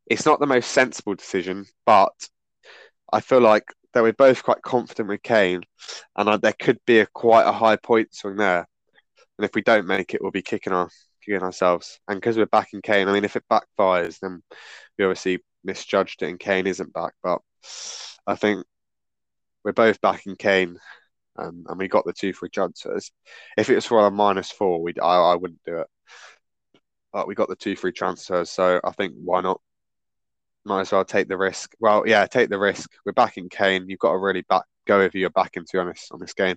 it's 0.06 0.26
not 0.26 0.40
the 0.40 0.46
most 0.46 0.70
sensible 0.70 1.14
decision, 1.14 1.66
but 1.86 2.12
I 3.12 3.20
feel 3.20 3.40
like 3.40 3.64
that 3.92 4.02
we're 4.02 4.12
both 4.12 4.42
quite 4.42 4.62
confident 4.62 5.08
with 5.08 5.22
Kane, 5.22 5.62
and 6.16 6.28
uh, 6.28 6.36
there 6.36 6.54
could 6.58 6.78
be 6.86 7.00
a 7.00 7.06
quite 7.06 7.46
a 7.46 7.52
high 7.52 7.76
point 7.76 8.14
swing 8.14 8.36
there. 8.36 8.66
And 9.38 9.44
if 9.44 9.54
we 9.54 9.62
don't 9.62 9.86
make 9.86 10.14
it, 10.14 10.22
we'll 10.22 10.30
be 10.30 10.42
kicking 10.42 10.72
our 10.72 10.88
kicking 11.24 11.42
ourselves. 11.42 12.00
And 12.08 12.20
because 12.20 12.36
we're 12.36 12.46
back 12.46 12.72
in 12.72 12.82
Kane, 12.82 13.08
I 13.08 13.12
mean, 13.12 13.24
if 13.24 13.36
it 13.36 13.44
backfires, 13.50 14.18
then 14.20 14.42
we 14.98 15.04
obviously 15.04 15.42
misjudged 15.64 16.22
it, 16.22 16.28
and 16.28 16.40
Kane 16.40 16.66
isn't 16.66 16.92
back. 16.92 17.14
But 17.22 17.40
I 18.26 18.36
think 18.36 18.64
we're 19.64 19.72
both 19.72 20.00
back 20.00 20.26
in 20.26 20.36
Kane, 20.36 20.78
and 21.36 21.66
we 21.76 21.88
got 21.88 22.04
the 22.04 22.12
two 22.12 22.32
free 22.32 22.50
transfers. 22.50 23.10
If 23.56 23.70
it 23.70 23.74
was 23.74 23.86
for 23.86 24.06
a 24.06 24.10
minus 24.10 24.50
four, 24.50 24.82
we 24.82 24.94
I, 25.02 25.32
I 25.32 25.34
wouldn't 25.36 25.62
do 25.64 25.78
it. 25.78 25.86
But 27.12 27.28
we 27.28 27.34
got 27.34 27.48
the 27.48 27.56
two 27.56 27.76
free 27.76 27.92
transfers, 27.92 28.50
so 28.50 28.80
I 28.82 28.90
think 28.92 29.14
why 29.22 29.42
not? 29.42 29.60
Might 30.64 30.82
as 30.82 30.92
well 30.92 31.04
take 31.04 31.28
the 31.28 31.36
risk. 31.36 31.74
Well, 31.80 32.04
yeah, 32.06 32.26
take 32.26 32.48
the 32.48 32.58
risk. 32.58 32.90
We're 33.04 33.12
back 33.12 33.36
in 33.36 33.48
Kane. 33.48 33.88
You've 33.88 33.98
got 33.98 34.12
to 34.12 34.18
really 34.18 34.42
back 34.42 34.64
go 34.86 35.00
over 35.00 35.16
your 35.16 35.30
back 35.30 35.52
to 35.52 35.64
be 35.72 35.78
honest 35.78 36.10
on 36.12 36.20
this 36.20 36.34
game. 36.34 36.56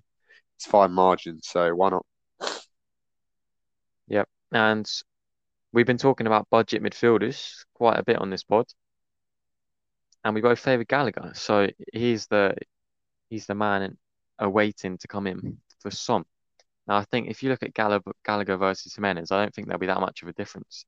It's 0.57 0.65
fine 0.65 0.91
margin, 0.91 1.41
so 1.41 1.73
why 1.75 1.89
not? 1.89 2.05
Yep. 4.07 4.29
And 4.51 4.89
we've 5.73 5.85
been 5.85 5.97
talking 5.97 6.27
about 6.27 6.49
budget 6.49 6.81
midfielders 6.81 7.65
quite 7.73 7.99
a 7.99 8.03
bit 8.03 8.17
on 8.17 8.29
this 8.29 8.43
pod. 8.43 8.65
And 10.23 10.33
we 10.33 10.41
both 10.41 10.59
favour 10.59 10.83
Gallagher. 10.83 11.31
So 11.35 11.67
he's 11.93 12.27
the 12.27 12.55
he's 13.29 13.45
the 13.45 13.55
man 13.55 13.97
awaiting 14.39 14.97
to 14.99 15.07
come 15.07 15.27
in 15.27 15.57
for 15.79 15.91
Son. 15.91 16.23
Now 16.87 16.97
I 16.97 17.03
think 17.05 17.29
if 17.29 17.43
you 17.43 17.49
look 17.49 17.63
at 17.63 17.73
Gallagher, 17.73 18.11
Gallagher 18.23 18.57
versus 18.57 18.95
Jimenez, 18.95 19.31
I 19.31 19.41
don't 19.41 19.53
think 19.53 19.67
there'll 19.67 19.79
be 19.79 19.87
that 19.87 19.99
much 19.99 20.21
of 20.23 20.29
a 20.29 20.33
difference 20.33 20.85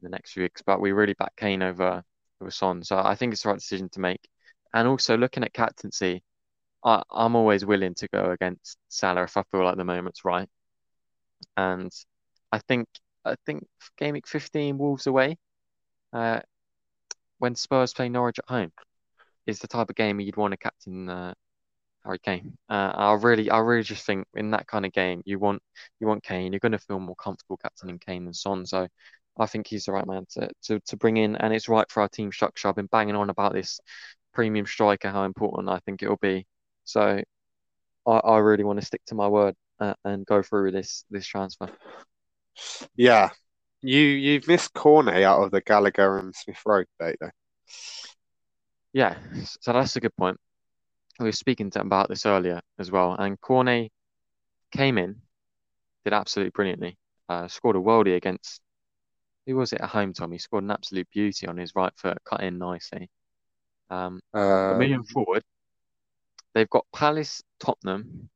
in 0.00 0.06
the 0.06 0.10
next 0.10 0.32
few 0.32 0.42
weeks. 0.42 0.62
But 0.64 0.80
we 0.80 0.92
really 0.92 1.14
back 1.14 1.34
Kane 1.36 1.62
over 1.62 2.02
with 2.40 2.54
Son. 2.54 2.82
So 2.82 2.98
I 2.98 3.14
think 3.14 3.32
it's 3.32 3.42
the 3.42 3.50
right 3.50 3.58
decision 3.58 3.88
to 3.90 4.00
make. 4.00 4.28
And 4.74 4.88
also 4.88 5.16
looking 5.16 5.44
at 5.44 5.52
captaincy, 5.52 6.22
I, 6.84 7.02
I'm 7.10 7.36
always 7.36 7.64
willing 7.64 7.94
to 7.94 8.08
go 8.08 8.30
against 8.30 8.78
Salah 8.88 9.24
if 9.24 9.36
I 9.36 9.42
feel 9.50 9.64
like 9.64 9.76
the 9.76 9.84
moment's 9.84 10.24
right. 10.24 10.48
And 11.56 11.90
I 12.52 12.58
think 12.58 12.88
I 13.24 13.36
think 13.46 13.66
game 13.98 14.14
week 14.14 14.26
15 14.28 14.78
Wolves 14.78 15.06
away, 15.06 15.36
uh, 16.12 16.40
when 17.38 17.54
Spurs 17.56 17.92
play 17.94 18.08
Norwich 18.08 18.38
at 18.38 18.48
home, 18.48 18.72
is 19.46 19.58
the 19.58 19.68
type 19.68 19.90
of 19.90 19.96
game 19.96 20.20
you'd 20.20 20.36
want 20.36 20.52
to 20.52 20.58
captain 20.58 21.08
uh, 21.08 21.34
Harry 22.04 22.18
Kane. 22.20 22.56
Uh, 22.68 22.92
I 22.94 23.12
really 23.14 23.50
I 23.50 23.58
really 23.58 23.82
just 23.82 24.06
think 24.06 24.26
in 24.34 24.52
that 24.52 24.66
kind 24.66 24.86
of 24.86 24.92
game 24.92 25.22
you 25.24 25.38
want 25.38 25.62
you 26.00 26.06
want 26.06 26.22
Kane. 26.22 26.52
You're 26.52 26.60
going 26.60 26.72
to 26.72 26.78
feel 26.78 27.00
more 27.00 27.16
comfortable 27.16 27.56
captaining 27.58 27.98
Kane 27.98 28.24
than 28.24 28.34
Son. 28.34 28.66
So 28.66 28.86
I 29.38 29.46
think 29.46 29.66
he's 29.66 29.84
the 29.84 29.92
right 29.92 30.06
man 30.06 30.24
to, 30.30 30.48
to, 30.64 30.80
to 30.80 30.96
bring 30.96 31.16
in, 31.16 31.36
and 31.36 31.52
it's 31.52 31.68
right 31.68 31.90
for 31.90 32.00
our 32.02 32.08
team 32.08 32.32
structure. 32.32 32.68
I've 32.68 32.76
been 32.76 32.86
banging 32.86 33.16
on 33.16 33.30
about 33.30 33.52
this 33.52 33.80
premium 34.32 34.66
striker, 34.66 35.10
how 35.10 35.24
important 35.24 35.68
I 35.68 35.78
think 35.80 36.02
it'll 36.02 36.16
be. 36.16 36.46
So 36.84 37.22
I, 38.06 38.12
I 38.12 38.38
really 38.38 38.64
want 38.64 38.80
to 38.80 38.86
stick 38.86 39.02
to 39.06 39.14
my 39.14 39.28
word 39.28 39.54
uh, 39.80 39.94
and 40.04 40.24
go 40.26 40.42
through 40.42 40.72
this 40.72 41.04
this 41.10 41.26
transfer. 41.26 41.68
Yeah, 42.94 43.30
you 43.82 44.00
you've 44.00 44.48
missed 44.48 44.72
Cornet 44.72 45.22
out 45.22 45.42
of 45.42 45.50
the 45.50 45.60
Gallagher 45.60 46.18
and 46.18 46.34
Smith 46.34 46.60
Rowe 46.64 46.84
debate 46.98 47.16
though. 47.20 47.30
Yeah, 48.92 49.16
so 49.60 49.72
that's 49.72 49.96
a 49.96 50.00
good 50.00 50.16
point. 50.16 50.38
We 51.18 51.26
were 51.26 51.32
speaking 51.32 51.70
to 51.70 51.80
about 51.80 52.08
this 52.08 52.24
earlier 52.24 52.60
as 52.78 52.90
well, 52.90 53.14
and 53.18 53.40
Cornet 53.40 53.90
came 54.72 54.98
in, 54.98 55.16
did 56.04 56.12
absolutely 56.12 56.50
brilliantly, 56.50 56.98
uh, 57.28 57.48
scored 57.48 57.76
a 57.76 57.80
worldie 57.80 58.16
against 58.16 58.60
who 59.46 59.56
was 59.56 59.72
it 59.72 59.80
at 59.80 59.88
home, 59.88 60.12
Tom? 60.12 60.32
He 60.32 60.38
scored 60.38 60.64
an 60.64 60.70
absolute 60.70 61.08
beauty 61.10 61.46
on 61.46 61.56
his 61.56 61.74
right 61.74 61.92
foot, 61.96 62.18
cut 62.24 62.42
in 62.42 62.58
nicely. 62.58 63.08
Um, 63.88 64.20
um, 64.34 64.78
moving 64.78 65.04
forward, 65.04 65.44
they've 66.54 66.68
got 66.68 66.84
Palace, 66.92 67.42
Tottenham, 67.60 68.28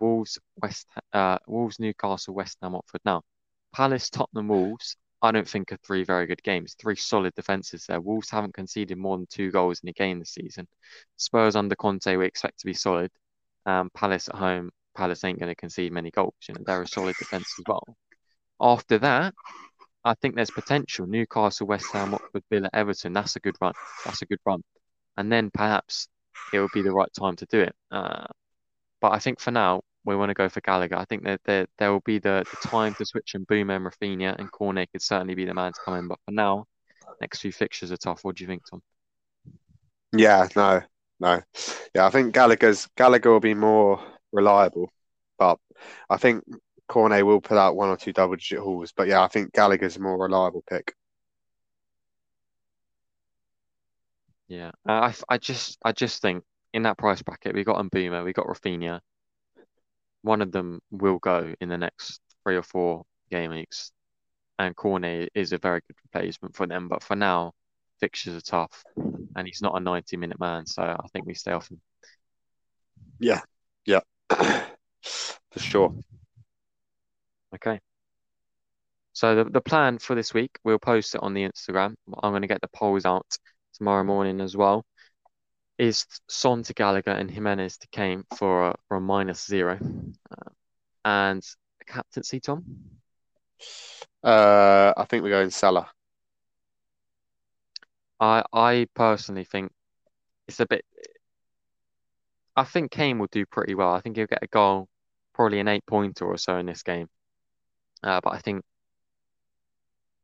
Wolves, 0.00 0.38
West, 0.60 0.86
uh, 1.12 1.38
Wolves, 1.46 1.78
Newcastle, 1.78 2.34
West 2.34 2.58
Ham, 2.62 2.72
Watford. 2.72 3.02
Now, 3.04 3.22
Palace, 3.74 4.08
Tottenham, 4.10 4.48
Wolves. 4.48 4.96
I 5.20 5.30
don't 5.30 5.48
think 5.48 5.72
are 5.72 5.78
three 5.78 6.04
very 6.04 6.26
good 6.26 6.42
games. 6.42 6.74
Three 6.78 6.96
solid 6.96 7.34
defenses 7.34 7.86
there. 7.86 8.00
Wolves 8.00 8.28
haven't 8.28 8.52
conceded 8.52 8.98
more 8.98 9.16
than 9.16 9.26
two 9.30 9.50
goals 9.50 9.80
in 9.82 9.88
a 9.88 9.92
game 9.92 10.18
this 10.18 10.34
season. 10.34 10.68
Spurs 11.16 11.56
under 11.56 11.74
Conte 11.74 12.14
we 12.16 12.26
expect 12.26 12.60
to 12.60 12.66
be 12.66 12.74
solid. 12.74 13.10
Um, 13.64 13.90
Palace 13.94 14.28
at 14.28 14.34
home. 14.34 14.70
Palace 14.94 15.24
ain't 15.24 15.40
going 15.40 15.50
to 15.50 15.54
concede 15.54 15.92
many 15.92 16.10
goals. 16.10 16.34
You 16.46 16.54
know 16.54 16.62
they're 16.66 16.82
a 16.82 16.86
solid 16.86 17.16
defense 17.18 17.54
as 17.58 17.64
well. 17.66 17.96
After 18.60 18.98
that, 18.98 19.34
I 20.04 20.14
think 20.14 20.34
there's 20.34 20.50
potential. 20.50 21.06
Newcastle, 21.06 21.66
West 21.66 21.86
Ham, 21.92 22.12
Watford, 22.12 22.42
Villa, 22.50 22.68
Everton. 22.72 23.12
That's 23.12 23.36
a 23.36 23.40
good 23.40 23.56
run. 23.60 23.72
That's 24.04 24.22
a 24.22 24.26
good 24.26 24.40
run. 24.44 24.62
And 25.16 25.30
then 25.32 25.50
perhaps 25.50 26.08
it 26.52 26.58
will 26.58 26.68
be 26.74 26.82
the 26.82 26.92
right 26.92 27.08
time 27.18 27.36
to 27.36 27.46
do 27.46 27.60
it. 27.60 27.74
Uh, 27.90 28.26
but 29.00 29.12
I 29.12 29.18
think 29.18 29.40
for 29.40 29.50
now, 29.50 29.82
we 30.04 30.16
want 30.16 30.30
to 30.30 30.34
go 30.34 30.48
for 30.48 30.60
Gallagher. 30.60 30.96
I 30.96 31.06
think 31.06 31.24
that 31.24 31.40
there, 31.44 31.66
there 31.78 31.90
will 31.90 32.02
be 32.04 32.18
the, 32.18 32.44
the 32.50 32.68
time 32.68 32.94
to 32.94 33.06
switch 33.06 33.34
Mbeumo 33.34 33.76
and 33.76 33.86
Raphinha, 33.86 34.38
and 34.38 34.50
Cornet 34.50 34.90
could 34.92 35.02
certainly 35.02 35.34
be 35.34 35.46
the 35.46 35.54
man 35.54 35.72
to 35.72 35.80
come 35.84 35.94
in. 35.94 36.08
But 36.08 36.18
for 36.24 36.32
now, 36.32 36.66
next 37.20 37.40
few 37.40 37.52
fixtures 37.52 37.90
are 37.90 37.96
tough. 37.96 38.22
What 38.22 38.36
do 38.36 38.44
you 38.44 38.48
think, 38.48 38.62
Tom? 38.68 38.82
Yeah, 40.14 40.48
no, 40.54 40.82
no. 41.20 41.40
Yeah, 41.94 42.06
I 42.06 42.10
think 42.10 42.34
Gallagher's 42.34 42.86
Gallagher 42.96 43.30
will 43.30 43.40
be 43.40 43.54
more 43.54 44.04
reliable, 44.32 44.92
but 45.38 45.58
I 46.10 46.18
think 46.18 46.44
Cornet 46.88 47.24
will 47.24 47.40
put 47.40 47.58
out 47.58 47.76
one 47.76 47.88
or 47.88 47.96
two 47.96 48.12
double 48.12 48.36
digit 48.36 48.58
hauls, 48.60 48.92
but 48.92 49.08
yeah, 49.08 49.22
I 49.22 49.28
think 49.28 49.52
Gallagher's 49.52 49.96
a 49.96 50.00
more 50.00 50.18
reliable 50.18 50.62
pick. 50.68 50.94
Yeah, 54.48 54.72
uh, 54.88 55.10
I, 55.10 55.14
I 55.28 55.38
just 55.38 55.78
I 55.84 55.92
just 55.92 56.20
think 56.20 56.44
in 56.72 56.82
that 56.82 56.98
price 56.98 57.22
bracket 57.22 57.54
we 57.54 57.64
got 57.64 57.82
Mbeumo, 57.84 58.24
we 58.24 58.32
got 58.32 58.46
Raphinha. 58.46 59.00
One 60.22 60.42
of 60.42 60.52
them 60.52 60.80
will 60.90 61.18
go 61.18 61.54
in 61.60 61.68
the 61.68 61.78
next 61.78 62.20
three 62.42 62.56
or 62.56 62.62
four 62.62 63.04
game 63.30 63.50
weeks, 63.50 63.92
and 64.58 64.76
Cornet 64.76 65.30
is 65.34 65.52
a 65.52 65.58
very 65.58 65.80
good 65.86 65.96
replacement 66.04 66.56
for 66.56 66.66
them. 66.66 66.88
But 66.88 67.02
for 67.02 67.16
now, 67.16 67.52
fixtures 68.00 68.36
are 68.36 68.40
tough, 68.40 68.84
and 68.96 69.46
he's 69.46 69.62
not 69.62 69.76
a 69.76 69.80
ninety 69.80 70.16
minute 70.16 70.40
man, 70.40 70.66
so 70.66 70.82
I 70.82 71.06
think 71.12 71.26
we 71.26 71.34
stay 71.34 71.52
off 71.52 71.70
him. 71.70 71.80
Yeah, 73.20 73.40
yeah, 73.86 74.00
for 74.28 75.58
sure. 75.58 75.94
Okay. 77.54 77.80
So 79.12 79.36
the, 79.36 79.44
the 79.44 79.60
plan 79.60 79.98
for 79.98 80.16
this 80.16 80.34
week, 80.34 80.58
we'll 80.64 80.78
post 80.78 81.14
it 81.14 81.22
on 81.22 81.34
the 81.34 81.48
Instagram. 81.48 81.94
I'm 82.22 82.32
going 82.32 82.42
to 82.42 82.48
get 82.48 82.60
the 82.60 82.68
polls 82.68 83.04
out 83.04 83.26
tomorrow 83.74 84.02
morning 84.02 84.40
as 84.40 84.56
well. 84.56 84.84
Is 85.78 86.06
Son 86.28 86.62
to 86.64 86.74
Gallagher 86.74 87.10
and 87.10 87.30
Jimenez 87.30 87.78
to 87.78 87.88
Kane 87.88 88.24
for 88.36 88.70
a, 88.70 88.74
for 88.88 88.96
a 88.96 89.00
minus 89.00 89.44
zero, 89.44 89.78
uh, 90.30 90.50
and 91.04 91.42
captaincy, 91.86 92.40
Tom. 92.40 92.64
Uh, 94.22 94.92
I 94.96 95.04
think 95.04 95.22
we're 95.22 95.30
going 95.30 95.50
Salah. 95.50 95.90
I 98.20 98.44
I 98.52 98.86
personally 98.94 99.44
think 99.44 99.72
it's 100.46 100.60
a 100.60 100.66
bit. 100.66 100.84
I 102.56 102.64
think 102.64 102.92
Kane 102.92 103.18
will 103.18 103.28
do 103.32 103.44
pretty 103.46 103.74
well. 103.74 103.92
I 103.92 104.00
think 104.00 104.16
he'll 104.16 104.26
get 104.26 104.42
a 104.42 104.46
goal 104.46 104.88
probably 105.34 105.60
an 105.60 105.68
eight 105.68 105.84
pointer 105.86 106.24
or 106.24 106.38
so 106.38 106.56
in 106.56 106.66
this 106.66 106.82
game. 106.82 107.08
Uh, 108.04 108.20
but 108.22 108.34
I 108.34 108.38
think 108.38 108.62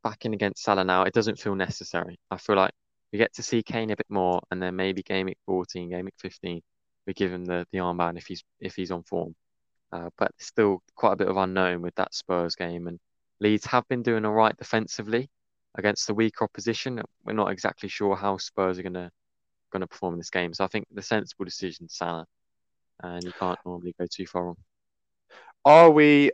backing 0.05 0.35
against 0.35 0.63
Salah 0.63 0.85
now, 0.85 1.03
it 1.05 1.15
doesn't 1.15 1.39
feel 1.39 1.55
necessary. 1.55 2.19
I 2.31 2.37
feel 2.37 2.57
like 2.57 2.73
we 3.13 3.19
get 3.19 3.35
to 3.35 3.43
see 3.43 3.63
Kane 3.63 3.91
a 3.91 3.97
bit 3.97 4.07
more, 4.11 4.41
and 4.51 4.63
then 4.63 4.77
maybe 4.77 5.03
game 5.03 5.27
week 5.27 5.39
14, 5.47 5.89
game 5.89 6.05
week 6.05 6.15
15, 6.19 6.61
we 7.07 7.15
give 7.15 7.33
him 7.33 7.45
the, 7.45 7.67
the 7.73 7.79
armband 7.79 8.19
if 8.19 8.27
he's 8.27 8.45
if 8.61 8.77
he's 8.77 8.91
on 8.91 9.03
form. 9.03 9.35
Uh, 9.93 10.11
but 10.19 10.31
still 10.39 10.83
quite 10.95 11.15
a 11.15 11.17
bit 11.17 11.29
of 11.29 11.37
unknown 11.37 11.81
with 11.83 11.95
that 11.97 12.15
Spurs 12.15 12.55
game, 12.55 12.87
and 12.87 13.01
Leeds 13.41 13.65
have 13.67 13.89
been 13.89 14.03
doing 14.03 14.25
all 14.25 14.35
right 14.35 14.57
defensively 14.57 15.29
against 15.77 16.07
the 16.07 16.15
weaker 16.15 16.45
opposition. 16.45 17.01
We're 17.25 17.33
not 17.33 17.51
exactly 17.51 17.89
sure 17.89 18.15
how 18.15 18.37
Spurs 18.37 18.79
are 18.79 18.83
gonna 18.83 19.11
gonna 19.73 19.87
perform 19.87 20.15
in 20.15 20.21
this 20.21 20.31
game, 20.31 20.53
so 20.53 20.65
I 20.65 20.69
think 20.69 20.87
the 20.93 21.03
sensible 21.03 21.47
decision, 21.47 21.89
Salah, 21.89 22.27
and 23.03 23.25
you 23.25 23.33
can't 23.33 23.59
normally 23.65 23.95
go 23.99 24.07
too 24.09 24.27
far 24.27 24.45
wrong. 24.45 24.57
Are 25.65 25.91
we 25.91 26.31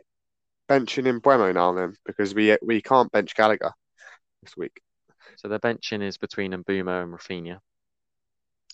benching 0.69 1.07
in 1.07 1.21
Mbeumo 1.21 1.53
now 1.53 1.73
then? 1.73 1.95
Because 2.05 2.35
we 2.35 2.57
we 2.61 2.81
can't 2.81 3.11
bench 3.11 3.35
Gallagher 3.35 3.73
this 4.43 4.57
week. 4.57 4.81
So 5.37 5.47
the 5.49 5.59
benching 5.59 6.03
is 6.03 6.17
between 6.17 6.53
Mbeumo 6.53 7.03
and 7.03 7.13
Raphinha, 7.13 7.59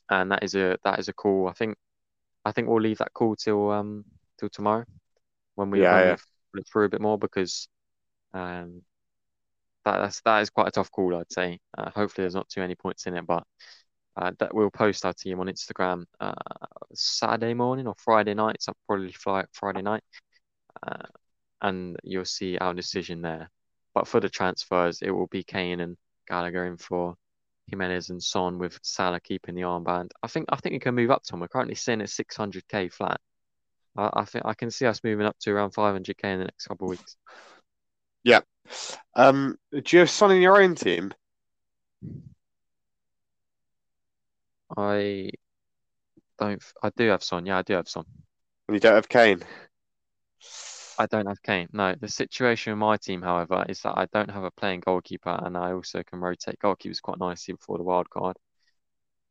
and 0.10 0.32
that 0.32 0.44
is 0.44 0.56
a 0.56 0.78
that 0.84 1.00
is 1.00 1.08
a 1.08 1.14
call. 1.14 1.48
I 1.48 1.54
think 1.54 1.78
I 2.46 2.52
think 2.52 2.68
we'll 2.68 2.82
leave 2.82 3.00
that 3.00 3.14
call 3.14 3.36
till 3.36 3.72
um 3.72 4.06
till 4.40 4.50
tomorrow 4.50 4.86
when 5.56 5.72
we 5.72 5.84
Yeah, 5.84 5.88
when 5.88 6.06
yeah. 6.06 6.18
look 6.54 6.66
through 6.72 6.86
a 6.86 6.90
bit 6.90 7.02
more 7.02 7.18
because 7.20 7.70
um 8.34 8.84
that 9.86 10.00
that's 10.00 10.22
that 10.22 10.42
is 10.42 10.50
quite 10.50 10.68
a 10.68 10.72
tough 10.72 10.92
call 10.92 11.16
I'd 11.16 11.32
say. 11.32 11.60
Uh, 11.78 11.90
hopefully 11.92 12.24
there's 12.24 12.36
not 12.36 12.50
too 12.50 12.62
many 12.62 12.76
points 12.76 13.06
in 13.08 13.16
it, 13.18 13.26
but 13.28 13.44
uh, 14.18 14.32
that 14.40 14.54
we'll 14.54 14.72
post 14.72 15.06
our 15.06 15.14
team 15.14 15.40
on 15.40 15.48
Instagram 15.48 16.06
uh, 16.20 16.34
Saturday 16.94 17.54
morning 17.54 17.88
or 17.88 17.96
Friday 17.98 18.34
night. 18.34 18.58
So 18.62 18.74
probably 18.88 19.12
fly 19.14 19.46
Friday 19.54 19.82
night, 19.82 20.04
uh, 20.86 21.08
and 21.64 21.98
you'll 22.04 22.26
see 22.26 22.58
our 22.58 22.74
decision 22.74 23.22
there. 23.22 23.50
But 23.96 24.08
for 24.08 24.20
the 24.20 24.30
transfers, 24.30 25.02
it 25.02 25.12
will 25.12 25.28
be 25.28 25.44
Kane 25.44 25.80
and 25.80 25.98
Gallagher 26.28 26.66
in 26.68 26.78
for 26.78 27.16
Jimenez 27.68 28.10
and 28.10 28.22
Son 28.22 28.60
with 28.60 28.80
Salah 28.84 29.20
keeping 29.20 29.56
the 29.56 29.62
armband. 29.62 30.10
I 30.22 30.28
think 30.28 30.46
I 30.50 30.58
think 30.58 30.74
we 30.74 30.80
can 30.80 30.96
move 30.96 31.12
up 31.12 31.24
to 31.24 31.32
them. 31.32 31.40
We're 31.40 31.48
currently 31.48 31.76
sitting 31.76 32.02
at 32.02 32.10
600k 32.10 32.92
flat. 32.92 33.20
I, 33.96 34.10
I 34.14 34.26
think 34.26 34.46
I 34.46 34.54
can 34.54 34.70
see 34.72 34.86
us 34.86 35.04
moving 35.04 35.26
up 35.26 35.38
to 35.42 35.52
around 35.52 35.74
500k 35.74 36.24
in 36.24 36.40
the 36.40 36.46
next 36.46 36.68
couple 36.68 36.88
of 36.88 36.92
weeks. 36.92 37.16
Yeah. 38.24 38.42
Um, 39.16 39.58
do 39.72 39.82
you 39.88 40.00
have 40.00 40.10
Son 40.10 40.32
in 40.32 40.42
your 40.42 40.62
own 40.62 40.76
team? 40.76 41.14
I 44.76 45.30
don't. 46.40 46.64
I 46.82 46.92
do 46.96 47.10
have 47.10 47.24
Son. 47.24 47.46
Yeah, 47.46 47.60
I 47.60 47.62
do 47.62 47.74
have 47.74 47.88
Son. 47.88 48.06
And 48.68 48.76
you 48.76 48.80
don't 48.80 48.96
have 48.96 49.10
Kane? 49.10 49.44
I 51.04 51.08
don't 51.08 51.28
have 51.28 51.44
Kane. 51.44 51.68
No, 51.74 51.94
the 52.00 52.08
situation 52.08 52.72
in 52.72 52.80
my 52.80 52.96
team, 52.96 53.22
however, 53.22 53.66
is 53.68 53.82
that 53.82 53.98
I 53.98 54.06
don't 54.14 54.32
have 54.32 54.46
a 54.46 54.52
playing 54.52 54.80
goalkeeper, 54.80 55.38
and 55.44 55.58
I 55.58 55.74
also 55.74 56.02
can 56.02 56.22
rotate 56.22 56.60
goalkeepers 56.60 57.02
quite 57.02 57.20
nicely 57.20 57.54
before 57.56 57.78
the 57.78 57.84
wild 57.84 58.10
card. 58.10 58.38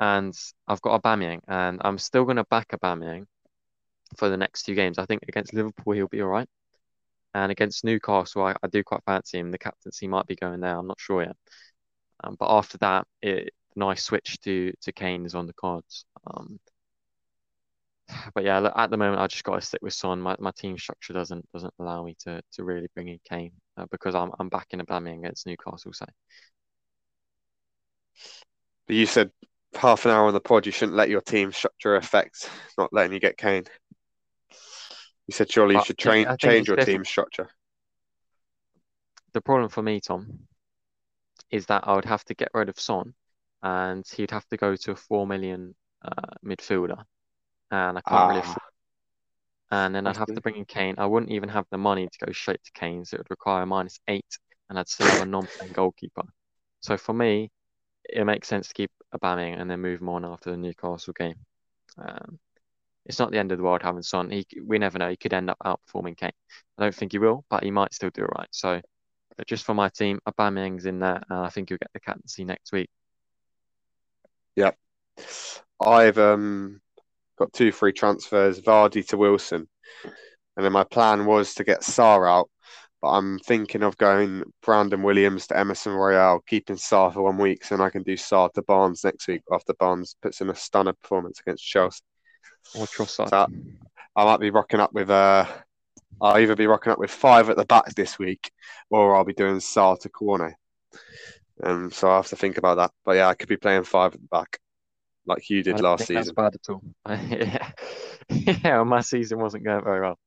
And 0.00 0.34
I've 0.68 0.82
got 0.82 1.02
Aubameyang, 1.02 1.40
and 1.48 1.80
I'm 1.82 1.98
still 1.98 2.24
going 2.24 2.36
to 2.36 2.44
back 2.44 2.68
Aubameyang 2.68 3.26
for 4.18 4.28
the 4.28 4.36
next 4.36 4.64
two 4.64 4.74
games. 4.74 4.98
I 4.98 5.06
think 5.06 5.22
against 5.28 5.54
Liverpool 5.54 5.94
he'll 5.94 6.08
be 6.08 6.22
all 6.22 6.28
right, 6.28 6.48
and 7.34 7.52
against 7.52 7.84
Newcastle 7.84 8.44
I, 8.44 8.56
I 8.62 8.68
do 8.68 8.84
quite 8.84 9.04
fancy 9.06 9.38
him. 9.38 9.50
The 9.50 9.58
captaincy 9.58 10.08
might 10.08 10.26
be 10.26 10.36
going 10.36 10.60
there. 10.60 10.78
I'm 10.78 10.88
not 10.88 11.00
sure 11.00 11.22
yet. 11.22 11.36
Um, 12.24 12.36
but 12.38 12.50
after 12.50 12.78
that, 12.78 13.06
it 13.22 13.54
nice 13.76 14.04
switch 14.04 14.38
to 14.42 14.72
to 14.82 14.92
Kane 14.92 15.26
is 15.26 15.34
on 15.34 15.46
the 15.46 15.54
cards. 15.54 16.04
Um, 16.26 16.60
but 18.34 18.44
yeah, 18.44 18.58
look, 18.58 18.72
at 18.76 18.90
the 18.90 18.96
moment 18.96 19.20
I 19.20 19.26
just 19.26 19.44
got 19.44 19.56
to 19.56 19.66
stick 19.66 19.80
with 19.82 19.94
Son. 19.94 20.20
My 20.20 20.36
my 20.38 20.50
team 20.52 20.78
structure 20.78 21.12
doesn't 21.12 21.46
doesn't 21.52 21.74
allow 21.78 22.04
me 22.04 22.16
to 22.24 22.40
to 22.52 22.64
really 22.64 22.88
bring 22.94 23.08
in 23.08 23.18
Kane 23.28 23.52
uh, 23.76 23.86
because 23.90 24.14
I'm 24.14 24.30
I'm 24.38 24.48
backing 24.48 24.80
Aubameyang 24.80 25.18
against 25.20 25.46
Newcastle. 25.46 25.92
So 25.92 26.06
But 28.86 28.96
you 28.96 29.06
said 29.06 29.30
half 29.74 30.04
an 30.04 30.10
hour 30.10 30.26
on 30.26 30.34
the 30.34 30.40
pod 30.40 30.66
you 30.66 30.72
shouldn't 30.72 30.96
let 30.96 31.08
your 31.08 31.22
team 31.22 31.50
structure 31.52 31.96
affect 31.96 32.50
not 32.76 32.92
letting 32.92 33.12
you 33.12 33.20
get 33.20 33.38
Kane. 33.38 33.64
You 35.26 35.32
said 35.32 35.50
surely 35.50 35.76
you 35.76 35.84
should 35.84 36.00
I 36.06 36.12
think- 36.12 36.26
train 36.28 36.36
change 36.38 36.68
your 36.68 36.76
different. 36.76 36.98
team 36.98 37.04
structure. 37.04 37.48
the 39.32 39.40
problem 39.40 39.70
for 39.70 39.82
me, 39.82 39.98
Tom, 40.00 40.40
is 41.50 41.64
that 41.66 41.84
I 41.88 41.94
would 41.94 42.04
have 42.04 42.24
to 42.26 42.34
get 42.34 42.50
rid 42.52 42.68
of 42.68 42.78
Son, 42.78 43.14
and 43.62 44.04
he'd 44.16 44.30
have 44.32 44.46
to 44.48 44.56
go 44.58 44.76
to 44.76 44.90
a 44.90 44.96
four 44.96 45.26
million 45.26 45.74
uh, 46.04 46.34
midfielder, 46.44 47.02
and 47.72 47.98
I 47.98 48.02
can't 48.02 48.26
really 48.28 48.40
Ah, 48.40 48.42
afford. 48.42 48.72
And 49.70 49.94
then 49.94 50.06
I'd 50.06 50.16
have 50.18 50.28
to 50.34 50.40
bring 50.40 50.56
in 50.56 50.66
Kane. 50.66 50.96
I 50.98 51.06
wouldn't 51.06 51.32
even 51.32 51.48
have 51.48 51.66
the 51.70 51.78
money 51.78 52.06
to 52.08 52.26
go 52.26 52.32
straight 52.32 52.62
to 52.64 52.72
Kane, 52.72 53.04
so 53.04 53.16
it 53.16 53.20
would 53.20 53.30
require 53.30 53.66
minus 53.66 53.98
eight, 54.08 54.38
and 54.70 54.78
I'd 54.78 54.88
still 54.88 55.08
have 55.08 55.20
a 55.20 55.26
non-playing 55.26 55.72
goalkeeper. 55.72 56.24
So 56.80 56.96
for 56.98 57.14
me, 57.14 57.50
it 58.08 58.24
makes 58.24 58.48
sense 58.48 58.68
to 58.68 58.74
keep 58.74 58.90
Aubameyang 59.14 59.60
and 59.60 59.70
then 59.70 59.80
move 59.80 60.00
him 60.00 60.10
on 60.10 60.24
after 60.24 60.50
the 60.50 60.56
Newcastle 60.58 61.14
game. 61.14 61.36
Um, 61.98 62.38
it's 63.06 63.18
not 63.18 63.32
the 63.32 63.38
end 63.38 63.52
of 63.52 63.58
the 63.58 63.64
world 63.64 63.82
having 63.82 64.02
Son. 64.02 64.30
He, 64.30 64.46
we 64.64 64.78
never 64.78 64.98
know. 64.98 65.10
He 65.10 65.16
could 65.16 65.34
end 65.34 65.50
up 65.50 65.58
outperforming 65.64 66.16
Kane. 66.16 66.32
I 66.78 66.82
don't 66.82 66.94
think 66.94 67.12
he 67.12 67.18
will, 67.18 67.44
but 67.50 67.64
he 67.64 67.70
might 67.70 67.94
still 67.94 68.10
do 68.10 68.24
it 68.24 68.30
right. 68.38 68.48
So, 68.52 68.80
but 69.36 69.46
just 69.46 69.64
for 69.64 69.74
my 69.74 69.88
team, 69.90 70.20
Aubameyang's 70.28 70.86
in 70.86 71.00
there, 71.00 71.22
and 71.30 71.40
I 71.40 71.50
think 71.50 71.70
he'll 71.70 71.78
get 71.78 71.92
the 71.94 72.00
captaincy 72.00 72.44
next 72.44 72.72
week. 72.72 72.90
Yep. 74.56 74.76
I've 75.80 76.18
um 76.18 76.80
got 77.38 77.52
two 77.52 77.72
free 77.72 77.92
transfers, 77.92 78.60
Vardy 78.60 79.06
to 79.08 79.16
Wilson. 79.16 79.68
And 80.56 80.64
then 80.64 80.72
my 80.72 80.84
plan 80.84 81.26
was 81.26 81.54
to 81.54 81.64
get 81.64 81.80
Sarr 81.80 82.30
out, 82.30 82.50
but 83.00 83.08
I'm 83.08 83.38
thinking 83.38 83.82
of 83.82 83.96
going 83.96 84.42
Brandon 84.62 85.02
Williams 85.02 85.46
to 85.46 85.58
Emerson 85.58 85.92
Royal, 85.92 86.40
keeping 86.46 86.76
Sarr 86.76 87.12
for 87.12 87.22
one 87.22 87.38
week, 87.38 87.64
so 87.64 87.76
then 87.76 87.84
I 87.84 87.90
can 87.90 88.02
do 88.02 88.16
Sarr 88.16 88.52
to 88.52 88.62
Barnes 88.62 89.02
next 89.02 89.26
week 89.28 89.42
after 89.50 89.74
Barnes 89.74 90.14
puts 90.20 90.40
in 90.40 90.50
a 90.50 90.54
stunner 90.54 90.92
performance 90.92 91.40
against 91.40 91.64
Chelsea. 91.64 92.02
Or 92.74 92.86
Trossard. 92.86 93.30
So 93.30 93.46
I 94.14 94.24
might 94.24 94.40
be 94.40 94.50
rocking 94.50 94.80
up 94.80 94.92
with 94.92 95.10
uh 95.10 95.46
I'll 96.20 96.38
either 96.38 96.54
be 96.54 96.66
rocking 96.66 96.92
up 96.92 96.98
with 96.98 97.10
five 97.10 97.50
at 97.50 97.56
the 97.56 97.64
back 97.64 97.94
this 97.94 98.18
week, 98.18 98.52
or 98.90 99.16
I'll 99.16 99.24
be 99.24 99.32
doing 99.32 99.56
Sarr 99.56 99.98
to 100.00 100.08
Cornet. 100.08 100.54
Um, 101.62 101.90
so 101.90 102.10
I 102.10 102.16
have 102.16 102.28
to 102.28 102.36
think 102.36 102.58
about 102.58 102.76
that. 102.76 102.92
But 103.04 103.16
yeah, 103.16 103.28
I 103.28 103.34
could 103.34 103.48
be 103.48 103.56
playing 103.56 103.84
five 103.84 104.14
at 104.14 104.20
the 104.20 104.28
back, 104.28 104.58
like 105.26 105.48
you 105.50 105.62
did 105.62 105.80
last 105.80 106.06
season. 106.06 106.34
bad 106.34 106.54
at 106.54 106.70
all. 106.70 106.82
yeah, 107.08 107.70
yeah. 108.28 108.58
well, 108.64 108.84
My 108.84 109.00
season 109.00 109.38
wasn't 109.38 109.64
going 109.64 109.84
very 109.84 110.00
well. 110.00 110.18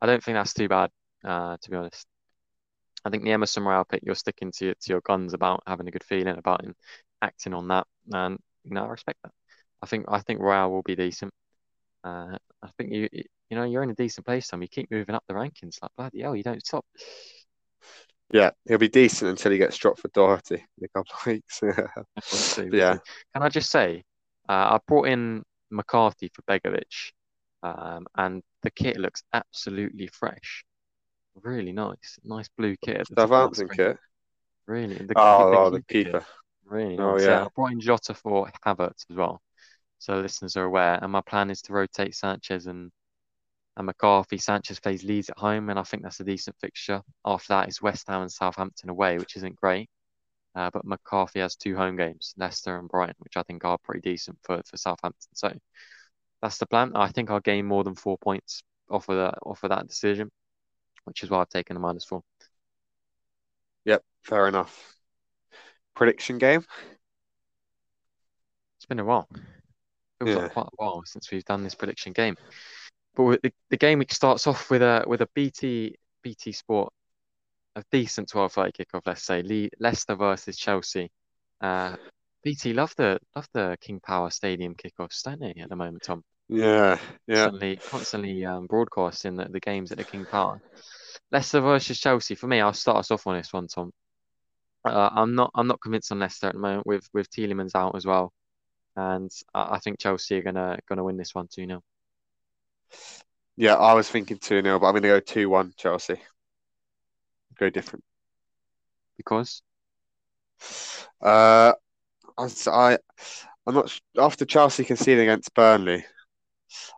I 0.00 0.06
don't 0.06 0.22
think 0.22 0.36
that's 0.36 0.54
too 0.54 0.68
bad, 0.68 0.90
uh, 1.24 1.56
to 1.60 1.70
be 1.70 1.76
honest. 1.76 2.06
I 3.04 3.10
think 3.10 3.24
the 3.24 3.32
Emerson 3.32 3.64
Royal 3.64 3.84
pick, 3.84 4.02
you're 4.04 4.14
sticking 4.14 4.52
to 4.52 4.66
your, 4.66 4.74
to 4.74 4.88
your 4.88 5.00
guns 5.00 5.32
about 5.32 5.62
having 5.66 5.88
a 5.88 5.90
good 5.90 6.04
feeling 6.04 6.36
about 6.36 6.64
him, 6.64 6.74
acting 7.22 7.54
on 7.54 7.68
that, 7.68 7.86
and 8.12 8.38
you 8.64 8.74
know 8.74 8.84
I 8.84 8.88
respect 8.88 9.18
that. 9.22 9.32
I 9.82 9.86
think 9.86 10.06
I 10.08 10.20
think 10.20 10.40
Royal 10.40 10.70
will 10.70 10.82
be 10.82 10.96
decent. 10.96 11.32
Uh, 12.02 12.36
I 12.62 12.68
think 12.76 12.92
you 12.92 13.08
you 13.12 13.56
know 13.56 13.64
you're 13.64 13.82
in 13.82 13.90
a 13.90 13.94
decent 13.94 14.26
place, 14.26 14.48
Tom. 14.48 14.62
You 14.62 14.68
keep 14.68 14.90
moving 14.90 15.14
up 15.14 15.24
the 15.28 15.34
rankings, 15.34 15.78
like 15.80 15.92
bloody 15.96 16.22
hell, 16.22 16.36
you 16.36 16.42
don't 16.42 16.64
stop. 16.64 16.84
Yeah, 18.32 18.50
he'll 18.66 18.78
be 18.78 18.88
decent 18.88 19.30
until 19.30 19.52
he 19.52 19.58
gets 19.58 19.76
dropped 19.76 20.00
for 20.00 20.08
Doherty 20.08 20.56
in 20.56 20.84
a 20.84 20.88
couple 20.88 21.14
of 21.14 21.26
weeks. 21.26 21.60
Yeah. 22.72 22.98
Can 23.32 23.42
I 23.42 23.48
just 23.48 23.70
say, 23.70 24.02
uh, 24.48 24.76
I 24.76 24.78
brought 24.86 25.08
in 25.08 25.42
McCarthy 25.70 26.30
for 26.34 26.42
Begovic, 26.42 27.12
um, 27.62 28.06
and 28.16 28.42
the 28.62 28.70
kit 28.70 28.96
looks 28.96 29.22
absolutely 29.32 30.08
fresh. 30.08 30.64
Really 31.42 31.72
nice, 31.72 32.18
nice 32.24 32.48
blue 32.56 32.76
kit 32.76 33.06
Southampton 33.14 33.68
kit. 33.68 33.98
Really, 34.66 34.94
the, 34.96 35.14
Oh, 35.14 35.50
the 35.50 35.56
oh, 35.56 35.70
the 35.70 35.82
keeper 35.82 36.20
kit. 36.20 36.24
Really 36.64 36.98
Oh 36.98 37.16
nice. 37.16 37.22
yeah. 37.22 37.44
I 37.44 37.48
brought 37.54 37.72
in 37.72 37.80
Jota 37.80 38.14
for 38.14 38.50
Havertz 38.64 39.04
as 39.10 39.16
well, 39.16 39.40
so 39.98 40.20
listeners 40.20 40.56
are 40.56 40.64
aware. 40.64 40.98
And 41.02 41.12
my 41.12 41.20
plan 41.22 41.50
is 41.50 41.62
to 41.62 41.72
rotate 41.72 42.14
Sanchez 42.14 42.66
and 42.66 42.90
and 43.76 43.86
McCarthy. 43.86 44.38
Sanchez 44.38 44.80
plays 44.80 45.04
Leeds 45.04 45.30
at 45.30 45.38
home, 45.38 45.68
and 45.70 45.78
I 45.78 45.82
think 45.82 46.02
that's 46.02 46.20
a 46.20 46.24
decent 46.24 46.56
fixture. 46.60 47.02
After 47.24 47.48
that 47.54 47.68
is 47.68 47.82
West 47.82 48.06
Ham 48.08 48.22
and 48.22 48.32
Southampton 48.32 48.90
away, 48.90 49.18
which 49.18 49.36
isn't 49.36 49.56
great. 49.56 49.88
Uh, 50.56 50.70
but 50.72 50.86
McCarthy 50.86 51.40
has 51.40 51.54
two 51.54 51.76
home 51.76 51.96
games, 51.96 52.32
Leicester 52.38 52.78
and 52.78 52.88
Brighton, 52.88 53.14
which 53.18 53.36
I 53.36 53.42
think 53.42 53.64
are 53.64 53.76
pretty 53.76 54.00
decent 54.00 54.38
for, 54.42 54.62
for 54.64 54.76
Southampton. 54.78 55.28
So 55.34 55.52
that's 56.40 56.56
the 56.56 56.66
plan. 56.66 56.92
I 56.94 57.08
think 57.08 57.30
I'll 57.30 57.40
gain 57.40 57.66
more 57.66 57.84
than 57.84 57.94
four 57.94 58.16
points 58.16 58.62
off 58.90 59.08
of 59.10 59.16
that 59.16 59.38
off 59.42 59.62
of 59.64 59.70
that 59.70 59.86
decision, 59.86 60.30
which 61.04 61.22
is 61.22 61.28
why 61.28 61.40
I've 61.40 61.50
taken 61.50 61.74
the 61.74 61.80
minus 61.80 62.06
four. 62.06 62.22
Yep, 63.84 64.02
fair 64.24 64.48
enough. 64.48 64.94
Prediction 65.94 66.38
game. 66.38 66.64
It's 68.78 68.86
been 68.86 68.98
a 68.98 69.04
while. 69.04 69.28
Feels 70.18 70.30
Yeah. 70.30 70.36
like 70.36 70.52
quite 70.52 70.66
a 70.66 70.76
while 70.76 71.02
since 71.04 71.30
we've 71.30 71.44
done 71.44 71.64
this 71.64 71.74
prediction 71.74 72.12
game. 72.12 72.36
But 73.14 73.22
with 73.24 73.42
the, 73.42 73.52
the 73.70 73.76
game 73.76 73.98
week 73.98 74.12
starts 74.12 74.46
off 74.46 74.70
with 74.70 74.82
a 74.82 75.04
with 75.06 75.20
a 75.20 75.28
BT 75.34 75.96
BT 76.22 76.52
Sport, 76.52 76.92
a 77.76 77.84
decent 77.92 78.28
twelve 78.28 78.52
12:30 78.52 78.72
kickoff, 78.72 79.02
let's 79.06 79.22
say. 79.22 79.42
Le 79.42 79.68
Leicester 79.78 80.16
versus 80.16 80.56
Chelsea. 80.56 81.10
Uh, 81.60 81.96
BT 82.42 82.72
love 82.72 82.94
the 82.96 83.18
love 83.34 83.46
the 83.52 83.76
King 83.80 84.00
Power 84.00 84.30
Stadium 84.30 84.74
kickoffs, 84.74 85.22
don't 85.22 85.40
they, 85.40 85.54
at 85.60 85.68
the 85.68 85.76
moment, 85.76 86.02
Tom? 86.02 86.24
Yeah, 86.48 86.98
yeah. 87.26 87.44
Constantly, 87.44 87.76
constantly 87.76 88.44
um, 88.46 88.66
broadcasting 88.66 89.36
the, 89.36 89.44
the 89.44 89.60
games 89.60 89.92
at 89.92 89.98
the 89.98 90.04
King 90.04 90.24
Power. 90.24 90.60
Leicester 91.30 91.60
versus 91.60 92.00
Chelsea. 92.00 92.34
For 92.34 92.46
me, 92.46 92.60
I'll 92.60 92.72
start 92.72 92.98
us 92.98 93.10
off 93.10 93.26
on 93.26 93.36
this 93.36 93.52
one, 93.52 93.68
Tom. 93.68 93.92
Uh, 94.84 95.10
I'm 95.12 95.34
not 95.34 95.50
I'm 95.54 95.66
not 95.66 95.80
convinced 95.80 96.12
on 96.12 96.20
Leicester 96.20 96.46
at 96.46 96.54
the 96.54 96.60
moment 96.60 96.86
with 96.86 97.08
with 97.12 97.30
Tielemans 97.30 97.74
out 97.74 97.96
as 97.96 98.06
well, 98.06 98.32
and 98.94 99.30
I, 99.52 99.74
I 99.74 99.78
think 99.80 99.98
Chelsea 99.98 100.38
are 100.38 100.42
gonna 100.42 100.78
gonna 100.88 101.04
win 101.04 101.16
this 101.16 101.34
one 101.34 101.48
2 101.48 101.66
0. 101.66 101.82
Yeah, 103.56 103.74
I 103.74 103.94
was 103.94 104.08
thinking 104.08 104.38
2 104.38 104.62
0, 104.62 104.78
but 104.78 104.86
I'm 104.86 104.92
going 104.92 105.02
to 105.02 105.08
go 105.08 105.20
2 105.20 105.48
1 105.48 105.74
Chelsea. 105.76 106.20
Go 107.58 107.70
different. 107.70 108.04
Because 109.16 109.62
Uh, 111.20 111.72
I, 112.38 112.98
I'm 113.66 113.74
not 113.74 113.98
after 114.18 114.44
Chelsea 114.44 114.84
conceding 114.84 115.28
against 115.28 115.54
Burnley. 115.54 116.04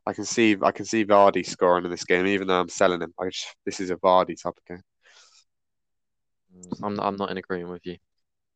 I 0.07 0.13
can 0.13 0.25
see 0.25 0.57
I 0.63 0.73
can 0.73 0.85
see 0.85 1.05
Vardy 1.05 1.45
scoring 1.47 1.85
in 1.85 1.91
this 1.91 2.05
game, 2.05 2.27
even 2.27 2.49
though 2.49 2.61
I'm 2.61 2.69
selling 2.69 3.03
him. 3.03 3.15
I 3.21 3.27
just, 3.27 3.55
this 3.65 3.81
is 3.81 3.91
a 3.91 3.97
Vardy 3.97 4.41
type 4.41 4.55
of 4.57 4.65
game. 4.67 4.83
mm, 6.55 6.79
I'm 6.83 6.95
not, 6.95 7.07
I'm 7.07 7.17
not 7.17 7.31
in 7.31 7.39
agreement 7.39 7.73
with 7.73 7.87
you. 7.87 7.97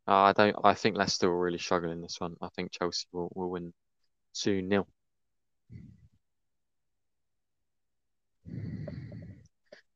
Uh, 0.09 0.15
I 0.15 0.33
don't. 0.33 0.57
I 0.65 0.75
think 0.75 0.97
Leicester 0.97 1.31
will 1.31 1.39
really 1.39 1.59
struggle 1.59 1.91
in 1.93 2.01
this 2.01 2.21
one. 2.21 2.35
I 2.43 2.49
think 2.57 2.73
Chelsea 2.73 3.07
will, 3.13 3.31
will 3.35 3.51
win 3.51 3.73
2 4.35 4.69
0. 4.69 4.87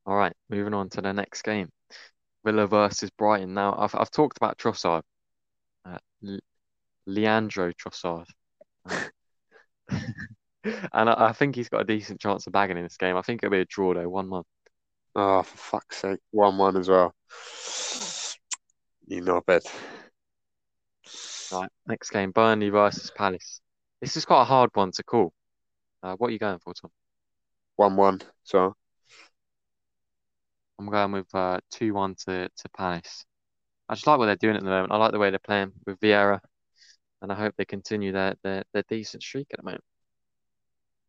All 0.06 0.16
right, 0.16 0.32
moving 0.48 0.74
on 0.74 0.88
to 0.90 1.00
the 1.00 1.12
next 1.12 1.42
game. 1.42 1.68
Villa 2.46 2.66
versus 2.68 3.10
Brighton. 3.10 3.54
Now, 3.54 3.74
I've 3.76 3.94
I've 3.94 4.10
talked 4.10 4.36
about 4.36 4.56
Trossard, 4.56 5.02
uh, 5.84 5.98
Leandro 7.04 7.72
Trossard, 7.72 8.26
and 8.86 9.10
I, 10.94 11.14
I 11.28 11.32
think 11.32 11.56
he's 11.56 11.68
got 11.68 11.80
a 11.80 11.84
decent 11.84 12.20
chance 12.20 12.46
of 12.46 12.52
bagging 12.52 12.76
in 12.76 12.84
this 12.84 12.96
game. 12.96 13.16
I 13.16 13.22
think 13.22 13.42
it'll 13.42 13.50
be 13.50 13.60
a 13.60 13.64
draw 13.64 13.94
though, 13.94 14.08
one 14.08 14.30
one. 14.30 14.44
Oh, 15.16 15.42
for 15.42 15.56
fuck's 15.56 15.96
sake, 15.96 16.20
1 16.30 16.56
1 16.58 16.76
as 16.76 16.88
well. 16.88 17.14
You 19.08 19.22
know 19.22 19.40
bed. 19.40 19.62
Right, 21.50 21.70
next 21.88 22.10
game, 22.10 22.30
Burnley 22.30 22.68
versus 22.68 23.10
Palace. 23.10 23.60
This 24.00 24.16
is 24.16 24.24
quite 24.24 24.42
a 24.42 24.44
hard 24.44 24.70
one 24.74 24.92
to 24.92 25.02
call. 25.02 25.32
Uh, 26.02 26.14
what 26.16 26.28
are 26.28 26.32
you 26.32 26.38
going 26.38 26.58
for, 26.60 26.74
Tom? 26.74 26.90
1 27.76 27.96
1. 27.96 28.20
So, 28.44 28.76
I'm 30.78 30.90
going 30.90 31.12
with 31.12 31.34
uh, 31.34 31.60
2-1 31.74 32.24
to, 32.24 32.48
to 32.48 32.68
Palace. 32.76 33.24
I 33.88 33.94
just 33.94 34.06
like 34.06 34.18
what 34.18 34.26
they're 34.26 34.36
doing 34.36 34.56
at 34.56 34.62
the 34.62 34.68
moment. 34.68 34.92
I 34.92 34.96
like 34.96 35.12
the 35.12 35.18
way 35.18 35.30
they're 35.30 35.38
playing 35.38 35.72
with 35.86 36.00
Vieira, 36.00 36.40
and 37.22 37.32
I 37.32 37.34
hope 37.34 37.54
they 37.56 37.64
continue 37.64 38.12
their, 38.12 38.34
their, 38.42 38.64
their 38.72 38.84
decent 38.88 39.22
streak 39.22 39.46
at 39.52 39.58
the 39.58 39.64
moment. 39.64 39.84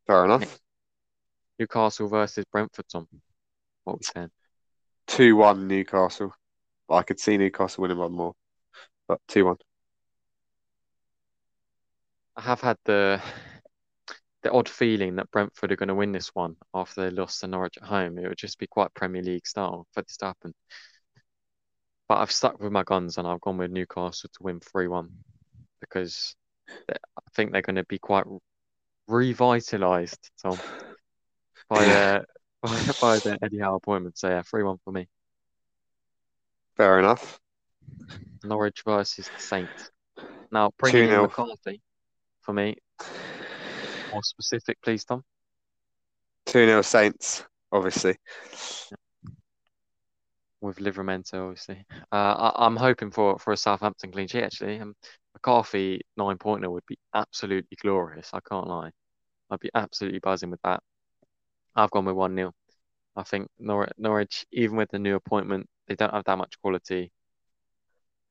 fair 0.05 0.25
enough. 0.25 0.59
Newcastle 1.59 2.07
versus 2.07 2.45
Brentford, 2.51 2.85
Tom. 2.91 3.07
What 3.83 3.93
are 3.93 3.97
we 3.97 4.03
saying? 4.03 4.29
2 5.07 5.35
1 5.35 5.67
Newcastle. 5.67 6.33
I 6.89 7.03
could 7.03 7.19
see 7.19 7.37
Newcastle 7.37 7.81
winning 7.81 7.97
one 7.97 8.13
more, 8.13 8.33
but 9.07 9.19
2 9.27 9.45
1. 9.45 9.57
I 12.35 12.41
have 12.41 12.61
had 12.61 12.77
the 12.85 13.21
the 14.47 14.53
odd 14.53 14.69
feeling 14.69 15.17
that 15.17 15.29
Brentford 15.29 15.73
are 15.73 15.75
going 15.75 15.89
to 15.89 15.95
win 15.95 16.13
this 16.13 16.29
one 16.33 16.55
after 16.73 17.01
they 17.01 17.09
lost 17.09 17.41
to 17.41 17.47
Norwich 17.47 17.77
at 17.81 17.87
home. 17.87 18.17
It 18.17 18.29
would 18.29 18.37
just 18.37 18.57
be 18.57 18.67
quite 18.67 18.93
Premier 18.93 19.21
League 19.21 19.45
style 19.45 19.85
for 19.93 20.01
this 20.01 20.15
to 20.17 20.27
happen. 20.27 20.53
But 22.07 22.19
I've 22.19 22.31
stuck 22.31 22.61
with 22.61 22.71
my 22.71 22.83
guns 22.83 23.17
and 23.17 23.27
I've 23.27 23.41
gone 23.41 23.57
with 23.57 23.71
Newcastle 23.71 24.29
to 24.31 24.43
win 24.43 24.61
3-1 24.61 25.09
because 25.81 26.33
I 26.89 26.95
think 27.35 27.51
they're 27.51 27.61
going 27.61 27.75
to 27.75 27.83
be 27.83 27.99
quite 27.99 28.23
revitalised, 29.09 30.29
Tom, 30.41 30.57
by 31.69 31.83
their 31.83 32.25
by, 32.61 32.91
by 33.01 33.19
their 33.19 33.37
Eddie 33.41 33.59
Howe 33.59 33.75
appointment. 33.75 34.17
So 34.17 34.29
yeah, 34.29 34.43
3-1 34.43 34.77
for 34.85 34.91
me. 34.91 35.09
Fair 36.77 36.99
enough. 36.99 37.37
Norwich 38.45 38.83
versus 38.85 39.29
the 39.35 39.41
Saints. 39.41 39.91
Now 40.53 40.71
bringing 40.77 41.09
in 41.09 41.09
2-0. 41.09 41.21
McCarthy 41.23 41.81
for 42.39 42.53
me. 42.53 42.77
More 44.11 44.23
specific, 44.23 44.77
please, 44.81 45.03
Tom. 45.05 45.23
2 46.47 46.65
0 46.65 46.81
Saints, 46.81 47.43
obviously. 47.71 48.15
with 50.61 50.77
Livramento, 50.77 51.49
obviously. 51.49 51.85
Uh, 52.11 52.15
I, 52.15 52.65
I'm 52.65 52.75
hoping 52.75 53.11
for 53.11 53.37
for 53.39 53.53
a 53.53 53.57
Southampton 53.57 54.11
clean 54.11 54.27
sheet 54.27 54.43
actually. 54.43 54.79
Um, 54.79 54.95
McCarthy 55.33 56.01
9.0 56.19 56.39
pointer 56.39 56.69
would 56.69 56.85
be 56.87 56.97
absolutely 57.13 57.77
glorious. 57.81 58.29
I 58.33 58.39
can't 58.47 58.67
lie. 58.67 58.91
I'd 59.49 59.59
be 59.59 59.69
absolutely 59.75 60.19
buzzing 60.19 60.49
with 60.49 60.61
that. 60.63 60.81
I've 61.75 61.91
gone 61.91 62.05
with 62.05 62.15
1 62.15 62.35
0. 62.35 62.53
I 63.15 63.23
think 63.23 63.49
Nor 63.59 63.89
Norwich, 63.97 64.45
even 64.51 64.77
with 64.77 64.89
the 64.91 64.99
new 64.99 65.15
appointment, 65.15 65.67
they 65.87 65.95
don't 65.95 66.13
have 66.13 66.25
that 66.25 66.37
much 66.37 66.59
quality. 66.61 67.11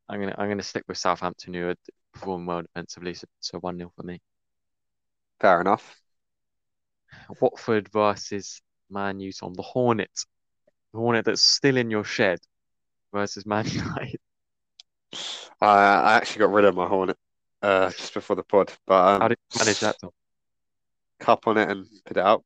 I'm 0.09 0.20
gonna 0.20 0.35
I'm 0.39 0.49
gonna 0.49 0.62
stick 0.62 0.85
with 0.89 0.99
Southampton 0.99 1.55
who 1.55 1.68
are 1.68 1.74
performing 2.12 2.47
well 2.47 2.62
defensively, 2.62 3.14
so, 3.41 3.59
1 3.59 3.79
0 3.79 3.93
for 3.97 4.03
me. 4.05 4.20
Fair 5.41 5.61
enough. 5.61 6.01
Watford 7.41 7.89
versus 7.93 8.61
Man 8.91 9.20
U 9.20 9.32
on 9.43 9.53
the 9.53 9.62
Hornet. 9.62 10.11
The 10.93 10.99
Hornet 10.99 11.24
that's 11.24 11.43
still 11.43 11.76
in 11.76 11.91
your 11.91 12.05
shed 12.05 12.39
versus 13.12 13.47
Man 13.47 13.66
United. 13.70 14.20
I 15.61 15.66
I 15.66 16.14
actually 16.14 16.41
got 16.41 16.53
rid 16.53 16.64
of 16.64 16.74
my 16.74 16.87
Hornet 16.87 17.16
uh, 17.62 17.91
just 17.91 18.14
before 18.14 18.37
the 18.37 18.43
pod, 18.43 18.72
but 18.87 19.18
How 19.18 19.26
um, 19.26 19.28
did 19.28 19.39
you 19.53 19.59
manage 19.59 19.80
that, 19.80 19.97
Tom? 20.01 20.11
cup 21.18 21.47
on 21.47 21.57
it 21.57 21.70
and 21.70 21.87
put 22.05 22.16
it 22.16 22.22
out. 22.22 22.45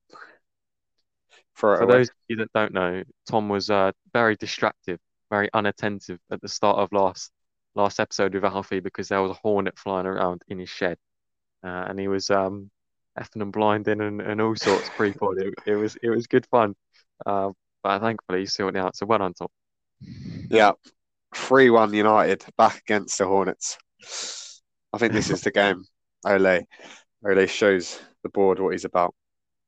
For 1.54 1.80
away. 1.80 1.92
those 1.98 2.08
of 2.08 2.14
you 2.28 2.36
that 2.36 2.52
don't 2.54 2.72
know, 2.72 3.02
Tom 3.28 3.48
was 3.48 3.68
uh, 3.68 3.92
very 4.12 4.36
distracted, 4.36 4.98
very 5.30 5.50
unattentive 5.52 6.18
at 6.30 6.40
the 6.40 6.48
start 6.48 6.78
of 6.78 6.92
last 6.92 7.32
last 7.74 8.00
episode 8.00 8.34
with 8.34 8.44
Alfie 8.44 8.80
because 8.80 9.08
there 9.08 9.22
was 9.22 9.30
a 9.30 9.40
hornet 9.42 9.78
flying 9.78 10.06
around 10.06 10.42
in 10.48 10.58
his 10.58 10.68
shed, 10.68 10.96
uh, 11.62 11.84
and 11.88 11.98
he 11.98 12.08
was 12.08 12.30
um 12.30 12.70
effing 13.18 13.42
and 13.42 13.52
blinding 13.52 14.00
and, 14.00 14.20
and 14.20 14.40
all 14.40 14.56
sorts 14.56 14.88
pre-pod. 14.90 15.38
It, 15.38 15.54
it 15.66 15.74
was 15.76 15.96
it 16.02 16.10
was 16.10 16.26
good 16.26 16.46
fun, 16.46 16.74
uh, 17.26 17.50
but 17.82 18.00
thankfully 18.00 18.40
he 18.40 18.46
sorted 18.46 18.80
out. 18.80 18.96
So 18.96 19.06
well 19.06 19.18
done, 19.20 19.34
Tom. 19.34 19.48
Yeah, 20.50 20.72
3 21.34 21.70
1 21.70 21.94
United 21.94 22.44
back 22.56 22.78
against 22.78 23.18
the 23.18 23.26
Hornets. 23.26 23.78
I 24.92 24.98
think 24.98 25.12
this 25.12 25.30
is 25.30 25.42
the 25.42 25.50
game. 25.50 25.84
Ole. 26.26 26.66
Ole 27.26 27.46
shows 27.46 28.00
the 28.22 28.28
board 28.28 28.58
what 28.60 28.72
he's 28.72 28.84
about. 28.84 29.14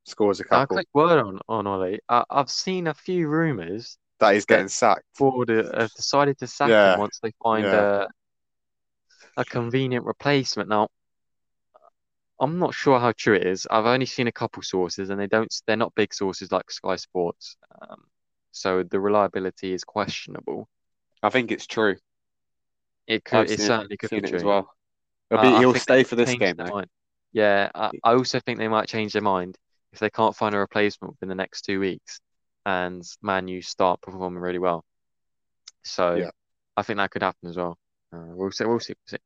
Scores 0.05 0.41
a 0.41 0.45
A 0.51 0.67
couple. 0.67 0.77
quick 0.77 0.89
word 0.95 1.19
on 1.19 1.39
on 1.49 1.67
Ole. 1.67 1.99
Uh, 2.09 2.25
I've 2.31 2.51
seen 2.51 2.87
a 2.87 2.95
few 2.95 3.29
rumours 3.29 3.99
That 4.21 4.35
he's 4.35 4.47
getting 4.47 4.69
sacked. 4.69 5.05
Ford 5.15 5.51
uh, 5.51 5.79
have 5.81 5.93
decided 5.95 6.39
to 6.39 6.47
sack 6.47 6.69
Yeah, 6.71 6.95
him 6.95 7.01
once 7.01 7.19
they 7.23 7.33
find 7.43 7.65
yeah. 7.65 8.05
a 8.05 8.07
a 9.37 9.45
convenient 9.45 10.05
replacement. 10.07 10.69
Now, 10.69 10.89
I'm 12.43 12.59
not 12.59 12.75
sure 12.75 12.99
how 12.99 13.13
true 13.13 13.37
it 13.37 13.47
is. 13.47 13.69
I've 13.71 13.87
only 13.87 14.05
seen 14.05 14.27
a 14.27 14.33
couple 14.33 14.65
sources, 14.65 15.11
and 15.11 15.21
they 15.21 15.29
don't. 15.29 15.49
They're 15.67 15.77
not 15.77 15.95
big 15.95 16.13
sources 16.13 16.51
like 16.51 16.73
Sky 16.73 16.97
Sports. 16.97 17.57
Um, 17.81 18.03
so 18.51 18.83
the 18.83 18.99
reliability 18.99 19.73
is 19.73 19.85
questionable. 19.85 20.69
I 21.23 21.31
think 21.31 21.53
it's 21.53 21.69
true. 21.69 21.97
It 23.07 23.25
could. 23.25 23.49
It, 23.49 23.61
it, 23.61 23.61
certainly 23.61 23.97
could 23.97 24.11
be 24.11 24.17
it 24.17 24.35
as 24.35 24.43
well. 24.43 24.69
He'll, 25.31 25.39
Uh, 25.39 25.43
be, 25.43 25.59
he'll 25.59 25.75
stay 25.75 26.03
for 26.03 26.17
this 26.17 26.35
game 26.35 26.57
though. 26.57 26.83
Yeah, 27.33 27.71
I, 27.77 27.91
I 28.03 28.15
also 28.15 28.41
think 28.41 28.59
they 28.59 28.69
might 28.69 28.89
change 28.89 29.13
their 29.13 29.23
mind 29.23 29.57
if 29.93 30.01
they 30.01 30.11
can't 30.11 30.35
find 30.35 30.55
a 30.55 30.59
replacement 30.59 31.15
within 31.15 31.29
the 31.29 31.37
next 31.37 31.63
two 31.63 31.79
weeks, 31.79 32.21
and 32.67 33.05
Man 33.23 33.47
U 33.47 33.63
start 33.63 34.01
performing 34.01 34.43
really 34.43 34.59
well. 34.59 34.85
So 35.85 36.17
Yeah. 36.17 36.31
I 36.77 36.83
think 36.83 36.97
that 36.97 37.11
could 37.13 37.23
happen 37.23 37.49
as 37.49 37.57
well. 37.57 37.79
Uh, 38.13 38.35
we'll 38.35 38.51
see. 38.51 38.65
We'll 38.65 38.81
see. 38.81 38.95
We'll 39.07 39.19
see. 39.19 39.25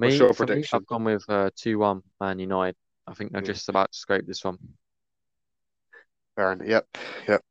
What's 0.00 0.18
Me, 0.18 0.20
your 0.20 0.34
for 0.34 0.46
me, 0.46 0.64
prediction? 0.64 0.70
I've 0.72 0.86
gone 0.86 1.04
with 1.04 1.24
uh, 1.28 1.50
2-1 1.56 2.02
Man 2.20 2.38
United. 2.38 2.76
I 3.06 3.14
think 3.14 3.32
they're 3.32 3.40
Mm, 3.40 3.54
just 3.54 3.68
about 3.68 3.92
to 3.92 3.98
scrape 3.98 4.26
this 4.26 4.44
one. 4.44 4.58
fair. 6.36 6.56
Yep, 6.64 6.86
yep. 7.28 7.42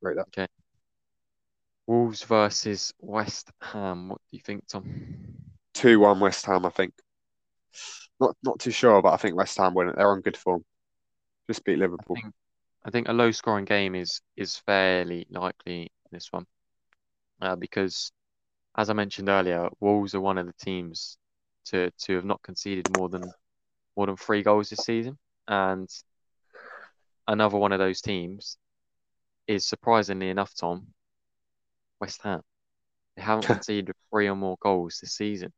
Right 0.00 0.16
that. 0.16 0.28
Okay. 0.28 0.48
Wolves 1.88 2.22
versus 2.22 2.94
West 3.00 3.50
Ham. 3.60 4.10
What 4.10 4.20
do 4.30 4.36
you 4.36 4.40
think, 4.44 4.68
Tom? 4.68 5.34
2 5.74 5.98
1 5.98 6.20
West 6.20 6.46
Ham, 6.46 6.64
I 6.64 6.70
think. 6.70 6.94
Not 8.20 8.36
not 8.44 8.60
too 8.60 8.70
sure, 8.70 9.02
but 9.02 9.12
I 9.12 9.16
think 9.16 9.34
West 9.36 9.58
Ham 9.58 9.74
win 9.74 9.88
it. 9.88 9.96
They're 9.96 10.10
on 10.10 10.20
good 10.20 10.36
form. 10.36 10.64
Just 11.48 11.64
beat 11.64 11.78
I 11.98 12.04
Liverpool. 12.06 12.20
think 12.20 12.34
I 12.84 12.90
think 12.90 13.08
a 13.08 13.12
low 13.12 13.30
scoring 13.32 13.64
game 13.64 13.94
is 13.94 14.20
is 14.36 14.58
fairly 14.58 15.26
likely 15.30 15.82
in 15.82 15.90
this 16.12 16.32
one. 16.32 16.46
Uh, 17.40 17.56
because 17.56 18.12
as 18.78 18.88
I 18.88 18.94
mentioned 18.94 19.28
earlier, 19.28 19.68
Wolves 19.80 20.14
are 20.14 20.20
one 20.20 20.38
of 20.38 20.46
the 20.46 20.54
teams 20.54 21.18
to 21.66 21.90
to 22.04 22.14
have 22.14 22.24
not 22.24 22.42
conceded 22.42 22.88
more 22.96 23.08
than 23.08 23.30
more 23.96 24.06
than 24.06 24.16
three 24.16 24.42
goals 24.42 24.70
this 24.70 24.84
season. 24.84 25.18
And 25.48 25.88
another 27.26 27.58
one 27.58 27.72
of 27.72 27.80
those 27.80 28.00
teams 28.00 28.56
is 29.48 29.66
surprisingly 29.66 30.30
enough, 30.30 30.54
Tom, 30.54 30.86
West 32.00 32.22
Ham. 32.22 32.42
They 33.16 33.22
haven't 33.22 33.46
conceded 33.58 33.94
three 34.10 34.28
or 34.28 34.36
more 34.36 34.56
goals 34.60 34.98
this 35.00 35.14
season. 35.14 35.52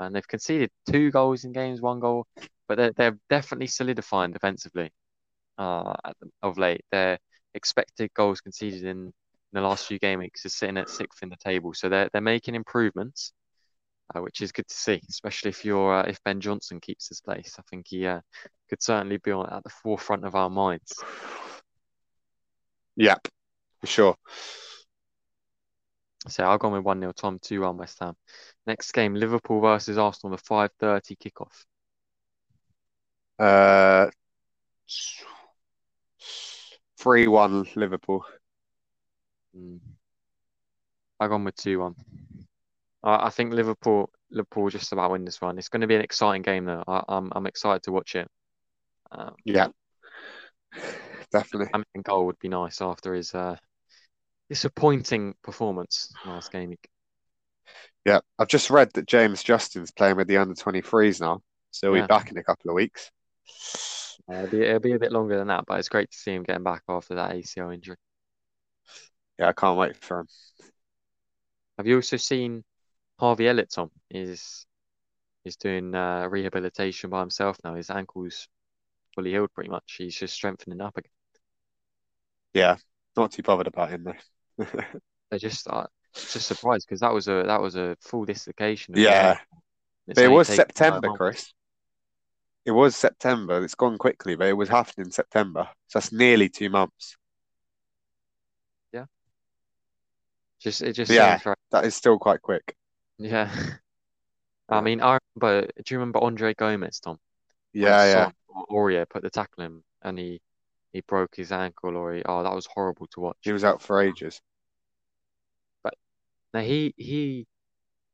And 0.00 0.14
they've 0.14 0.26
conceded 0.26 0.70
two 0.90 1.10
goals 1.10 1.44
in 1.44 1.52
games, 1.52 1.80
one 1.80 2.00
goal 2.00 2.26
but 2.70 2.76
they're 2.76 2.92
they're 2.96 3.18
definitely 3.28 3.66
solidifying 3.66 4.32
defensively. 4.32 4.90
Uh, 5.58 5.92
of 6.42 6.56
late, 6.56 6.82
their 6.92 7.18
expected 7.54 8.14
goals 8.14 8.40
conceded 8.40 8.84
in, 8.84 9.12
in 9.52 9.60
the 9.60 9.66
last 9.66 9.86
few 9.86 9.98
game 9.98 10.20
weeks 10.20 10.44
is 10.44 10.54
sitting 10.54 10.76
at 10.76 10.88
sixth 10.88 11.22
in 11.22 11.28
the 11.28 11.36
table, 11.36 11.74
so 11.74 11.88
they're 11.88 12.08
they're 12.12 12.20
making 12.22 12.54
improvements, 12.54 13.32
uh, 14.14 14.20
which 14.20 14.40
is 14.40 14.52
good 14.52 14.68
to 14.68 14.74
see, 14.74 15.00
especially 15.08 15.50
if 15.50 15.64
you're 15.64 15.94
uh, 15.94 16.02
if 16.02 16.22
Ben 16.24 16.40
Johnson 16.40 16.80
keeps 16.80 17.08
his 17.08 17.20
place. 17.20 17.56
I 17.58 17.62
think 17.68 17.86
he 17.88 18.06
uh, 18.06 18.20
could 18.68 18.82
certainly 18.82 19.18
be 19.18 19.32
on, 19.32 19.52
at 19.52 19.64
the 19.64 19.70
forefront 19.70 20.24
of 20.24 20.34
our 20.34 20.50
minds. 20.50 20.92
Yep, 22.96 23.28
for 23.80 23.86
sure. 23.86 24.16
So 26.28 26.44
I'll 26.44 26.58
go 26.58 26.68
with 26.68 26.84
1 26.84 27.00
0 27.00 27.12
Tom, 27.12 27.38
2 27.40 27.62
1 27.62 27.76
West 27.78 27.98
Ham. 28.00 28.14
Next 28.66 28.92
game, 28.92 29.14
Liverpool 29.14 29.60
versus 29.60 29.96
Arsenal, 29.96 30.36
the 30.36 30.42
5.30 30.42 31.16
kickoff. 31.16 31.64
Uh, 33.38 34.10
3 36.98 37.26
1 37.26 37.66
Liverpool. 37.74 38.24
Mm. 39.56 39.80
I've 41.18 41.30
gone 41.30 41.44
with 41.44 41.56
2 41.56 41.78
1. 41.78 41.94
I, 43.02 43.26
I 43.26 43.30
think 43.30 43.52
Liverpool 43.52 44.10
Liverpool 44.30 44.70
just 44.70 44.92
about 44.92 45.10
win 45.10 45.24
this 45.24 45.40
one. 45.40 45.58
It's 45.58 45.68
going 45.68 45.80
to 45.80 45.86
be 45.86 45.96
an 45.96 46.02
exciting 46.02 46.42
game, 46.42 46.64
though. 46.64 46.84
I, 46.86 46.98
am 46.98 47.04
I'm, 47.08 47.32
I'm 47.36 47.46
excited 47.46 47.82
to 47.84 47.92
watch 47.92 48.14
it. 48.14 48.28
Um, 49.12 49.34
yeah, 49.44 49.68
definitely. 51.32 51.68
I 51.74 51.78
mean, 51.78 52.02
goal 52.02 52.26
would 52.26 52.38
be 52.38 52.48
nice 52.48 52.80
after 52.80 53.14
his 53.14 53.34
uh, 53.34 53.56
disappointing 54.48 55.34
performance 55.42 56.12
last 56.24 56.52
game. 56.52 56.74
Yeah, 58.04 58.20
I've 58.38 58.48
just 58.48 58.70
read 58.70 58.92
that 58.94 59.06
James 59.06 59.42
Justin's 59.42 59.90
playing 59.90 60.16
with 60.16 60.28
the 60.28 60.36
under 60.36 60.54
23s 60.54 61.20
now, 61.20 61.40
so 61.70 61.88
he'll 61.88 61.96
yeah. 61.96 62.02
be 62.04 62.08
back 62.08 62.30
in 62.30 62.38
a 62.38 62.44
couple 62.44 62.70
of 62.70 62.74
weeks. 62.74 63.10
Uh, 64.30 64.36
it'll, 64.36 64.50
be, 64.50 64.62
it'll 64.62 64.80
be 64.80 64.92
a 64.92 64.98
bit 64.98 65.12
longer 65.12 65.36
than 65.36 65.48
that, 65.48 65.64
but 65.66 65.78
it's 65.78 65.88
great 65.88 66.10
to 66.10 66.16
see 66.16 66.32
him 66.32 66.44
getting 66.44 66.62
back 66.62 66.82
after 66.88 67.16
that 67.16 67.32
ACL 67.32 67.74
injury. 67.74 67.96
Yeah, 69.40 69.48
I 69.48 69.52
can't 69.54 69.78
wait 69.78 69.96
for 69.96 70.20
him. 70.20 70.28
Have 71.78 71.86
you 71.86 71.96
also 71.96 72.18
seen 72.18 72.62
Harvey 73.18 73.48
Elliott, 73.48 73.70
Tom? 73.70 73.90
Is 74.10 74.66
is 75.46 75.56
doing 75.56 75.94
uh, 75.94 76.26
rehabilitation 76.28 77.08
by 77.08 77.20
himself 77.20 77.56
now. 77.64 77.74
His 77.74 77.88
ankle's 77.88 78.48
fully 79.14 79.30
healed 79.30 79.52
pretty 79.54 79.70
much. 79.70 79.94
He's 79.96 80.14
just 80.14 80.34
strengthening 80.34 80.82
up 80.82 80.98
again. 80.98 81.10
Yeah, 82.52 82.76
not 83.16 83.32
too 83.32 83.42
bothered 83.42 83.66
about 83.66 83.88
him 83.88 84.04
though. 84.04 84.66
They're 85.30 85.38
just 85.38 85.66
uh, 85.68 85.86
just 86.14 86.46
surprised 86.46 86.86
because 86.86 87.00
that 87.00 87.14
was 87.14 87.26
a 87.26 87.44
that 87.46 87.62
was 87.62 87.76
a 87.76 87.96
full 88.02 88.26
dislocation. 88.26 88.94
Yeah, 88.98 89.38
but 90.06 90.18
it 90.18 90.28
was 90.28 90.48
September, 90.48 91.16
Chris. 91.16 91.54
It 92.66 92.72
was 92.72 92.94
September. 92.94 93.64
It's 93.64 93.74
gone 93.74 93.96
quickly, 93.96 94.36
but 94.36 94.48
it 94.48 94.56
was 94.56 94.68
happening 94.68 95.06
in 95.06 95.12
September. 95.12 95.66
So 95.88 95.98
that's 95.98 96.12
nearly 96.12 96.50
two 96.50 96.68
months. 96.68 97.16
Yeah. 98.92 99.06
Just 100.60 100.82
it 100.82 100.92
just 100.92 101.10
yeah, 101.10 101.38
right. 101.44 101.56
that 101.70 101.84
is 101.84 101.94
still 101.94 102.18
quite 102.18 102.42
quick. 102.42 102.74
Yeah. 103.18 103.50
I 104.68 104.80
mean, 104.80 105.00
I 105.00 105.18
remember. 105.36 105.66
Do 105.66 105.94
you 105.94 105.98
remember 105.98 106.22
Andre 106.22 106.54
Gomes, 106.54 107.00
Tom? 107.00 107.18
Yeah, 107.72 108.04
yeah. 108.04 108.30
Aurier 108.70 109.08
put 109.08 109.22
the 109.22 109.30
tackle 109.30 109.64
in, 109.64 109.82
and 110.02 110.18
he 110.18 110.40
he 110.92 111.00
broke 111.02 111.34
his 111.34 111.50
ankle, 111.50 111.96
or 111.96 112.14
he 112.14 112.22
oh 112.24 112.42
that 112.42 112.54
was 112.54 112.66
horrible 112.66 113.06
to 113.08 113.20
watch. 113.20 113.38
He 113.40 113.52
was 113.52 113.64
out 113.64 113.82
for 113.82 114.00
ages. 114.00 114.40
But 115.82 115.94
now 116.54 116.60
he 116.60 116.94
he 116.96 117.46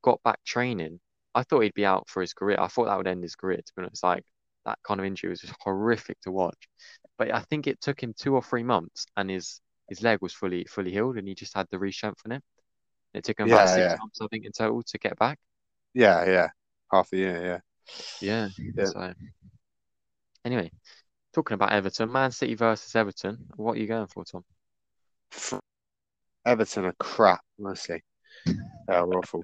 got 0.01 0.23
back 0.23 0.43
training. 0.45 0.99
I 1.35 1.43
thought 1.43 1.61
he'd 1.61 1.73
be 1.73 1.85
out 1.85 2.09
for 2.09 2.21
his 2.21 2.33
career. 2.33 2.57
I 2.59 2.67
thought 2.67 2.85
that 2.85 2.97
would 2.97 3.07
end 3.07 3.23
his 3.23 3.35
career. 3.35 3.57
To 3.57 3.73
be 3.75 3.83
honest, 3.83 4.03
like 4.03 4.23
that 4.65 4.79
kind 4.83 4.99
of 4.99 5.05
injury 5.05 5.29
was 5.29 5.41
just 5.41 5.53
horrific 5.59 6.19
to 6.21 6.31
watch. 6.31 6.67
But 7.17 7.33
I 7.33 7.41
think 7.41 7.67
it 7.67 7.81
took 7.81 8.01
him 8.01 8.13
two 8.17 8.35
or 8.35 8.41
three 8.41 8.63
months, 8.63 9.05
and 9.15 9.29
his 9.29 9.61
his 9.89 10.01
leg 10.01 10.19
was 10.21 10.33
fully 10.33 10.65
fully 10.65 10.91
healed, 10.91 11.17
and 11.17 11.27
he 11.27 11.35
just 11.35 11.55
had 11.55 11.67
the 11.69 11.79
re-strengthen 11.79 12.33
it. 12.33 12.43
It 13.13 13.23
took 13.23 13.39
him 13.39 13.47
yeah, 13.47 13.55
about 13.55 13.69
six 13.69 13.79
yeah. 13.79 13.95
months, 13.99 14.21
I 14.21 14.27
think, 14.27 14.45
in 14.45 14.51
total 14.51 14.83
to 14.83 14.97
get 14.97 15.17
back. 15.17 15.39
Yeah, 15.93 16.25
yeah, 16.25 16.47
half 16.91 17.11
a 17.13 17.17
year, 17.17 17.45
yeah. 17.45 17.59
Yeah. 18.21 18.49
yeah. 18.75 18.85
So 18.85 19.13
anyway, 20.45 20.71
talking 21.33 21.55
about 21.55 21.71
Everton, 21.71 22.11
Man 22.11 22.31
City 22.31 22.55
versus 22.55 22.95
Everton. 22.95 23.37
What 23.55 23.77
are 23.77 23.79
you 23.79 23.87
going 23.87 24.07
for, 24.07 24.23
Tom? 24.25 24.43
Everton 26.45 26.85
are 26.85 26.95
crap, 26.99 27.41
honestly. 27.59 28.03
They're 28.87 29.05
awful. 29.05 29.43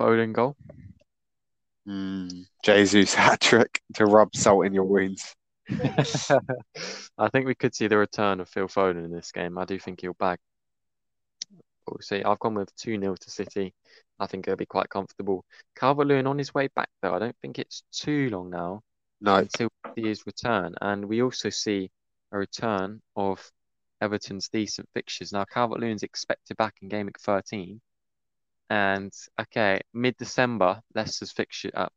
Foden 0.00 0.32
goal. 0.32 0.56
Mm, 1.88 2.44
Jesus 2.64 3.14
hat 3.14 3.40
trick 3.40 3.80
to 3.94 4.06
rub 4.06 4.34
salt 4.34 4.66
in 4.66 4.74
your 4.74 4.84
wounds. 4.84 5.34
I 7.18 7.28
think 7.28 7.46
we 7.46 7.54
could 7.54 7.74
see 7.74 7.86
the 7.86 7.96
return 7.96 8.40
of 8.40 8.48
Phil 8.48 8.68
Foden 8.68 9.04
in 9.04 9.12
this 9.12 9.32
game. 9.32 9.58
I 9.58 9.64
do 9.64 9.78
think 9.78 10.00
he'll 10.00 10.14
bag. 10.14 10.38
But 11.86 11.94
we'll 11.94 12.02
see. 12.02 12.22
I've 12.22 12.38
gone 12.38 12.54
with 12.54 12.74
2 12.76 12.98
0 12.98 13.16
to 13.16 13.30
City. 13.30 13.74
I 14.18 14.26
think 14.26 14.46
it'll 14.46 14.56
be 14.56 14.66
quite 14.66 14.88
comfortable. 14.88 15.44
Calvert 15.76 16.06
Lewin 16.06 16.26
on 16.26 16.38
his 16.38 16.54
way 16.54 16.68
back, 16.74 16.88
though. 17.00 17.14
I 17.14 17.18
don't 17.18 17.36
think 17.42 17.58
it's 17.58 17.82
too 17.92 18.30
long 18.30 18.50
now 18.50 18.82
no. 19.20 19.36
until 19.36 19.68
his 19.96 20.24
return. 20.26 20.74
And 20.80 21.04
we 21.06 21.22
also 21.22 21.50
see 21.50 21.90
a 22.32 22.38
return 22.38 23.00
of 23.16 23.50
Everton's 24.00 24.48
decent 24.48 24.88
fixtures. 24.94 25.32
Now, 25.32 25.44
Calvert 25.44 25.80
Lewin's 25.80 26.02
expected 26.02 26.56
back 26.56 26.74
in 26.82 26.88
game 26.88 27.06
week 27.06 27.20
13. 27.20 27.80
And 28.70 29.12
okay, 29.40 29.80
mid 29.92 30.16
December, 30.16 30.80
Leicester's 30.94 31.32
fixture 31.32 31.70
up. 31.74 31.92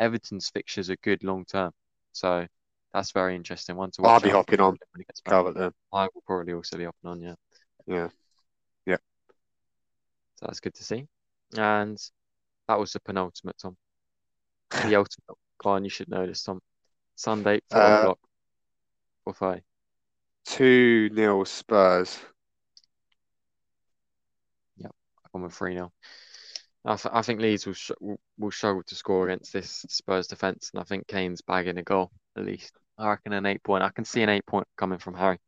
Uh, 0.00 0.04
Everton's 0.04 0.48
fixtures 0.48 0.88
are 0.88 0.96
good 1.02 1.22
long 1.22 1.44
term. 1.44 1.72
So 2.12 2.46
that's 2.92 3.12
very 3.12 3.36
interesting 3.36 3.76
one 3.76 3.90
to 3.92 4.02
watch. 4.02 4.10
I'll 4.10 4.20
be 4.20 4.30
hopping 4.30 4.60
on 4.60 4.70
when 4.70 4.98
he 4.98 5.04
gets 5.04 5.20
back. 5.20 5.32
Calvert. 5.32 5.74
I 5.92 6.08
will 6.14 6.22
probably 6.26 6.54
also 6.54 6.76
be 6.76 6.84
hopping 6.84 7.10
on, 7.10 7.20
yeah. 7.20 7.34
Yeah. 7.86 8.08
Yeah. 8.86 8.96
So 10.36 10.46
that's 10.46 10.60
good 10.60 10.74
to 10.74 10.84
see. 10.84 11.06
And 11.56 11.98
that 12.68 12.78
was 12.78 12.92
the 12.92 13.00
penultimate, 13.00 13.58
Tom. 13.58 13.76
The 14.70 14.94
ultimate 14.96 15.38
one 15.62 15.84
you 15.84 15.90
should 15.90 16.08
know 16.08 16.26
this, 16.26 16.42
Tom. 16.42 16.60
Sunday, 17.14 17.60
4 17.70 17.80
uh, 17.80 17.98
o'clock. 17.98 18.18
5. 19.32 19.62
2 20.46 21.10
nil 21.12 21.44
Spurs. 21.44 22.18
Yep, 24.78 24.90
I'm 25.32 25.42
with 25.42 25.52
3 25.52 25.74
0. 25.74 25.92
I, 26.84 26.96
th- 26.96 27.14
I 27.14 27.22
think 27.22 27.40
Leeds 27.40 27.66
will, 27.66 27.74
sh- 27.74 27.92
will 28.38 28.50
struggle 28.50 28.82
to 28.82 28.94
score 28.96 29.28
against 29.28 29.52
this 29.52 29.84
Spurs 29.88 30.26
defence, 30.26 30.70
and 30.72 30.80
I 30.80 30.84
think 30.84 31.06
Kane's 31.06 31.42
bagging 31.42 31.78
a 31.78 31.82
goal 31.84 32.10
at 32.36 32.44
least. 32.44 32.72
I 32.98 33.08
reckon 33.08 33.32
an 33.32 33.46
eight 33.46 33.62
point. 33.62 33.82
I 33.82 33.90
can 33.90 34.04
see 34.04 34.22
an 34.22 34.28
eight 34.28 34.46
point 34.46 34.66
coming 34.76 34.98
from 34.98 35.14
Harry. 35.14 35.38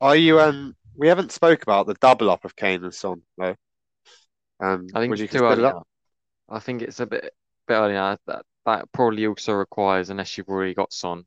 Are 0.00 0.16
you 0.16 0.40
um? 0.40 0.76
We 0.96 1.08
haven't 1.08 1.32
spoke 1.32 1.62
about 1.62 1.86
the 1.86 1.94
double 1.94 2.30
up 2.30 2.44
of 2.44 2.56
Kane 2.56 2.84
and 2.84 2.94
Son 2.94 3.22
though. 3.38 3.54
Um, 4.60 4.88
I 4.94 5.00
think 5.00 5.18
it's 5.18 5.32
too 5.32 5.44
early. 5.44 5.72
I 6.48 6.58
think 6.58 6.82
it's 6.82 7.00
a 7.00 7.06
bit 7.06 7.32
bit 7.66 7.74
early 7.74 7.94
now. 7.94 8.18
That 8.26 8.44
that 8.66 8.92
probably 8.92 9.26
also 9.26 9.52
requires, 9.52 10.10
unless 10.10 10.36
you've 10.36 10.48
already 10.48 10.74
got 10.74 10.92
Son, 10.92 11.24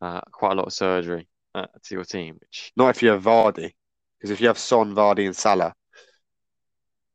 uh, 0.00 0.20
quite 0.32 0.52
a 0.52 0.54
lot 0.56 0.66
of 0.66 0.72
surgery 0.72 1.28
uh, 1.54 1.66
to 1.84 1.94
your 1.94 2.04
team. 2.04 2.38
Which 2.40 2.72
not 2.76 2.90
if 2.90 3.02
you 3.02 3.10
have 3.10 3.22
Vardy, 3.22 3.72
because 4.18 4.30
if 4.30 4.40
you 4.40 4.48
have 4.48 4.58
Son, 4.58 4.94
Vardy, 4.94 5.26
and 5.26 5.36
Salah, 5.36 5.74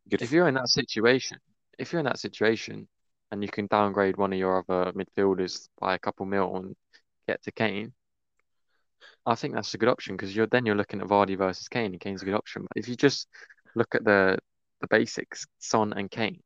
if 0.10 0.32
you're 0.32 0.48
in 0.48 0.56
that 0.56 0.70
situation, 0.70 1.40
if 1.78 1.92
you're 1.92 2.00
in 2.00 2.06
that 2.06 2.20
situation, 2.20 2.88
and 3.36 3.44
you 3.44 3.50
can 3.50 3.68
downgrade 3.68 4.16
one 4.16 4.32
of 4.32 4.40
your 4.40 4.64
other 4.70 4.94
midfielders 4.94 5.68
by 5.78 5.94
a 5.94 6.00
couple 6.00 6.26
mil 6.26 6.56
and 6.56 6.74
get 7.28 7.44
to 7.44 7.52
Kane, 7.52 7.92
I 9.26 9.36
think 9.36 9.54
that's 9.54 9.74
a 9.74 9.78
good 9.78 9.90
option 9.90 10.16
because 10.16 10.34
you're 10.34 10.48
then 10.48 10.66
you're 10.66 10.76
looking 10.76 11.02
at 11.02 11.08
Vardy 11.08 11.38
versus 11.38 11.68
Kane, 11.68 11.92
and 11.92 12.00
Kane's 12.00 12.22
a 12.22 12.26
good 12.26 12.34
option. 12.34 12.62
But 12.62 12.78
if 12.78 12.88
you 12.88 12.96
just 12.96 13.28
look 13.76 13.94
at 13.94 14.06
the 14.06 14.38
the 14.80 14.88
basics, 14.88 15.46
Son 15.60 15.92
and 15.92 16.10
Kane, 16.10 16.40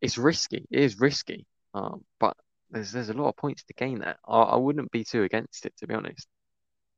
it's 0.00 0.16
risky. 0.16 0.66
It 0.70 0.80
is 0.80 0.98
risky, 0.98 1.46
um, 1.74 2.02
but 2.18 2.38
there's 2.70 2.90
there's 2.92 3.10
a 3.10 3.14
lot 3.14 3.28
of 3.28 3.36
points 3.36 3.62
to 3.64 3.74
gain 3.74 3.98
there. 3.98 4.16
I, 4.26 4.40
I 4.40 4.56
wouldn't 4.56 4.90
be 4.92 5.04
too 5.04 5.24
against 5.24 5.66
it 5.66 5.74
to 5.80 5.86
be 5.86 5.94
honest. 5.94 6.26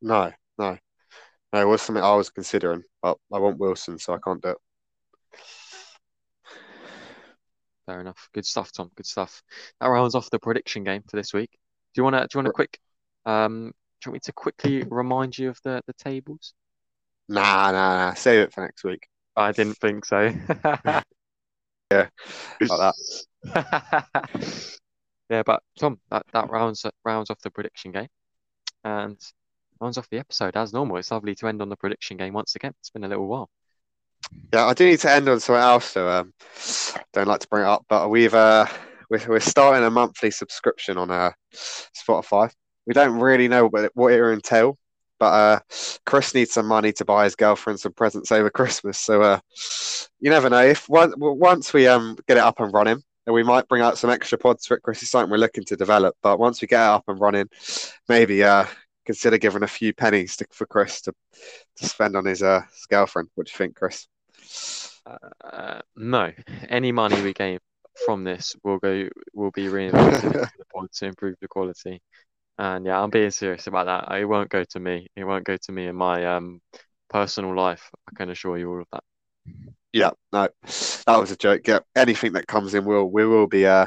No, 0.02 0.30
no, 0.56 0.78
no. 1.52 1.60
It 1.60 1.66
was 1.66 1.82
something 1.82 2.04
I 2.04 2.14
was 2.14 2.30
considering, 2.30 2.84
but 3.02 3.18
I 3.32 3.38
want 3.40 3.58
Wilson, 3.58 3.98
so 3.98 4.14
I 4.14 4.18
can't 4.24 4.40
do 4.40 4.50
it. 4.50 4.58
Fair 7.86 8.00
enough. 8.00 8.28
Good 8.32 8.46
stuff, 8.46 8.72
Tom. 8.72 8.90
Good 8.94 9.06
stuff. 9.06 9.42
That 9.80 9.88
rounds 9.88 10.14
off 10.14 10.30
the 10.30 10.38
prediction 10.38 10.84
game 10.84 11.02
for 11.08 11.16
this 11.16 11.34
week. 11.34 11.50
Do 11.94 12.00
you 12.00 12.04
want 12.04 12.16
to? 12.16 12.20
Do 12.22 12.28
you 12.34 12.38
want 12.38 12.48
a 12.48 12.52
quick? 12.52 12.78
Um, 13.26 13.72
do 14.00 14.08
you 14.08 14.12
want 14.12 14.14
me 14.14 14.20
to 14.20 14.32
quickly 14.32 14.82
remind 14.90 15.36
you 15.36 15.50
of 15.50 15.58
the 15.64 15.82
the 15.86 15.92
tables? 15.94 16.54
Nah, 17.28 17.72
nah, 17.72 17.96
nah. 17.96 18.14
Save 18.14 18.40
it 18.40 18.52
for 18.52 18.62
next 18.62 18.84
week. 18.84 19.06
I 19.36 19.52
didn't 19.52 19.78
think 19.78 20.04
so. 20.04 20.32
yeah, 21.90 22.08
like 22.60 22.94
that. 22.94 22.94
yeah, 25.30 25.42
but 25.44 25.62
Tom, 25.78 25.98
that, 26.10 26.24
that 26.32 26.50
rounds 26.50 26.86
rounds 27.04 27.30
off 27.30 27.40
the 27.40 27.50
prediction 27.50 27.92
game, 27.92 28.08
and 28.84 29.18
rounds 29.80 29.98
off 29.98 30.08
the 30.10 30.18
episode 30.18 30.56
as 30.56 30.72
normal. 30.72 30.96
It's 30.98 31.10
lovely 31.10 31.34
to 31.36 31.48
end 31.48 31.60
on 31.62 31.68
the 31.68 31.76
prediction 31.76 32.16
game 32.16 32.34
once 32.34 32.54
again. 32.54 32.72
It's 32.80 32.90
been 32.90 33.04
a 33.04 33.08
little 33.08 33.26
while. 33.26 33.50
Yeah, 34.52 34.66
I 34.66 34.74
do 34.74 34.86
need 34.86 35.00
to 35.00 35.10
end 35.10 35.28
on 35.28 35.40
something 35.40 35.62
else. 35.62 35.86
So 35.86 36.08
um, 36.08 36.32
don't 37.12 37.28
like 37.28 37.40
to 37.40 37.48
bring 37.48 37.64
it 37.64 37.68
up, 37.68 37.84
but 37.88 38.08
we've 38.08 38.34
uh, 38.34 38.66
we're, 39.10 39.20
we're 39.28 39.40
starting 39.40 39.84
a 39.84 39.90
monthly 39.90 40.30
subscription 40.30 40.96
on 40.96 41.10
uh, 41.10 41.32
Spotify. 41.52 42.50
We 42.86 42.94
don't 42.94 43.18
really 43.18 43.48
know 43.48 43.66
what 43.66 43.84
it, 43.84 43.92
what 43.94 44.12
it 44.12 44.20
will 44.20 44.32
entail, 44.32 44.78
but 45.18 45.26
uh, 45.26 45.60
Chris 46.06 46.34
needs 46.34 46.52
some 46.52 46.66
money 46.66 46.92
to 46.92 47.04
buy 47.04 47.24
his 47.24 47.34
girlfriend 47.34 47.80
some 47.80 47.92
presents 47.92 48.30
over 48.30 48.50
Christmas. 48.50 48.98
So 48.98 49.22
uh, 49.22 49.40
you 50.20 50.30
never 50.30 50.50
know. 50.50 50.64
If 50.64 50.88
once 50.88 51.14
once 51.16 51.72
we 51.72 51.86
um 51.86 52.16
get 52.28 52.36
it 52.36 52.42
up 52.42 52.60
and 52.60 52.72
running, 52.72 53.02
and 53.26 53.34
we 53.34 53.42
might 53.42 53.68
bring 53.68 53.82
out 53.82 53.98
some 53.98 54.10
extra 54.10 54.38
pods 54.38 54.66
for 54.66 54.76
it, 54.76 54.82
Chris. 54.82 55.02
It's 55.02 55.10
something 55.10 55.30
we're 55.30 55.38
looking 55.38 55.64
to 55.64 55.76
develop. 55.76 56.14
But 56.22 56.38
once 56.38 56.60
we 56.60 56.68
get 56.68 56.80
it 56.82 56.90
up 56.90 57.04
and 57.08 57.20
running, 57.20 57.48
maybe 58.08 58.44
uh 58.44 58.66
consider 59.04 59.38
giving 59.38 59.62
a 59.62 59.68
few 59.68 59.92
pennies 59.92 60.36
to, 60.36 60.46
for 60.50 60.66
Chris 60.66 61.00
to, 61.02 61.12
to 61.76 61.86
spend 61.86 62.16
on 62.16 62.24
his 62.24 62.42
uh 62.42 62.62
his 62.72 62.86
girlfriend. 62.86 63.28
What 63.34 63.46
do 63.46 63.52
you 63.52 63.58
think, 63.58 63.76
Chris? 63.76 64.06
Uh, 65.06 65.80
no, 65.96 66.32
any 66.68 66.92
money 66.92 67.20
we 67.22 67.32
gain 67.32 67.58
from 68.06 68.24
this 68.24 68.56
will 68.64 68.78
go 68.78 69.08
will 69.34 69.50
be 69.50 69.68
reinvested 69.68 70.24
into 70.24 70.50
the 70.58 70.64
pod 70.74 70.88
to 70.92 71.06
improve 71.06 71.36
the 71.40 71.48
quality. 71.48 72.00
And 72.58 72.86
yeah, 72.86 73.00
I'm 73.00 73.10
being 73.10 73.30
serious 73.30 73.66
about 73.66 73.86
that. 73.86 74.16
It 74.16 74.24
won't 74.24 74.50
go 74.50 74.64
to 74.64 74.80
me. 74.80 75.08
It 75.16 75.24
won't 75.24 75.44
go 75.44 75.56
to 75.56 75.72
me 75.72 75.86
in 75.86 75.96
my 75.96 76.24
um 76.24 76.60
personal 77.08 77.54
life. 77.54 77.90
I 78.08 78.16
can 78.16 78.30
assure 78.30 78.58
you 78.58 78.70
all 78.70 78.80
of 78.80 78.86
that. 78.92 79.02
Yeah, 79.92 80.10
no, 80.32 80.48
that 80.62 81.20
was 81.20 81.30
a 81.30 81.36
joke. 81.36 81.66
Yeah, 81.66 81.80
anything 81.94 82.32
that 82.32 82.46
comes 82.46 82.74
in, 82.74 82.84
will 82.84 83.10
we 83.10 83.26
will 83.26 83.46
be 83.46 83.66
uh 83.66 83.86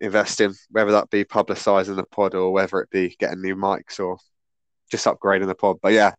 investing, 0.00 0.54
whether 0.70 0.92
that 0.92 1.10
be 1.10 1.24
publicising 1.24 1.96
the 1.96 2.04
pod 2.04 2.34
or 2.34 2.52
whether 2.52 2.80
it 2.80 2.90
be 2.90 3.16
getting 3.18 3.42
new 3.42 3.56
mics 3.56 3.98
or 3.98 4.18
just 4.94 5.06
upgrading 5.06 5.46
the 5.46 5.54
pod. 5.54 5.78
But 5.82 5.92
yeah, 5.92 6.12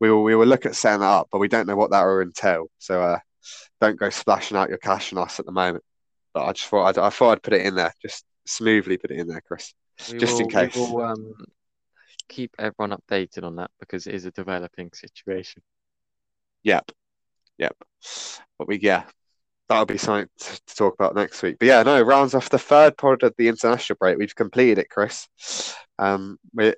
we 0.00 0.10
will 0.10 0.22
we 0.22 0.34
will 0.34 0.46
look 0.46 0.66
at 0.66 0.76
setting 0.76 1.00
that 1.00 1.06
up, 1.06 1.28
but 1.30 1.38
we 1.38 1.48
don't 1.48 1.66
know 1.66 1.76
what 1.76 1.90
that 1.90 2.04
will 2.04 2.20
entail. 2.20 2.66
So 2.78 3.02
uh, 3.02 3.18
don't 3.80 3.98
go 3.98 4.10
splashing 4.10 4.56
out 4.56 4.70
your 4.70 4.78
cash 4.78 5.12
on 5.12 5.22
us 5.22 5.38
at 5.38 5.46
the 5.46 5.52
moment. 5.52 5.84
But 6.32 6.46
I 6.46 6.52
just 6.52 6.68
thought 6.68 6.86
I'd, 6.86 6.98
I 6.98 7.10
thought 7.10 7.32
I'd 7.32 7.42
put 7.42 7.52
it 7.52 7.66
in 7.66 7.74
there, 7.74 7.92
just 8.00 8.24
smoothly 8.46 8.96
put 8.96 9.10
it 9.10 9.18
in 9.18 9.28
there, 9.28 9.42
Chris, 9.46 9.72
We 10.10 10.18
just 10.18 10.34
will, 10.34 10.40
in 10.40 10.48
case. 10.48 10.74
we 10.74 10.80
will 10.80 11.02
um, 11.02 11.34
keep 12.28 12.54
everyone 12.58 12.98
updated 12.98 13.44
on 13.44 13.56
that 13.56 13.70
because 13.78 14.06
it 14.06 14.14
is 14.14 14.24
a 14.24 14.30
developing 14.30 14.90
situation. 14.94 15.62
Yep, 16.62 16.90
yep. 17.58 17.76
But 18.58 18.68
we 18.68 18.78
yeah, 18.80 19.04
that'll 19.68 19.86
be 19.86 19.98
something 19.98 20.28
to, 20.38 20.60
talk 20.74 20.94
about 20.94 21.14
next 21.14 21.42
week. 21.42 21.56
But 21.58 21.68
yeah, 21.68 21.82
no, 21.82 22.00
rounds 22.02 22.34
off 22.34 22.50
the 22.50 22.58
third 22.58 22.96
pod 22.96 23.22
of 23.22 23.34
the 23.38 23.48
international 23.48 23.96
break. 24.00 24.18
We've 24.18 24.34
completed 24.34 24.78
it, 24.78 24.90
Chris. 24.90 25.28
Um, 25.98 26.38
we 26.52 26.74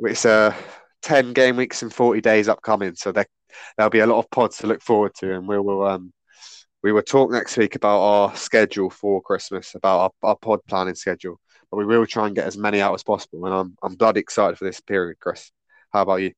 it's 0.00 0.24
uh, 0.24 0.54
10 1.02 1.32
game 1.32 1.56
weeks 1.56 1.82
and 1.82 1.92
40 1.92 2.20
days 2.20 2.48
upcoming. 2.48 2.94
So 2.94 3.12
there, 3.12 3.26
there'll 3.76 3.90
be 3.90 4.00
a 4.00 4.06
lot 4.06 4.18
of 4.18 4.30
pods 4.30 4.58
to 4.58 4.66
look 4.66 4.82
forward 4.82 5.12
to. 5.18 5.34
And 5.34 5.46
we 5.46 5.58
will, 5.58 5.86
um, 5.86 6.12
we 6.82 6.92
will 6.92 7.02
talk 7.02 7.30
next 7.30 7.56
week 7.56 7.74
about 7.74 8.00
our 8.00 8.36
schedule 8.36 8.90
for 8.90 9.22
Christmas, 9.22 9.74
about 9.74 9.98
our, 10.22 10.30
our 10.30 10.36
pod 10.36 10.60
planning 10.68 10.94
schedule. 10.94 11.38
But 11.70 11.78
we 11.78 11.84
will 11.84 12.06
try 12.06 12.26
and 12.26 12.36
get 12.36 12.46
as 12.46 12.56
many 12.56 12.80
out 12.80 12.94
as 12.94 13.02
possible. 13.02 13.44
And 13.46 13.54
I'm, 13.54 13.76
I'm 13.82 13.94
bloody 13.96 14.20
excited 14.20 14.58
for 14.58 14.64
this 14.64 14.80
period, 14.80 15.18
Chris. 15.20 15.50
How 15.92 16.02
about 16.02 16.16
you? 16.16 16.32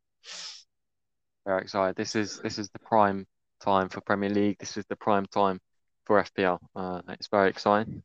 Very 1.47 1.63
excited. 1.63 1.97
This 1.97 2.15
is 2.15 2.41
this 2.41 2.59
is 2.59 2.69
the 2.71 2.79
prime 2.79 3.27
time 3.61 3.89
for 3.89 4.01
Premier 4.03 4.29
League. 4.29 4.59
This 4.59 4.77
is 4.77 4.85
the 4.89 4.97
prime 4.97 5.27
time 5.27 5.59
for 6.05 6.23
FPL. 6.23 6.59
Uh, 6.77 7.01
it's 7.09 7.29
very 7.29 7.49
exciting, 7.49 8.03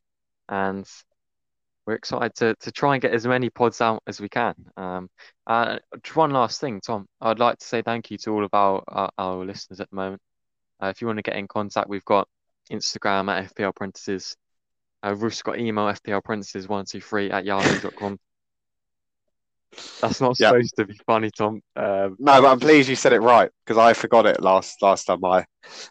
and 0.48 0.86
we're 1.86 1.94
excited 1.94 2.34
to 2.36 2.54
to 2.60 2.72
try 2.72 2.94
and 2.94 3.02
get 3.02 3.12
as 3.12 3.26
many 3.26 3.50
pods 3.50 3.80
out 3.80 4.02
as 4.06 4.20
we 4.20 4.28
can. 4.28 4.54
Um, 4.76 5.08
uh, 5.46 5.78
just 6.02 6.16
one 6.16 6.30
last 6.30 6.60
thing, 6.60 6.80
Tom. 6.80 7.06
I'd 7.20 7.38
like 7.38 7.58
to 7.58 7.66
say 7.66 7.82
thank 7.82 8.10
you 8.10 8.18
to 8.18 8.30
all 8.30 8.44
of 8.44 8.50
our 8.54 8.82
our, 8.88 9.10
our 9.18 9.44
listeners 9.44 9.80
at 9.80 9.90
the 9.90 9.96
moment. 9.96 10.22
Uh, 10.82 10.86
if 10.86 11.00
you 11.00 11.06
want 11.06 11.18
to 11.18 11.22
get 11.22 11.36
in 11.36 11.46
contact, 11.48 11.88
we've 11.88 12.04
got 12.04 12.26
Instagram 12.70 13.30
at 13.30 13.54
FPL 13.54 13.68
Apprentices. 13.68 14.36
Uh, 15.02 15.10
we've 15.14 15.24
also 15.24 15.42
got 15.44 15.58
email 15.58 15.84
FPL 15.84 16.18
Apprentices 16.18 16.68
one 16.68 16.84
two 16.86 17.00
three 17.00 17.30
at 17.30 17.44
yahoo.com. 17.44 18.18
That's 20.00 20.20
not 20.20 20.38
Yeah. 20.38 20.48
supposed 20.48 20.76
to 20.76 20.86
be 20.86 20.98
funny, 21.06 21.30
Tom. 21.30 21.60
Um, 21.76 22.16
No, 22.18 22.40
but 22.40 22.46
I'm 22.46 22.60
pleased 22.60 22.88
you 22.88 22.96
said 22.96 23.12
it 23.12 23.20
right 23.20 23.50
because 23.64 23.78
I 23.78 23.92
forgot 23.92 24.26
it 24.26 24.42
last 24.42 24.80
last 24.82 25.04
time 25.04 25.24
I 25.24 25.44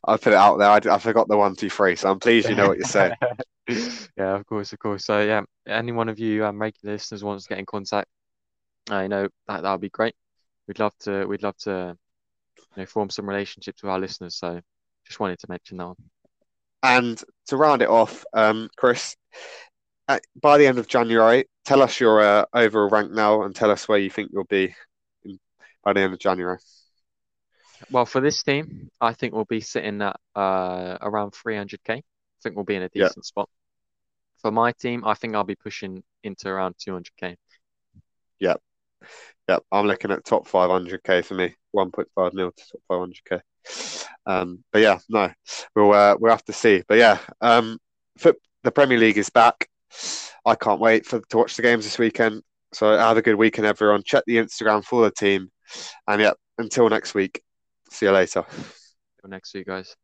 I 0.06 0.18
put 0.18 0.34
it 0.34 0.36
out 0.36 0.58
there. 0.58 0.70
I, 0.70 0.96
I 0.96 1.00
forgot 1.00 1.28
the 1.28 1.38
one, 1.38 1.56
two, 1.56 1.70
three. 1.70 1.96
So 1.96 2.10
I'm 2.10 2.20
pleased 2.20 2.50
you 2.50 2.56
know 2.56 2.68
what 2.68 2.78
you're 2.78 2.88
saying. 2.88 3.14
Yeah, 4.18 4.36
of 4.36 4.45
course, 4.45 4.74
of 4.74 4.80
course. 4.80 5.05
So 5.05 5.22
yeah, 5.22 5.41
any 5.68 5.91
one 5.91 6.09
of 6.09 6.20
you 6.20 6.45
um, 6.45 6.59
regular 6.61 6.93
listeners 6.93 7.24
wants 7.24 7.45
to 7.45 7.49
get 7.49 7.59
in 7.59 7.66
contact, 7.66 8.09
I 8.89 9.07
know 9.07 9.28
that 9.47 9.64
that 9.64 9.72
would 9.72 9.82
be 9.82 9.89
great. 9.89 10.16
We'd 10.68 10.80
love 10.80 10.93
to 11.01 11.26
we'd 11.26 11.43
love 11.43 11.57
to 11.59 11.97
you 12.57 12.82
know 12.82 12.86
form 12.86 13.09
some 13.09 13.28
relationships 13.28 13.82
with 13.82 13.91
our 13.91 13.99
listeners. 13.99 14.36
So 14.36 14.61
just 15.05 15.20
wanted 15.20 15.39
to 15.39 15.47
mention 15.49 15.78
that 15.78 15.88
one. 15.88 15.95
And 16.82 17.24
to 17.47 17.57
round 17.57 17.82
it 17.82 17.89
off, 17.89 18.26
um, 18.34 18.70
Chris, 18.76 19.16
at, 20.07 20.22
by 20.41 20.57
the 20.57 20.68
end 20.68 20.80
of 20.80 20.88
January, 20.88 21.45
tell 21.64 21.82
us 21.82 21.99
your 21.99 22.22
uh, 22.22 22.45
overall 22.53 22.89
rank 22.89 23.11
now 23.11 23.43
and 23.43 23.55
tell 23.55 23.72
us 23.72 23.88
where 23.88 23.97
you 23.97 24.09
think 24.09 24.32
you'll 24.34 24.43
be 24.43 24.76
in, 25.24 25.39
by 25.84 25.93
the 25.93 26.01
end 26.01 26.14
of 26.14 26.20
January. 26.20 26.57
Well, 27.89 28.05
for 28.05 28.20
this 28.20 28.43
team, 28.43 28.89
I 28.99 29.14
think 29.14 29.34
we'll 29.34 29.45
be 29.45 29.61
sitting 29.61 30.01
at 30.01 30.18
uh 30.36 30.97
around 31.01 31.32
300k. 31.32 32.03
Think 32.44 32.56
we'll 32.56 32.66
be 32.66 32.76
in 32.76 32.84
a 32.84 32.89
Yeah. 32.94 33.08
decent 33.08 33.26
spot. 33.26 33.50
For 34.41 34.52
my 34.52 34.74
team, 34.74 35.06
I 35.06 35.14
think 35.14 35.36
I'll 35.36 35.46
be 35.46 35.56
pushing 35.56 36.04
into 36.24 36.50
around 36.50 36.76
200k. 36.78 37.38
Yep, 38.39 38.62
Yep. 39.48 39.64
I'm 39.72 39.88
looking 39.88 40.12
at 40.12 40.26
top 40.26 40.48
500k 40.48 41.24
for 41.24 41.36
me, 41.36 41.56
1.5 41.74 42.34
mil 42.34 42.52
to 42.52 42.64
top 42.72 42.82
500k. 42.89 43.41
Um, 44.26 44.64
but 44.72 44.82
yeah, 44.82 45.00
no, 45.08 45.32
we'll 45.76 45.94
uh, 45.94 46.18
we'll 46.20 46.32
have 46.32 46.44
to 46.46 46.54
see. 46.54 46.84
But 46.88 46.98
yeah, 46.98 47.20
um, 47.39 47.78
foot, 48.18 48.38
the 48.64 48.72
Premier 48.72 48.98
League 48.98 49.18
is 49.18 49.30
back. 49.30 49.70
I 50.46 50.56
can't 50.56 50.82
wait 50.82 51.06
for 51.06 51.22
to 51.22 51.38
watch 51.38 51.56
the 51.56 51.62
games 51.62 51.86
this 51.86 51.98
weekend. 52.00 52.41
So 52.74 52.98
have 52.98 53.18
a 53.18 53.22
good 53.22 53.36
weekend, 53.36 53.68
everyone. 53.68 54.04
Check 54.04 54.24
the 54.28 54.38
Instagram 54.38 54.84
for 54.84 55.04
the 55.04 55.12
team, 55.12 55.50
and 56.08 56.22
yeah, 56.22 56.34
until 56.58 56.89
next 56.89 57.14
week. 57.14 57.41
See 57.91 58.08
you 58.08 58.12
later. 58.12 58.44
Till 59.22 59.30
next 59.30 59.54
week, 59.54 59.68
guys. 59.68 59.96